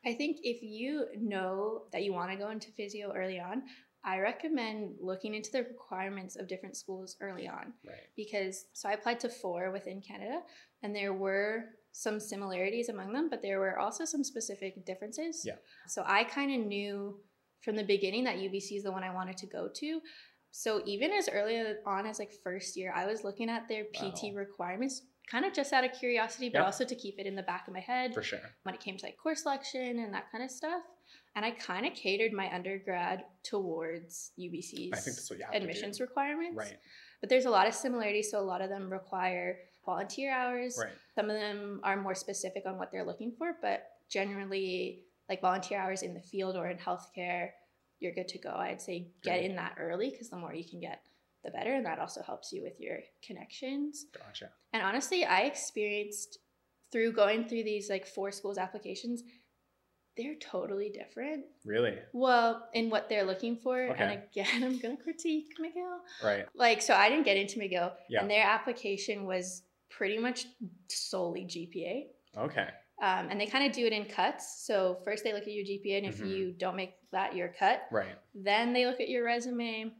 I 0.05 0.15
think 0.15 0.39
if 0.45 0.63
you 0.63 1.09
know 1.17 1.89
that 1.91 2.05
you 2.05 2.13
want 2.13 2.31
to 2.31 2.37
go 2.37 2.51
into 2.51 2.71
physio 2.71 3.13
early 3.13 3.41
on, 3.41 3.69
I 4.05 4.21
recommend 4.21 4.99
looking 5.01 5.35
into 5.35 5.51
the 5.51 5.65
requirements 5.65 6.37
of 6.37 6.47
different 6.47 6.77
schools 6.77 7.17
early 7.21 7.49
on 7.49 7.75
Right. 7.85 8.09
because 8.15 8.67
so 8.73 8.89
I 8.89 8.93
applied 8.93 9.19
to 9.21 9.29
four 9.29 9.73
within 9.73 10.01
Canada 10.01 10.45
and 10.83 10.95
there 10.95 11.13
were 11.13 11.75
some 11.91 12.21
similarities 12.21 12.89
among 12.89 13.13
them, 13.13 13.29
but 13.29 13.43
there 13.43 13.59
were 13.59 13.81
also 13.81 14.05
some 14.05 14.23
specific 14.23 14.85
differences. 14.85 15.45
Yeah. 15.45 15.57
So 15.89 16.05
I 16.07 16.23
kind 16.23 16.53
of 16.53 16.65
knew 16.69 17.21
from 17.63 17.77
the 17.77 17.85
beginning 17.85 18.25
that 18.25 18.37
UBC 18.37 18.77
is 18.77 18.83
the 18.85 18.93
one 18.93 19.03
I 19.03 19.13
wanted 19.15 19.37
to 19.39 19.47
go 19.47 19.69
to. 19.75 20.01
So 20.51 20.83
even 20.87 21.13
as 21.13 21.29
early 21.29 21.63
on 21.85 22.07
as 22.07 22.19
like 22.19 22.33
first 22.43 22.77
year, 22.77 22.93
I 22.95 23.07
was 23.07 23.25
looking 23.25 23.51
at 23.51 23.69
their 23.69 23.85
PT 23.85 24.33
Wow. 24.33 24.37
requirements 24.37 25.03
kind 25.31 25.45
of 25.45 25.53
just 25.53 25.73
out 25.73 25.85
of 25.85 25.93
curiosity, 25.93 26.49
but 26.49 26.61
Yeah. 26.61 26.65
also 26.67 26.85
to 26.85 26.95
keep 26.95 27.19
it 27.19 27.27
in 27.27 27.35
the 27.35 27.43
back 27.43 27.67
of 27.67 27.75
my 27.75 27.81
head 27.81 28.15
For 28.15 28.23
sure. 28.23 28.41
when 28.63 28.75
it 28.75 28.81
came 28.81 28.97
to 28.97 29.05
like 29.05 29.17
course 29.17 29.43
selection 29.43 29.99
and 29.99 30.15
that 30.15 30.31
kind 30.31 30.45
of 30.45 30.51
stuff. 30.51 30.83
And 31.35 31.45
I 31.45 31.51
kind 31.51 31.85
of 31.85 31.93
catered 31.95 32.33
my 32.33 32.53
undergrad 32.55 33.25
towards 33.43 34.33
UBC's 34.39 34.93
I 34.93 34.97
think 34.97 35.17
that's 35.17 35.29
what 35.29 35.39
you 35.39 35.45
have 35.45 35.53
to 35.53 35.59
admissions 35.59 36.01
requirements. 36.01 36.57
Right. 36.57 36.79
But 37.21 37.29
there's 37.29 37.45
a 37.45 37.51
lot 37.51 37.67
of 37.67 37.75
similarities. 37.75 38.31
So 38.31 38.39
a 38.39 38.41
lot 38.41 38.61
of 38.63 38.69
them 38.71 38.91
require 38.91 39.59
volunteer 39.85 40.31
hours. 40.33 40.79
Right. 40.81 40.93
Some 41.15 41.29
of 41.29 41.37
them 41.37 41.81
are 41.83 41.97
more 42.01 42.15
specific 42.15 42.65
on 42.67 42.79
what 42.79 42.91
they're 42.93 43.05
looking 43.05 43.33
for, 43.37 43.57
but 43.61 43.85
generally, 44.09 45.06
like 45.29 45.41
volunteer 45.41 45.79
hours 45.79 46.03
in 46.03 46.15
the 46.15 46.21
field 46.21 46.57
or 46.57 46.69
in 46.69 46.79
healthcare, 46.79 47.51
you're 48.01 48.13
good 48.13 48.29
to 48.29 48.39
go. 48.39 48.51
I'd 48.51 48.81
say 48.83 49.09
get 49.23 49.43
in 49.43 49.57
that 49.57 49.77
early 49.79 50.11
because 50.11 50.31
the 50.31 50.37
more 50.37 50.55
you 50.55 50.65
can 50.69 50.81
get, 50.81 51.01
the 51.45 51.51
better. 51.51 51.75
And 51.75 51.87
that 51.87 51.99
also 51.99 52.23
helps 52.23 52.53
you 52.53 52.63
with 52.63 52.79
your 52.81 52.99
connections. 53.25 54.07
Gotcha. 54.17 54.51
And 54.73 54.83
honestly, 54.83 55.25
I 55.25 55.43
experienced 55.43 56.39
through 56.93 57.13
going 57.13 57.49
through 57.49 57.65
these 57.65 57.91
like 57.91 58.07
four 58.07 58.31
schools 58.31 58.59
applications, 58.59 59.23
they're 60.17 60.37
totally 60.37 60.89
different. 60.89 61.45
Really? 61.65 61.95
Well, 62.13 62.69
in 62.73 62.89
what 62.89 63.09
they're 63.09 63.25
looking 63.25 63.57
for. 63.57 63.79
And 63.81 64.23
again, 64.23 64.47
I'm 64.65 64.79
gonna 64.79 64.97
critique 64.97 65.49
McGill. 65.61 65.99
Right. 66.25 66.47
Like, 66.55 66.81
so 66.81 66.95
I 66.95 67.09
didn't 67.09 67.25
get 67.25 67.37
into 67.37 67.59
McGill, 67.59 67.93
Yeah. 68.09 68.21
and 68.23 68.31
their 68.31 68.45
application 68.47 69.27
was 69.27 69.63
pretty 69.91 70.19
much 70.19 70.47
solely 70.89 71.45
GPA. 71.45 72.07
Okay. 72.45 72.69
Um, 73.01 73.29
and 73.31 73.39
they 73.41 73.47
kind 73.47 73.67
of 73.67 73.73
do 73.73 73.85
it 73.87 73.93
in 73.93 74.07
cuts. 74.07 74.65
So 74.65 75.01
first 75.05 75.23
they 75.23 75.33
look 75.35 75.43
at 75.43 75.53
your 75.53 75.65
GPA, 75.65 75.99
and 75.99 76.07
if 76.07 76.19
Mhm. 76.19 76.31
you 76.31 76.53
don't 76.53 76.77
make 76.77 76.95
that 77.11 77.35
your 77.37 77.49
cut, 77.49 77.87
Right. 77.91 78.17
then 78.35 78.73
they 78.73 78.87
look 78.87 79.01
at 79.01 79.09
your 79.11 79.23
resume, 79.25 79.93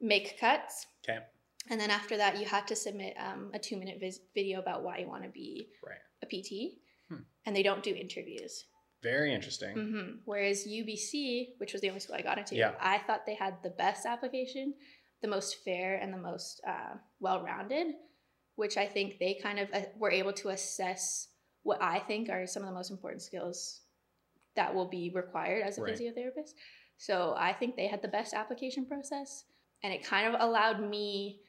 make 0.00 0.38
cuts, 0.38 0.86
Okay. 1.06 1.24
and 1.70 1.80
then 1.80 1.90
after 1.90 2.16
that 2.16 2.38
you 2.38 2.46
have 2.46 2.66
to 2.66 2.74
submit 2.76 3.14
um, 3.18 3.50
a 3.54 3.58
two 3.58 3.76
minute 3.76 4.00
vis- 4.00 4.20
video 4.34 4.58
about 4.60 4.82
why 4.82 4.98
you 4.98 5.06
want 5.08 5.24
to 5.24 5.28
be 5.28 5.68
Right. 5.82 5.98
a 6.22 6.26
PT. 6.26 6.78
Hmm. 7.08 7.22
And 7.44 7.54
they 7.54 7.62
don't 7.62 7.82
do 7.82 7.94
interviews. 7.94 8.64
Very 9.02 9.34
interesting. 9.34 9.74
hmm 9.74 10.10
Whereas 10.24 10.66
UBC, 10.66 11.54
which 11.58 11.72
was 11.72 11.82
the 11.82 11.88
only 11.88 12.00
school 12.00 12.14
I 12.16 12.22
got 12.22 12.38
into, 12.38 12.54
Yeah. 12.56 12.76
I 12.80 12.98
thought 12.98 13.26
they 13.26 13.34
had 13.34 13.62
the 13.62 13.70
best 13.70 14.06
application, 14.06 14.74
the 15.20 15.28
most 15.28 15.62
fair, 15.64 15.96
and 15.96 16.12
the 16.14 16.18
most 16.18 16.60
uh, 16.64 16.96
well 17.20 17.42
rounded, 17.42 17.94
which 18.54 18.76
I 18.76 18.86
think 18.86 19.18
they 19.18 19.34
kind 19.34 19.58
of 19.58 19.72
uh, 19.74 19.82
were 19.96 20.10
able 20.10 20.32
to 20.34 20.48
assess 20.50 21.28
what 21.62 21.80
I 21.82 22.00
think 22.00 22.28
are 22.28 22.46
some 22.46 22.62
of 22.62 22.68
the 22.68 22.74
most 22.74 22.90
important 22.90 23.22
skills 23.22 23.80
that 24.56 24.74
will 24.74 24.88
be 24.88 25.10
required 25.14 25.62
as 25.62 25.78
a 25.78 25.82
Right. 25.82 25.94
physiotherapist. 25.94 26.54
So 26.96 27.34
I 27.36 27.52
think 27.52 27.76
they 27.76 27.86
had 27.86 28.02
the 28.02 28.08
best 28.08 28.34
application 28.34 28.86
process, 28.86 29.44
and 29.82 29.92
it 29.92 30.04
kind 30.04 30.32
of 30.32 30.40
allowed 30.40 30.80
me 30.88 31.40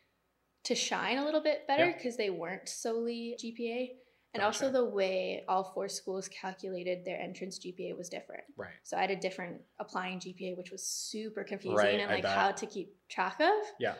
to 0.63 0.75
shine 0.75 1.17
a 1.17 1.25
little 1.25 1.41
bit 1.41 1.67
better 1.67 1.87
Yeah. 1.87 1.97
because 1.97 2.15
they 2.17 2.29
weren't 2.29 2.69
solely 2.69 3.35
GPA. 3.37 3.99
And 4.35 4.41
also 4.41 4.71
the 4.71 4.83
way 4.83 5.45
all 5.47 5.63
four 5.63 5.87
schools 5.87 6.27
calculated 6.27 7.05
their 7.05 7.19
entrance 7.19 7.59
GPA 7.59 7.93
was 7.95 8.09
different. 8.09 8.43
Right. 8.55 8.73
So 8.81 8.97
I 8.97 9.01
had 9.01 9.11
a 9.11 9.15
different 9.15 9.61
applying 9.77 10.19
GPA, 10.19 10.55
which 10.57 10.71
was 10.71 10.83
super 10.87 11.43
confusing 11.43 11.77
Right, 11.77 11.99
and 11.99 12.09
like 12.09 12.25
how 12.25 12.51
to 12.51 12.65
keep 12.65 12.97
track 13.09 13.39
of. 13.39 13.63
Yeah. 13.79 13.93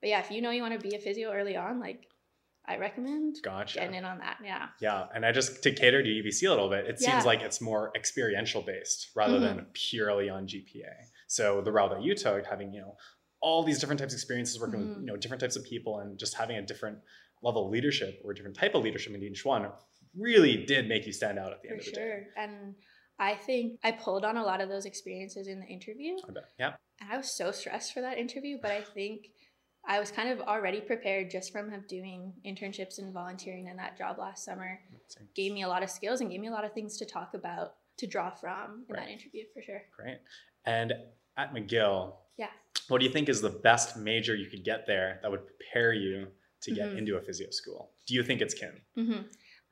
But 0.00 0.08
yeah, 0.08 0.18
if 0.18 0.30
you 0.32 0.42
know 0.42 0.50
you 0.50 0.62
want 0.62 0.74
to 0.74 0.88
be 0.88 0.96
a 0.96 0.98
physio 0.98 1.30
early 1.32 1.56
on, 1.56 1.78
like 1.78 2.08
I 2.68 2.78
recommend 2.78 3.36
Gotcha. 3.42 3.78
getting 3.78 3.94
in 3.94 4.04
on 4.04 4.18
that. 4.18 4.38
Yeah. 4.44 4.68
Yeah, 4.80 5.06
and 5.14 5.24
I 5.24 5.32
just 5.32 5.62
to 5.62 5.72
cater 5.72 6.02
to 6.02 6.08
UBC 6.08 6.46
a 6.46 6.50
little 6.50 6.68
bit, 6.68 6.86
it 6.86 6.96
Yeah. 7.00 7.12
seems 7.12 7.24
like 7.24 7.40
it's 7.42 7.60
more 7.60 7.92
experiential 7.94 8.60
based 8.62 9.10
rather 9.14 9.38
than 9.38 9.66
purely 9.72 10.28
on 10.28 10.46
GPA. 10.48 10.92
So 11.28 11.60
the 11.60 11.70
route 11.72 11.90
that 11.90 12.02
you 12.02 12.14
took, 12.14 12.44
having 12.46 12.72
you 12.72 12.80
know 12.80 12.96
all 13.40 13.62
these 13.62 13.78
different 13.78 14.00
types 14.00 14.12
of 14.14 14.16
experiences, 14.18 14.58
working 14.58 14.80
with 14.80 14.96
Mhm. 14.96 15.00
you 15.00 15.06
know 15.06 15.16
different 15.16 15.40
types 15.40 15.56
of 15.56 15.64
people, 15.64 16.00
and 16.00 16.18
just 16.18 16.34
having 16.34 16.56
a 16.56 16.62
different 16.62 16.98
level 17.42 17.66
of 17.66 17.70
leadership 17.70 18.20
or 18.24 18.32
a 18.32 18.34
different 18.34 18.56
type 18.56 18.74
of 18.74 18.82
leadership 18.82 19.14
in 19.14 19.22
each 19.22 19.44
one, 19.44 19.70
really 20.14 20.64
did 20.64 20.88
make 20.88 21.06
you 21.06 21.12
stand 21.12 21.38
out 21.38 21.52
at 21.52 21.62
the 21.62 21.68
For 21.68 21.74
end 21.74 21.80
of 21.80 21.86
the 21.86 21.92
day. 21.92 22.00
sure. 22.00 22.26
And 22.36 22.74
I 23.18 23.34
think 23.34 23.78
I 23.84 23.92
pulled 23.92 24.24
on 24.24 24.36
a 24.36 24.42
lot 24.42 24.60
of 24.60 24.68
those 24.68 24.86
experiences 24.86 25.46
in 25.46 25.60
the 25.60 25.66
interview. 25.66 26.16
I 26.28 26.32
bet. 26.32 26.44
Yeah. 26.58 26.74
And 27.00 27.12
I 27.12 27.16
was 27.16 27.30
so 27.30 27.50
stressed 27.52 27.92
for 27.92 28.00
that 28.00 28.18
interview, 28.18 28.58
but 28.60 28.70
I 28.72 28.80
think 28.82 29.30
I 29.86 30.00
was 30.00 30.10
kind 30.10 30.28
of 30.28 30.40
already 30.40 30.80
prepared 30.80 31.30
just 31.30 31.52
from 31.52 31.72
doing 31.88 32.32
internships 32.44 32.98
and 32.98 33.12
volunteering 33.12 33.68
in 33.68 33.76
that 33.76 33.96
job 33.96 34.18
last 34.18 34.44
summer. 34.44 34.80
Gave 35.34 35.52
me 35.52 35.62
a 35.62 35.68
lot 35.68 35.82
of 35.82 35.90
skills 35.90 36.20
and 36.20 36.30
gave 36.30 36.40
me 36.40 36.48
a 36.48 36.52
lot 36.52 36.64
of 36.64 36.72
things 36.72 36.96
to 36.98 37.04
talk 37.04 37.34
about 37.34 37.74
to 37.98 38.06
draw 38.06 38.30
from 38.30 38.84
in 38.88 38.94
right. 38.94 39.06
that 39.06 39.12
interview 39.12 39.44
for 39.54 39.62
sure. 39.62 39.82
Great. 39.96 40.18
And 40.64 40.92
at 41.36 41.54
McGill, 41.54 42.14
yeah. 42.36 42.48
What 42.88 42.98
do 42.98 43.06
you 43.06 43.12
think 43.12 43.28
is 43.28 43.40
the 43.40 43.50
best 43.50 43.96
major 43.96 44.34
you 44.34 44.46
could 44.46 44.64
get 44.64 44.86
there 44.86 45.18
that 45.22 45.30
would 45.30 45.46
prepare 45.46 45.92
you 45.92 46.28
to 46.62 46.70
get 46.70 46.88
mm-hmm. 46.88 46.98
into 46.98 47.16
a 47.16 47.20
physio 47.20 47.50
school? 47.50 47.90
Do 48.06 48.14
you 48.14 48.22
think 48.22 48.40
it's 48.40 48.54
kin? 48.54 48.80
Mm-hmm. 48.96 49.22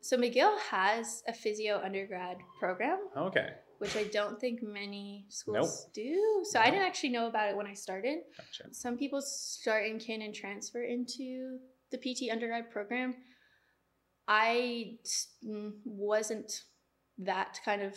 So 0.01 0.17
McGill 0.17 0.59
has 0.71 1.23
a 1.29 1.33
physio 1.33 1.81
undergrad 1.83 2.39
program. 2.59 2.99
Okay. 3.17 3.51
Which 3.79 3.97
I 3.97 4.05
don't 4.05 4.41
think 4.41 4.63
many 4.63 5.27
schools 5.29 5.87
nope. 5.87 5.95
do. 5.95 6.45
So 6.45 6.59
nope. 6.59 6.67
I 6.67 6.71
didn't 6.71 6.87
actually 6.87 7.11
know 7.11 7.27
about 7.27 7.51
it 7.51 7.57
when 7.57 7.67
I 7.67 7.75
started. 7.75 8.21
Gotcha. 8.37 8.73
Some 8.73 8.97
people 8.97 9.21
start 9.21 9.87
in 9.87 9.99
kin 9.99 10.23
and 10.23 10.35
transfer 10.35 10.83
into 10.83 11.59
the 11.91 11.99
PT 11.99 12.31
undergrad 12.31 12.71
program. 12.71 13.15
I 14.27 14.97
mm, 15.47 15.73
wasn't 15.85 16.63
that 17.19 17.61
kind 17.65 17.83
of 17.83 17.97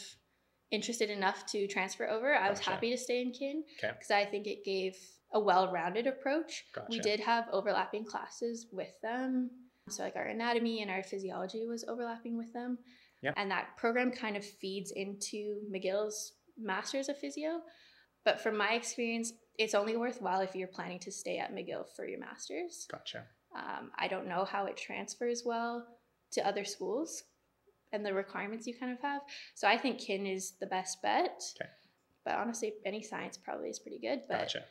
interested 0.71 1.09
enough 1.09 1.45
to 1.47 1.67
transfer 1.67 2.07
over. 2.07 2.35
I 2.35 2.49
was 2.49 2.59
happy 2.59 2.91
to 2.91 2.97
stay 2.97 3.21
in 3.21 3.31
kin 3.31 3.63
because 3.81 4.11
okay. 4.11 4.21
I 4.21 4.25
think 4.25 4.47
it 4.47 4.65
gave 4.65 4.97
a 5.33 5.39
well-rounded 5.39 6.07
approach. 6.07 6.65
Gotcha. 6.73 6.87
We 6.89 6.99
did 6.99 7.19
have 7.21 7.45
overlapping 7.51 8.05
classes 8.05 8.67
with 8.71 8.91
them 9.01 9.51
so 9.89 10.03
like 10.03 10.15
our 10.15 10.25
anatomy 10.25 10.81
and 10.81 10.91
our 10.91 11.03
physiology 11.03 11.65
was 11.65 11.85
overlapping 11.87 12.37
with 12.37 12.51
them. 12.53 12.77
Yeah. 13.21 13.33
And 13.35 13.49
that 13.51 13.77
program 13.77 14.11
kind 14.11 14.37
of 14.37 14.45
feeds 14.45 14.91
into 14.91 15.61
McGill's 15.73 16.33
Masters 16.57 17.09
of 17.09 17.17
Physio. 17.17 17.61
But 18.23 18.41
from 18.41 18.57
my 18.57 18.73
experience, 18.73 19.33
it's 19.57 19.73
only 19.73 19.95
worthwhile 19.95 20.41
if 20.41 20.55
you're 20.55 20.67
planning 20.67 20.99
to 20.99 21.11
stay 21.11 21.37
at 21.37 21.53
McGill 21.53 21.85
for 21.95 22.05
your 22.05 22.19
master's. 22.19 22.85
Gotcha. 22.91 23.23
Um, 23.55 23.91
I 23.97 24.07
don't 24.07 24.27
know 24.27 24.45
how 24.45 24.65
it 24.65 24.77
transfers 24.77 25.43
well 25.45 25.85
to 26.31 26.45
other 26.45 26.65
schools 26.65 27.23
and 27.91 28.05
the 28.05 28.13
requirements 28.13 28.67
you 28.67 28.77
kind 28.77 28.91
of 28.91 28.99
have. 29.01 29.21
So 29.55 29.67
I 29.67 29.77
think 29.77 29.99
kin 29.99 30.25
is 30.25 30.53
the 30.59 30.67
best 30.67 31.01
bet. 31.01 31.41
Okay. 31.59 31.69
But 32.25 32.35
honestly, 32.35 32.73
any 32.85 33.01
science 33.01 33.37
probably 33.37 33.69
is 33.69 33.79
pretty 33.79 33.99
good. 33.99 34.21
But 34.27 34.39
gotcha. 34.39 34.63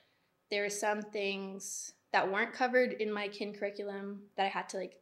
there 0.50 0.64
are 0.64 0.70
some 0.70 1.00
things 1.00 1.92
that 2.12 2.30
weren't 2.30 2.52
covered 2.52 2.92
in 2.94 3.12
my 3.12 3.28
kin 3.28 3.54
curriculum 3.54 4.22
that 4.36 4.46
I 4.46 4.48
had 4.48 4.68
to 4.70 4.76
like 4.76 4.94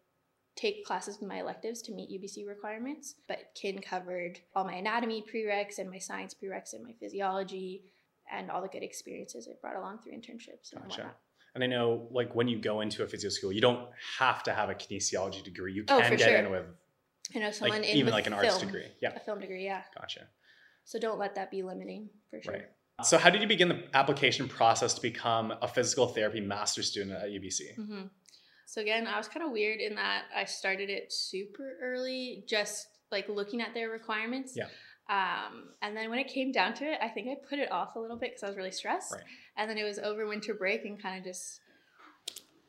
take 0.56 0.84
classes 0.84 1.18
with 1.18 1.28
my 1.28 1.40
electives 1.40 1.82
to 1.82 1.92
meet 1.92 2.10
UBC 2.10 2.46
requirements, 2.46 3.16
but 3.26 3.50
kin 3.54 3.80
covered 3.80 4.40
all 4.54 4.64
my 4.64 4.74
anatomy 4.74 5.22
prereqs 5.22 5.78
and 5.78 5.90
my 5.90 5.98
science 5.98 6.34
prereqs 6.34 6.74
and 6.74 6.84
my 6.84 6.92
physiology 7.00 7.84
and 8.32 8.50
all 8.50 8.62
the 8.62 8.68
good 8.68 8.82
experiences 8.82 9.46
it 9.46 9.60
brought 9.60 9.76
along 9.76 9.98
through 9.98 10.12
internships 10.12 10.72
and 10.72 10.82
gotcha. 10.82 11.02
whatnot. 11.02 11.16
And 11.54 11.62
I 11.62 11.66
know, 11.68 12.08
like, 12.10 12.34
when 12.34 12.48
you 12.48 12.58
go 12.58 12.80
into 12.80 13.04
a 13.04 13.06
physio 13.06 13.30
school, 13.30 13.52
you 13.52 13.60
don't 13.60 13.88
have 14.18 14.42
to 14.44 14.52
have 14.52 14.70
a 14.70 14.74
kinesiology 14.74 15.42
degree. 15.44 15.72
You 15.72 15.84
oh, 15.88 16.00
can 16.00 16.12
oh, 16.12 16.16
get 16.16 16.28
sure. 16.28 16.36
in 16.36 16.50
with, 16.50 16.64
I 17.34 17.38
know 17.38 17.50
someone 17.52 17.80
like, 17.80 17.90
in 17.90 17.96
even 17.96 18.12
like 18.12 18.26
an 18.26 18.32
film, 18.32 18.44
arts 18.44 18.58
degree. 18.58 18.86
Yeah, 19.00 19.14
a 19.14 19.20
film 19.20 19.40
degree. 19.40 19.64
Yeah, 19.64 19.82
gotcha. 19.96 20.26
So 20.84 20.98
don't 20.98 21.18
let 21.18 21.36
that 21.36 21.50
be 21.50 21.62
limiting 21.62 22.10
for 22.30 22.42
sure. 22.42 22.54
Right. 22.54 22.66
So, 23.02 23.18
how 23.18 23.30
did 23.30 23.42
you 23.42 23.48
begin 23.48 23.68
the 23.68 23.82
application 23.92 24.48
process 24.48 24.94
to 24.94 25.02
become 25.02 25.52
a 25.60 25.66
physical 25.66 26.06
therapy 26.08 26.40
master 26.40 26.82
student 26.82 27.16
at 27.16 27.28
UBC? 27.28 27.76
Mm-hmm. 27.78 28.02
So 28.66 28.80
again, 28.80 29.06
I 29.06 29.18
was 29.18 29.28
kind 29.28 29.44
of 29.44 29.52
weird 29.52 29.80
in 29.80 29.94
that 29.96 30.24
I 30.34 30.44
started 30.44 30.90
it 30.90 31.12
super 31.12 31.76
early, 31.82 32.44
just 32.48 32.86
like 33.10 33.28
looking 33.28 33.60
at 33.60 33.74
their 33.74 33.90
requirements. 33.90 34.56
Yeah. 34.56 34.66
Um, 35.08 35.68
and 35.82 35.96
then 35.96 36.08
when 36.08 36.18
it 36.18 36.28
came 36.28 36.50
down 36.50 36.74
to 36.74 36.84
it, 36.84 36.98
I 37.02 37.08
think 37.08 37.28
I 37.28 37.36
put 37.48 37.58
it 37.58 37.70
off 37.70 37.96
a 37.96 38.00
little 38.00 38.16
bit 38.16 38.30
because 38.30 38.42
I 38.42 38.48
was 38.48 38.56
really 38.56 38.70
stressed. 38.70 39.12
Right. 39.12 39.22
And 39.56 39.68
then 39.68 39.76
it 39.76 39.84
was 39.84 39.98
over 39.98 40.26
winter 40.26 40.54
break 40.54 40.84
and 40.84 41.00
kind 41.00 41.18
of 41.18 41.24
just 41.24 41.60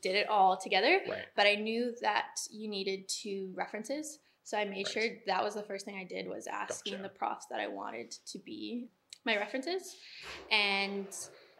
did 0.01 0.15
it 0.15 0.29
all 0.29 0.57
together. 0.57 0.99
Right. 1.09 1.25
But 1.35 1.47
I 1.47 1.55
knew 1.55 1.93
that 2.01 2.39
you 2.51 2.69
needed 2.69 3.07
two 3.07 3.53
references. 3.55 4.19
So 4.43 4.57
I 4.57 4.65
made 4.65 4.85
right. 4.85 4.87
sure 4.87 5.03
that 5.25 5.43
was 5.43 5.55
the 5.55 5.63
first 5.63 5.85
thing 5.85 5.97
I 5.97 6.03
did 6.03 6.27
was 6.27 6.45
asking 6.45 6.93
gotcha. 6.93 7.03
the 7.03 7.09
profs 7.09 7.47
that 7.49 7.59
I 7.59 7.67
wanted 7.67 8.11
to 8.11 8.37
be 8.39 8.89
my 9.25 9.37
references. 9.37 9.95
And 10.51 11.07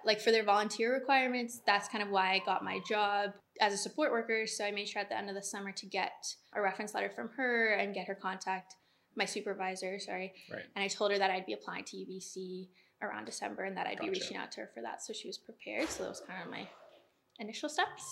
like 0.06 0.22
for 0.22 0.32
their 0.32 0.44
volunteer 0.44 0.94
requirements, 0.94 1.62
that's 1.66 1.90
kind 1.90 2.04
of 2.04 2.10
why 2.10 2.34
I 2.34 2.40
got 2.46 2.64
my 2.64 2.80
job 2.88 3.32
as 3.62 3.74
a 3.74 3.78
support 3.78 4.12
worker. 4.12 4.46
So 4.48 4.66
I 4.66 4.72
made 4.72 4.88
sure 4.88 5.02
at 5.02 5.10
the 5.10 5.18
end 5.18 5.30
of 5.30 5.36
the 5.36 5.44
summer 5.44 5.72
to 5.72 5.86
get 5.86 6.26
a 6.54 6.62
reference 6.62 6.94
letter 6.94 7.12
from 7.16 7.30
her 7.38 7.74
and 7.74 7.94
get 7.94 8.08
her 8.08 8.16
contact, 8.16 8.76
my 9.16 9.26
supervisor, 9.26 10.00
sorry. 10.00 10.34
Right. 10.52 10.64
And 10.76 10.84
I 10.84 10.88
told 10.88 11.12
her 11.12 11.18
that 11.18 11.32
I'd 11.32 11.46
be 11.46 11.54
applying 11.54 11.84
to 11.86 11.98
UBC 11.98 12.68
around 13.02 13.26
December 13.26 13.64
and 13.64 13.78
that 13.78 13.88
I'd 13.88 13.98
gotcha. 13.98 14.12
be 14.12 14.20
reaching 14.20 14.38
out 14.38 14.52
to 14.54 14.62
her 14.62 14.70
for 14.74 14.82
that. 14.82 15.04
So 15.04 15.14
she 15.14 15.28
was 15.28 15.38
prepared. 15.38 15.90
So 15.90 16.04
that 16.04 16.10
was 16.10 16.22
kind 16.28 16.44
of 16.44 16.52
my 16.52 16.68
initial 17.40 17.70
steps. 17.70 18.04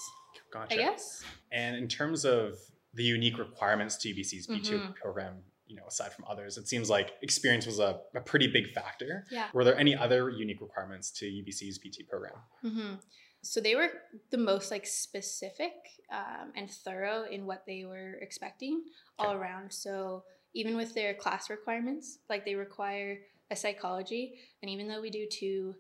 Gotcha. 0.52 0.76
I 0.76 0.78
guess. 0.78 1.24
And 1.52 1.76
in 1.76 1.88
terms 1.88 2.26
of 2.26 2.56
the 2.94 3.04
unique 3.04 3.38
requirements 3.38 3.98
to 3.98 4.10
UBC's 4.10 4.48
PT 4.48 4.74
mm-hmm. 4.74 4.92
program, 4.94 5.36
you 5.68 5.76
know, 5.76 5.84
aside 5.88 6.14
from 6.14 6.26
others, 6.30 6.58
it 6.58 6.68
seems 6.68 6.90
like 6.90 7.14
experience 7.22 7.66
was 7.66 7.80
a, 7.80 8.00
a 8.16 8.22
pretty 8.22 8.48
big 8.48 8.72
factor. 8.74 9.26
Yeah. 9.32 9.48
Were 9.54 9.64
there 9.64 9.78
any 9.78 9.96
other 9.96 10.30
unique 10.30 10.62
requirements 10.62 11.12
to 11.12 11.26
UBC's 11.26 11.80
PT 11.80 12.08
program? 12.08 12.34
Mm-hmm. 12.64 12.96
So 13.44 13.60
they 13.60 13.76
were 13.76 13.90
the 14.32 14.38
most 14.38 14.72
like 14.72 14.88
specific 14.88 15.74
um, 16.12 16.54
and 16.56 16.72
thorough 16.72 17.26
in 17.30 17.46
what 17.46 17.64
they 17.68 17.84
were 17.86 18.14
expecting 18.22 18.84
okay. 19.20 19.28
all 19.30 19.36
around. 19.36 19.72
So 19.72 20.24
even 20.54 20.78
with 20.78 20.94
their 20.94 21.14
class 21.14 21.50
requirements, 21.50 22.20
like 22.30 22.46
they 22.46 22.56
require 22.56 23.20
a 23.52 23.56
psychology, 23.56 24.36
and 24.62 24.72
even 24.72 24.88
though 24.88 25.02
we 25.02 25.10
do 25.10 25.28
two 25.30 25.76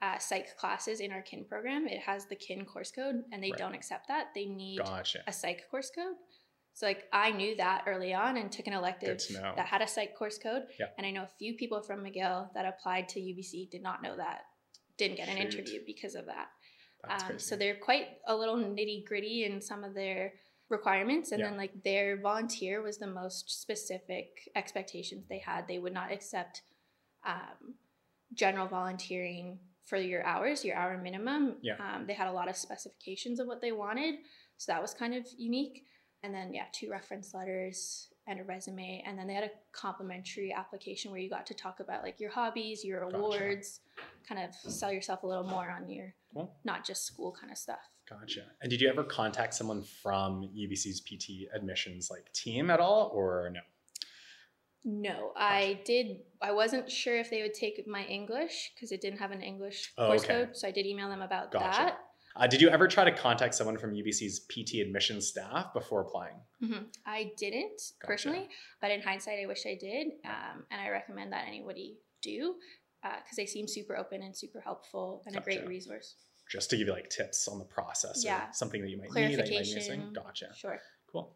uh, 0.00 0.18
psych 0.18 0.56
classes 0.56 1.00
in 1.00 1.10
our 1.10 1.20
kin 1.20 1.44
program, 1.44 1.88
it 1.88 2.00
has 2.00 2.26
the 2.26 2.36
kin 2.36 2.64
course 2.64 2.92
code, 2.92 3.24
and 3.32 3.42
they 3.42 3.50
right. 3.50 3.58
don't 3.58 3.74
accept 3.74 4.06
that. 4.08 4.28
They 4.34 4.46
need 4.46 4.78
gotcha. 4.78 5.20
a 5.26 5.32
psych 5.32 5.64
course 5.68 5.90
code. 5.94 6.14
So 6.74 6.86
like 6.86 7.04
I 7.12 7.32
knew 7.32 7.56
that 7.56 7.84
early 7.86 8.14
on 8.14 8.36
and 8.36 8.50
took 8.50 8.66
an 8.66 8.72
elective 8.72 9.20
that 9.56 9.66
had 9.66 9.82
a 9.82 9.88
psych 9.88 10.16
course 10.16 10.38
code. 10.38 10.62
Yep. 10.78 10.94
And 10.96 11.06
I 11.06 11.10
know 11.10 11.24
a 11.24 11.30
few 11.38 11.54
people 11.54 11.82
from 11.82 12.04
McGill 12.04 12.52
that 12.54 12.64
applied 12.64 13.08
to 13.10 13.20
UBC 13.20 13.68
did 13.70 13.82
not 13.82 14.02
know 14.02 14.16
that, 14.16 14.42
didn't 14.96 15.16
get 15.16 15.28
an 15.28 15.36
Shoot. 15.36 15.54
interview 15.54 15.80
because 15.84 16.14
of 16.14 16.26
that. 16.26 16.46
Um, 17.08 17.38
so 17.38 17.56
they're 17.56 17.76
quite 17.76 18.06
a 18.26 18.34
little 18.34 18.56
nitty 18.56 19.06
gritty 19.06 19.44
in 19.44 19.60
some 19.60 19.84
of 19.84 19.94
their 19.94 20.34
requirements. 20.68 21.32
And 21.32 21.40
yeah. 21.40 21.48
then 21.48 21.58
like 21.58 21.82
their 21.82 22.20
volunteer 22.20 22.82
was 22.82 22.98
the 22.98 23.06
most 23.06 23.60
specific 23.60 24.48
expectations 24.54 25.26
they 25.28 25.38
had. 25.38 25.66
They 25.66 25.78
would 25.78 25.94
not 25.94 26.12
accept 26.12 26.62
um, 27.26 27.74
general 28.34 28.68
volunteering 28.68 29.58
for 29.84 29.96
your 29.96 30.24
hours, 30.24 30.64
your 30.64 30.76
hour 30.76 30.96
minimum. 30.96 31.56
Yeah. 31.62 31.74
Um, 31.78 32.06
they 32.06 32.14
had 32.14 32.28
a 32.28 32.32
lot 32.32 32.48
of 32.48 32.56
specifications 32.56 33.40
of 33.40 33.46
what 33.46 33.60
they 33.60 33.72
wanted. 33.72 34.16
So 34.56 34.72
that 34.72 34.80
was 34.80 34.94
kind 34.94 35.14
of 35.14 35.26
unique. 35.36 35.84
And 36.22 36.34
then, 36.34 36.54
yeah, 36.54 36.64
two 36.72 36.90
reference 36.90 37.34
letters 37.34 38.08
and 38.30 38.40
a 38.40 38.44
resume. 38.44 39.02
And 39.06 39.18
then 39.18 39.26
they 39.26 39.34
had 39.34 39.44
a 39.44 39.50
complimentary 39.72 40.52
application 40.52 41.10
where 41.10 41.20
you 41.20 41.28
got 41.28 41.46
to 41.46 41.54
talk 41.54 41.80
about 41.80 42.02
like 42.02 42.20
your 42.20 42.30
hobbies, 42.30 42.84
your 42.84 43.02
awards, 43.02 43.80
gotcha. 43.96 44.08
kind 44.28 44.48
of 44.48 44.72
sell 44.72 44.92
yourself 44.92 45.24
a 45.24 45.26
little 45.26 45.44
more 45.44 45.68
on 45.68 45.90
your 45.90 46.14
cool. 46.32 46.54
not 46.64 46.86
just 46.86 47.04
school 47.04 47.36
kind 47.38 47.50
of 47.50 47.58
stuff. 47.58 47.80
Gotcha. 48.08 48.42
And 48.62 48.70
did 48.70 48.80
you 48.80 48.88
ever 48.88 49.04
contact 49.04 49.54
someone 49.54 49.82
from 50.02 50.48
UBC's 50.56 51.00
PT 51.00 51.54
admissions 51.54 52.08
like 52.10 52.32
team 52.32 52.70
at 52.70 52.80
all 52.80 53.10
or 53.12 53.50
no? 53.52 53.60
No. 54.84 55.32
I 55.36 55.80
did. 55.84 56.20
I 56.40 56.52
wasn't 56.52 56.90
sure 56.90 57.18
if 57.18 57.30
they 57.30 57.42
would 57.42 57.54
take 57.54 57.86
my 57.86 58.04
English 58.04 58.72
because 58.74 58.92
it 58.92 59.00
didn't 59.00 59.18
have 59.18 59.32
an 59.32 59.42
English 59.42 59.92
oh, 59.98 60.06
course 60.06 60.24
okay. 60.24 60.46
code. 60.46 60.56
So 60.56 60.68
I 60.68 60.70
did 60.70 60.86
email 60.86 61.08
them 61.08 61.22
about 61.22 61.52
gotcha. 61.52 61.78
that. 61.78 61.98
Uh, 62.36 62.46
did 62.46 62.60
you 62.60 62.68
ever 62.68 62.86
try 62.86 63.04
to 63.04 63.10
contact 63.10 63.54
someone 63.54 63.76
from 63.76 63.92
UBC's 63.92 64.40
PT 64.40 64.76
admissions 64.80 65.26
staff 65.26 65.72
before 65.74 66.02
applying? 66.02 66.36
Mm-hmm. 66.62 66.84
I 67.04 67.32
didn't 67.36 67.80
gotcha. 68.00 68.06
personally, 68.06 68.48
but 68.80 68.90
in 68.90 69.02
hindsight, 69.02 69.38
I 69.42 69.46
wish 69.46 69.66
I 69.66 69.76
did. 69.80 70.08
Um, 70.24 70.64
and 70.70 70.80
I 70.80 70.90
recommend 70.90 71.32
that 71.32 71.46
anybody 71.48 71.98
do 72.22 72.54
because 73.02 73.20
uh, 73.32 73.36
they 73.36 73.46
seem 73.46 73.66
super 73.66 73.96
open 73.96 74.22
and 74.22 74.36
super 74.36 74.60
helpful 74.60 75.22
and 75.26 75.34
gotcha. 75.34 75.42
a 75.42 75.54
great 75.54 75.68
resource. 75.68 76.14
Just 76.50 76.70
to 76.70 76.76
give 76.76 76.88
you 76.88 76.92
like 76.92 77.08
tips 77.10 77.48
on 77.48 77.58
the 77.58 77.64
process 77.64 78.24
yeah. 78.24 78.50
something 78.50 78.82
that 78.82 78.90
you 78.90 78.98
might 78.98 79.12
need 79.12 79.38
that 79.38 79.48
you 79.48 79.56
might 79.56 79.64
be 79.64 79.74
missing. 79.74 80.12
Gotcha. 80.12 80.48
Sure. 80.56 80.78
Cool. 81.10 81.32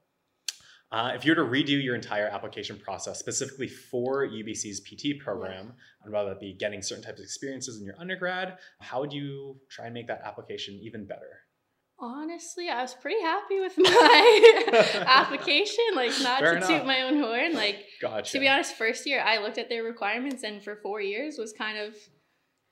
Uh, 0.94 1.10
if 1.12 1.24
you 1.24 1.32
were 1.32 1.34
to 1.34 1.42
redo 1.42 1.82
your 1.82 1.96
entire 1.96 2.28
application 2.28 2.78
process 2.78 3.18
specifically 3.18 3.66
for 3.66 4.28
UBC's 4.28 4.78
PT 4.78 5.18
program, 5.18 5.72
and 6.04 6.12
whether 6.12 6.30
it 6.30 6.38
be 6.38 6.54
getting 6.54 6.82
certain 6.82 7.02
types 7.02 7.18
of 7.18 7.24
experiences 7.24 7.80
in 7.80 7.84
your 7.84 7.96
undergrad, 7.98 8.58
how 8.78 9.00
would 9.00 9.12
you 9.12 9.56
try 9.68 9.86
and 9.86 9.94
make 9.94 10.06
that 10.06 10.20
application 10.24 10.78
even 10.80 11.04
better? 11.04 11.40
Honestly, 11.98 12.68
I 12.68 12.80
was 12.82 12.94
pretty 12.94 13.20
happy 13.20 13.58
with 13.58 13.72
my 13.78 15.02
application. 15.04 15.84
Like, 15.96 16.12
not 16.22 16.38
Fair 16.38 16.52
to 16.52 16.56
enough. 16.58 16.68
toot 16.68 16.86
my 16.86 17.02
own 17.02 17.18
horn. 17.18 17.54
Like, 17.54 17.84
gotcha. 18.00 18.30
to 18.30 18.38
be 18.38 18.46
honest, 18.46 18.76
first 18.76 19.04
year 19.04 19.20
I 19.20 19.38
looked 19.38 19.58
at 19.58 19.68
their 19.68 19.82
requirements, 19.82 20.44
and 20.44 20.62
for 20.62 20.76
four 20.76 21.00
years 21.00 21.38
was 21.38 21.52
kind 21.52 21.76
of 21.76 21.96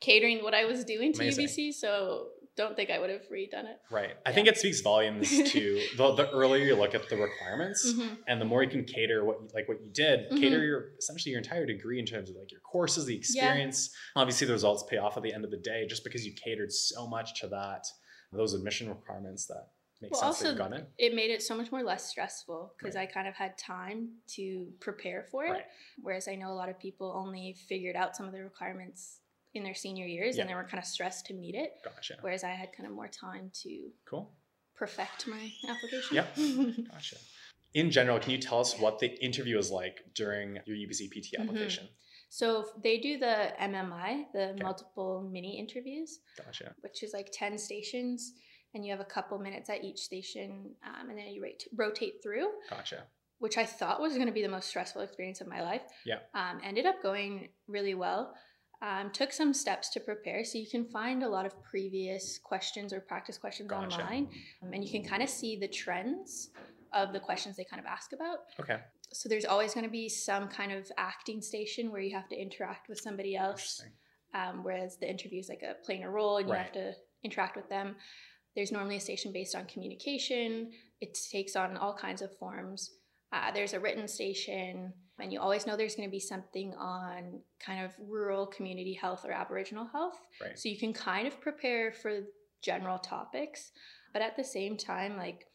catering 0.00 0.44
what 0.44 0.54
I 0.54 0.64
was 0.66 0.84
doing 0.84 1.12
to 1.14 1.22
Amazing. 1.22 1.48
UBC. 1.48 1.72
So 1.72 2.28
don't 2.56 2.76
think 2.76 2.90
I 2.90 2.98
would 2.98 3.10
have 3.10 3.22
redone 3.32 3.64
it. 3.64 3.78
Right. 3.90 4.14
I 4.26 4.32
think 4.32 4.46
it 4.46 4.58
speaks 4.58 4.80
volumes 4.80 5.28
to 5.30 5.82
the, 5.96 6.14
the 6.14 6.30
earlier 6.30 6.64
you 6.64 6.76
look 6.76 6.94
at 6.94 7.08
the 7.08 7.16
requirements 7.16 7.90
mm-hmm. 7.90 8.14
and 8.28 8.40
the 8.40 8.44
more 8.44 8.62
you 8.62 8.68
can 8.68 8.84
cater 8.84 9.24
what 9.24 9.40
you, 9.40 9.48
like 9.54 9.68
what 9.68 9.80
you 9.82 9.90
did, 9.92 10.20
mm-hmm. 10.20 10.38
cater 10.38 10.64
your 10.64 10.90
essentially 10.98 11.30
your 11.32 11.40
entire 11.40 11.64
degree 11.64 11.98
in 11.98 12.04
terms 12.04 12.30
of 12.30 12.36
like 12.36 12.50
your 12.50 12.60
courses, 12.60 13.06
the 13.06 13.16
experience. 13.16 13.90
Yeah. 14.14 14.22
Obviously 14.22 14.46
the 14.46 14.52
results 14.52 14.84
pay 14.88 14.98
off 14.98 15.16
at 15.16 15.22
the 15.22 15.32
end 15.32 15.44
of 15.44 15.50
the 15.50 15.56
day 15.56 15.86
just 15.88 16.04
because 16.04 16.26
you 16.26 16.32
catered 16.34 16.72
so 16.72 17.06
much 17.06 17.40
to 17.40 17.48
that 17.48 17.86
those 18.32 18.54
admission 18.54 18.88
requirements 18.88 19.46
that 19.46 19.68
make 20.00 20.12
Well, 20.12 20.22
also, 20.22 20.48
you've 20.48 20.58
gone 20.58 20.72
in. 20.74 20.86
It 20.98 21.14
made 21.14 21.30
it 21.30 21.42
so 21.42 21.54
much 21.54 21.70
more 21.70 21.82
less 21.82 22.08
stressful 22.08 22.74
because 22.78 22.96
Right. 22.96 23.08
I 23.08 23.12
kind 23.12 23.28
of 23.28 23.34
had 23.34 23.56
time 23.58 24.10
to 24.36 24.72
prepare 24.80 25.24
for 25.30 25.44
it. 25.44 25.50
Right. 25.50 25.64
Whereas 26.00 26.28
I 26.28 26.34
know 26.34 26.50
a 26.50 26.54
lot 26.54 26.68
of 26.68 26.78
people 26.78 27.12
only 27.14 27.54
figured 27.68 27.96
out 27.96 28.16
some 28.16 28.26
of 28.26 28.32
the 28.32 28.42
requirements 28.42 29.20
in 29.54 29.62
their 29.64 29.74
senior 29.74 30.06
years 30.06 30.36
Yeah. 30.36 30.42
and 30.42 30.50
they 30.50 30.54
were 30.54 30.64
kind 30.64 30.78
of 30.78 30.84
stressed 30.84 31.26
to 31.26 31.34
meet 31.34 31.54
it. 31.54 31.72
Gotcha. 31.84 32.16
Whereas 32.20 32.44
I 32.44 32.50
had 32.50 32.72
kind 32.72 32.86
of 32.88 32.94
more 32.94 33.08
time 33.08 33.50
to 33.62 33.90
Cool. 34.06 34.34
perfect 34.74 35.26
my 35.26 35.52
application. 35.68 36.16
Yeah. 36.16 36.26
Gotcha. 36.90 37.16
In 37.74 37.90
general, 37.90 38.18
can 38.18 38.30
you 38.32 38.38
tell 38.38 38.60
us 38.60 38.78
what 38.78 38.98
the 38.98 39.08
interview 39.24 39.58
is 39.58 39.70
like 39.70 40.00
during 40.14 40.58
your 40.66 40.76
UBC 40.76 41.08
PT 41.08 41.32
Mhm. 41.36 41.42
application? 41.42 41.88
so 42.34 42.66
they 42.82 42.96
do 42.96 43.18
the 43.18 43.52
MMI, 43.60 44.26
the 44.32 44.52
Okay. 44.52 44.62
multiple 44.62 45.20
mini 45.30 45.58
interviews, 45.58 46.20
Gotcha. 46.38 46.74
which 46.80 47.02
is 47.02 47.12
like 47.12 47.28
10 47.30 47.58
stations. 47.58 48.32
And 48.74 48.86
you 48.86 48.90
have 48.90 49.00
a 49.00 49.04
couple 49.04 49.38
minutes 49.38 49.68
at 49.68 49.84
each 49.84 49.98
station, 49.98 50.74
um, 50.82 51.10
and 51.10 51.18
then 51.18 51.26
you 51.28 51.42
rate, 51.42 51.68
rotate 51.74 52.22
through. 52.22 52.50
Gotcha. 52.70 53.06
which 53.38 53.58
I 53.58 53.66
thought 53.66 54.00
was 54.00 54.14
going 54.14 54.28
to 54.28 54.32
be 54.32 54.42
the 54.42 54.48
most 54.48 54.68
stressful 54.68 55.02
experience 55.02 55.40
of 55.40 55.48
my 55.48 55.62
life. 55.62 55.82
Yeah. 56.06 56.20
Um, 56.32 56.60
ended 56.62 56.86
up 56.86 57.02
going 57.02 57.48
really 57.66 57.92
well. 57.94 58.36
Um, 58.82 59.10
took 59.12 59.32
some 59.32 59.54
steps 59.54 59.90
to 59.90 60.00
prepare. 60.00 60.44
So 60.44 60.58
you 60.58 60.66
can 60.66 60.84
find 60.84 61.22
a 61.22 61.28
lot 61.28 61.46
of 61.46 61.62
previous 61.62 62.38
questions 62.38 62.92
or 62.92 63.00
practice 63.00 63.38
questions 63.38 63.70
Gotcha. 63.70 64.02
online. 64.02 64.28
Um, 64.60 64.72
and 64.72 64.84
you 64.84 64.90
can 64.90 65.08
kind 65.08 65.22
of 65.22 65.28
see 65.28 65.56
the 65.56 65.68
trends 65.68 66.50
of 66.92 67.12
the 67.12 67.20
questions 67.20 67.56
they 67.56 67.64
kind 67.64 67.78
of 67.78 67.86
ask 67.86 68.12
about. 68.12 68.38
Okay. 68.58 68.78
So 69.12 69.28
there's 69.28 69.44
always 69.44 69.72
going 69.72 69.84
to 69.84 69.90
be 69.90 70.08
some 70.08 70.48
kind 70.48 70.72
of 70.72 70.90
acting 70.98 71.40
station 71.40 71.92
where 71.92 72.00
you 72.00 72.14
have 72.16 72.28
to 72.30 72.36
interact 72.36 72.88
with 72.88 72.98
somebody 72.98 73.36
else. 73.36 73.84
Um, 74.34 74.64
whereas 74.64 74.96
the 74.96 75.08
interview 75.08 75.38
is 75.38 75.48
like 75.48 75.62
a 75.62 75.74
playing 75.84 76.02
a 76.04 76.10
role 76.10 76.38
and 76.38 76.48
you 76.48 76.54
have 76.54 76.72
to 76.72 76.92
interact 77.22 77.54
with 77.54 77.68
them. 77.68 77.94
There's 78.56 78.72
normally 78.72 78.96
a 78.96 79.00
station 79.00 79.32
based 79.32 79.54
on 79.54 79.66
communication. 79.66 80.72
It 81.00 81.16
takes 81.30 81.54
on 81.54 81.76
all 81.76 81.94
kinds 81.94 82.20
of 82.22 82.36
forms. 82.38 82.90
Uh, 83.32 83.50
there's 83.52 83.72
a 83.72 83.80
written 83.80 84.06
station, 84.06 84.92
and 85.18 85.32
you 85.32 85.40
always 85.40 85.66
know 85.66 85.76
there's 85.76 85.96
going 85.96 86.08
to 86.08 86.12
be 86.12 86.20
something 86.20 86.74
on 86.74 87.40
kind 87.64 87.84
of 87.84 87.92
rural 87.98 88.46
community 88.46 88.92
health 88.92 89.24
or 89.24 89.32
Aboriginal 89.32 89.86
health. 89.86 90.18
Right. 90.40 90.58
So 90.58 90.68
you 90.68 90.78
can 90.78 90.92
kind 90.92 91.26
of 91.26 91.40
prepare 91.40 91.92
for 91.92 92.20
general 92.62 92.98
topics, 92.98 93.72
but 94.12 94.22
at 94.22 94.36
the 94.36 94.44
same 94.44 94.76
time, 94.76 95.16
like 95.16 95.46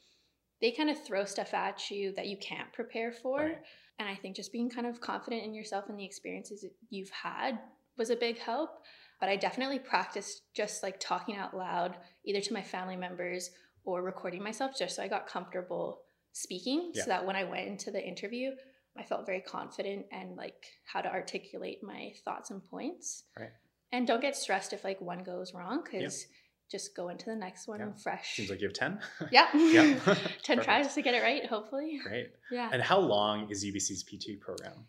they 0.59 0.71
kind 0.71 0.89
of 0.89 1.03
throw 1.05 1.25
stuff 1.25 1.53
at 1.53 1.91
you 1.91 2.13
that 2.15 2.27
you 2.27 2.37
can't 2.37 2.73
prepare 2.73 3.11
for. 3.11 3.39
Right. 3.39 3.57
And 3.99 4.07
I 4.07 4.15
think 4.15 4.35
just 4.35 4.51
being 4.51 4.69
kind 4.69 4.87
of 4.87 5.01
confident 5.01 5.43
in 5.43 5.53
yourself 5.53 5.85
and 5.89 5.99
the 5.99 6.05
experiences 6.05 6.65
you've 6.89 7.09
had 7.09 7.59
was 7.97 8.09
a 8.09 8.15
big 8.15 8.39
help. 8.39 8.71
But 9.19 9.29
I 9.29 9.35
definitely 9.35 9.79
practiced 9.79 10.43
just 10.55 10.83
like 10.83 10.99
talking 10.99 11.35
out 11.35 11.55
loud, 11.55 11.95
either 12.25 12.41
to 12.41 12.53
my 12.53 12.61
family 12.61 12.95
members 12.95 13.49
or 13.83 14.03
recording 14.03 14.43
myself, 14.43 14.77
just 14.77 14.95
so 14.95 15.03
I 15.03 15.07
got 15.07 15.27
comfortable 15.27 16.01
speaking. 16.33 16.91
Yeah. 16.93 17.03
So 17.03 17.09
that 17.09 17.25
when 17.25 17.35
I 17.35 17.43
went 17.43 17.67
into 17.67 17.91
the 17.91 18.05
interview, 18.05 18.51
I 18.97 19.03
felt 19.03 19.25
very 19.25 19.41
confident 19.41 20.05
and 20.11 20.35
like 20.35 20.65
how 20.85 21.01
to 21.01 21.09
articulate 21.09 21.83
my 21.83 22.13
thoughts 22.25 22.49
and 22.51 22.63
points. 22.63 23.23
Right. 23.37 23.51
And 23.91 24.05
don't 24.07 24.21
get 24.21 24.35
stressed 24.35 24.73
if 24.73 24.83
like 24.83 24.99
one 25.01 25.23
goes 25.23 25.53
wrong 25.53 25.83
because 25.83 26.25
just 26.69 26.95
go 26.97 27.07
into 27.09 27.25
the 27.25 27.35
next 27.35 27.67
one 27.67 27.79
Yeah. 27.79 27.91
fresh. 28.03 28.35
Seems 28.35 28.49
like 28.49 28.59
you 28.59 28.67
have 28.67 28.73
10. 28.75 28.99
yeah. 29.31 29.47
Yeah. 29.55 29.93
10 30.03 30.15
Perfect. 30.57 30.63
tries 30.63 30.93
to 30.95 31.01
get 31.01 31.13
it 31.13 31.21
right, 31.23 31.45
hopefully. 31.45 31.99
Great. 32.03 32.31
Yeah. 32.51 32.69
And 32.73 32.81
how 32.81 32.99
long 32.99 33.49
is 33.49 33.63
UBC's 33.63 34.03
PT 34.03 34.39
program? 34.41 34.85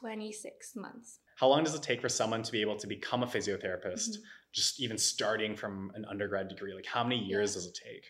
26 0.00 0.76
months. 0.76 1.18
How 1.36 1.48
long 1.48 1.64
does 1.64 1.74
it 1.74 1.82
take 1.82 2.00
for 2.00 2.08
someone 2.08 2.42
to 2.42 2.52
be 2.52 2.60
able 2.60 2.76
to 2.76 2.86
become 2.86 3.22
a 3.22 3.26
physiotherapist, 3.26 4.10
Mhm. 4.10 4.22
just 4.52 4.80
even 4.80 4.98
starting 4.98 5.56
from 5.56 5.90
an 5.94 6.04
undergrad 6.06 6.48
degree? 6.48 6.74
Like, 6.74 6.86
how 6.86 7.02
many 7.04 7.22
years 7.24 7.52
Yeah. 7.52 7.54
does 7.54 7.66
it 7.66 7.74
take? 7.74 8.04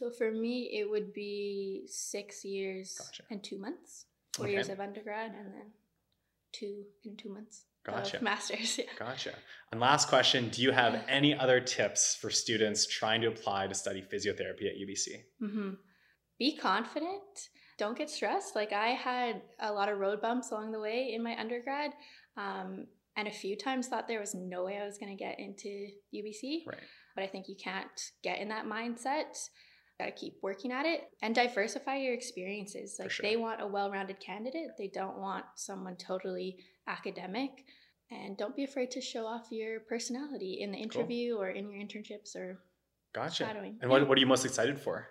So 0.00 0.10
for 0.10 0.30
me, 0.32 0.70
it 0.80 0.88
would 0.88 1.12
be 1.12 1.82
six 1.86 2.42
years 2.42 2.96
Gotcha. 2.98 3.22
and 3.30 3.44
two 3.44 3.58
months, 3.58 4.06
four 4.32 4.46
Okay. 4.46 4.54
years 4.54 4.70
of 4.70 4.80
undergrad, 4.80 5.32
and 5.32 5.52
then 5.52 5.72
two 6.52 6.84
in 7.04 7.18
two 7.18 7.28
months 7.28 7.66
Gotcha. 7.84 8.16
of 8.16 8.22
masters. 8.30 8.78
Yeah. 8.78 8.86
Gotcha. 8.98 9.34
And 9.70 9.78
last 9.78 10.08
question 10.08 10.48
Do 10.48 10.62
you 10.62 10.70
have 10.70 11.04
any 11.06 11.38
other 11.38 11.60
tips 11.60 12.14
for 12.14 12.30
students 12.30 12.86
trying 12.86 13.20
to 13.20 13.26
apply 13.28 13.66
to 13.66 13.74
study 13.74 14.00
physiotherapy 14.00 14.70
at 14.70 14.76
UBC? 14.78 15.22
Mm-hmm. 15.42 15.70
Be 16.38 16.56
confident. 16.56 17.50
Don't 17.76 17.98
get 17.98 18.08
stressed. 18.08 18.56
Like 18.56 18.72
I 18.72 18.88
had 18.88 19.42
a 19.58 19.70
lot 19.70 19.90
of 19.90 19.98
road 19.98 20.22
bumps 20.22 20.50
along 20.50 20.72
the 20.72 20.80
way 20.80 21.12
in 21.12 21.22
my 21.22 21.38
undergrad, 21.38 21.92
um, 22.38 22.86
and 23.16 23.28
a 23.28 23.30
few 23.30 23.54
times 23.54 23.88
thought 23.88 24.08
there 24.08 24.20
was 24.20 24.34
no 24.34 24.64
way 24.64 24.78
I 24.78 24.86
was 24.86 24.96
going 24.96 25.14
to 25.14 25.22
get 25.22 25.38
into 25.38 25.88
UBC. 26.14 26.66
Right. 26.66 26.80
But 27.14 27.24
I 27.24 27.26
think 27.26 27.48
you 27.50 27.56
can't 27.62 28.00
get 28.22 28.38
in 28.38 28.48
that 28.48 28.64
mindset. 28.64 29.36
Got 30.00 30.06
to 30.06 30.12
keep 30.12 30.38
working 30.42 30.72
at 30.72 30.86
it 30.86 31.02
and 31.20 31.34
diversify 31.34 31.96
your 31.96 32.14
experiences. 32.14 32.96
Like 32.98 33.10
sure. 33.10 33.22
they 33.22 33.36
want 33.36 33.60
a 33.60 33.66
well-rounded 33.66 34.18
candidate. 34.18 34.68
They 34.78 34.88
don't 34.88 35.18
want 35.18 35.44
someone 35.56 35.96
totally 35.96 36.56
academic. 36.86 37.50
And 38.10 38.34
don't 38.38 38.56
be 38.56 38.64
afraid 38.64 38.90
to 38.92 39.02
show 39.02 39.26
off 39.26 39.48
your 39.50 39.80
personality 39.80 40.58
in 40.62 40.72
the 40.72 40.78
interview 40.78 41.36
or 41.36 41.50
in 41.50 41.70
your 41.70 41.82
internships 41.84 42.34
or 42.34 42.62
Gotcha. 43.14 43.44
Shadowing. 43.44 43.76
And 43.82 43.90
what, 43.90 44.08
what 44.08 44.16
are 44.16 44.20
you 44.22 44.26
most 44.26 44.46
excited 44.46 44.80
for? 44.80 45.08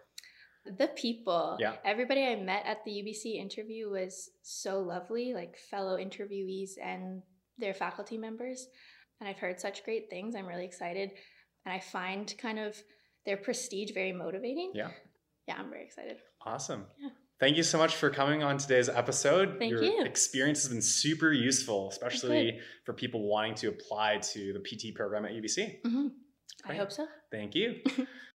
the 0.77 0.87
people. 0.87 1.57
Yeah. 1.59 1.75
Everybody 1.85 2.25
I 2.25 2.35
met 2.35 2.65
at 2.65 2.83
the 2.85 2.91
UBC 2.91 3.35
interview 3.35 3.89
was 3.89 4.31
so 4.41 4.79
lovely, 4.79 5.33
like 5.33 5.57
fellow 5.69 5.97
interviewees 5.97 6.71
and 6.83 7.21
their 7.57 7.73
faculty 7.73 8.17
members. 8.17 8.67
And 9.19 9.29
I've 9.29 9.39
heard 9.39 9.59
such 9.59 9.83
great 9.83 10.09
things. 10.09 10.35
I'm 10.35 10.47
really 10.47 10.65
excited. 10.65 11.11
And 11.65 11.73
I 11.73 11.79
find 11.79 12.33
kind 12.37 12.59
of 12.59 12.75
their 13.25 13.37
prestige 13.37 13.91
very 13.93 14.13
motivating. 14.13 14.71
Yeah. 14.73 14.89
Yeah, 15.47 15.55
I'm 15.57 15.69
very 15.69 15.83
excited. 15.83 16.17
Awesome. 16.45 16.85
Yeah. 17.01 17.09
Thank 17.39 17.55
you 17.55 17.63
so 17.63 17.77
much 17.77 17.95
for 17.95 18.09
coming 18.09 18.43
on 18.43 18.57
today's 18.57 18.89
episode. 18.89 19.55
Thank 19.59 19.71
Your 19.71 19.83
you. 19.83 20.03
experience 20.03 20.63
has 20.63 20.71
been 20.71 20.81
super 20.81 21.31
useful, 21.31 21.89
especially 21.89 22.59
for 22.85 22.93
people 22.93 23.29
wanting 23.29 23.55
to 23.55 23.67
apply 23.69 24.17
to 24.33 24.53
the 24.53 24.59
PT 24.59 24.93
program 24.93 25.25
at 25.25 25.31
UBC. 25.31 25.79
hmm 25.85 26.07
I 26.65 26.75
hope 26.75 26.91
so. 26.91 27.07
Thank 27.31 27.55
you. 27.55 27.79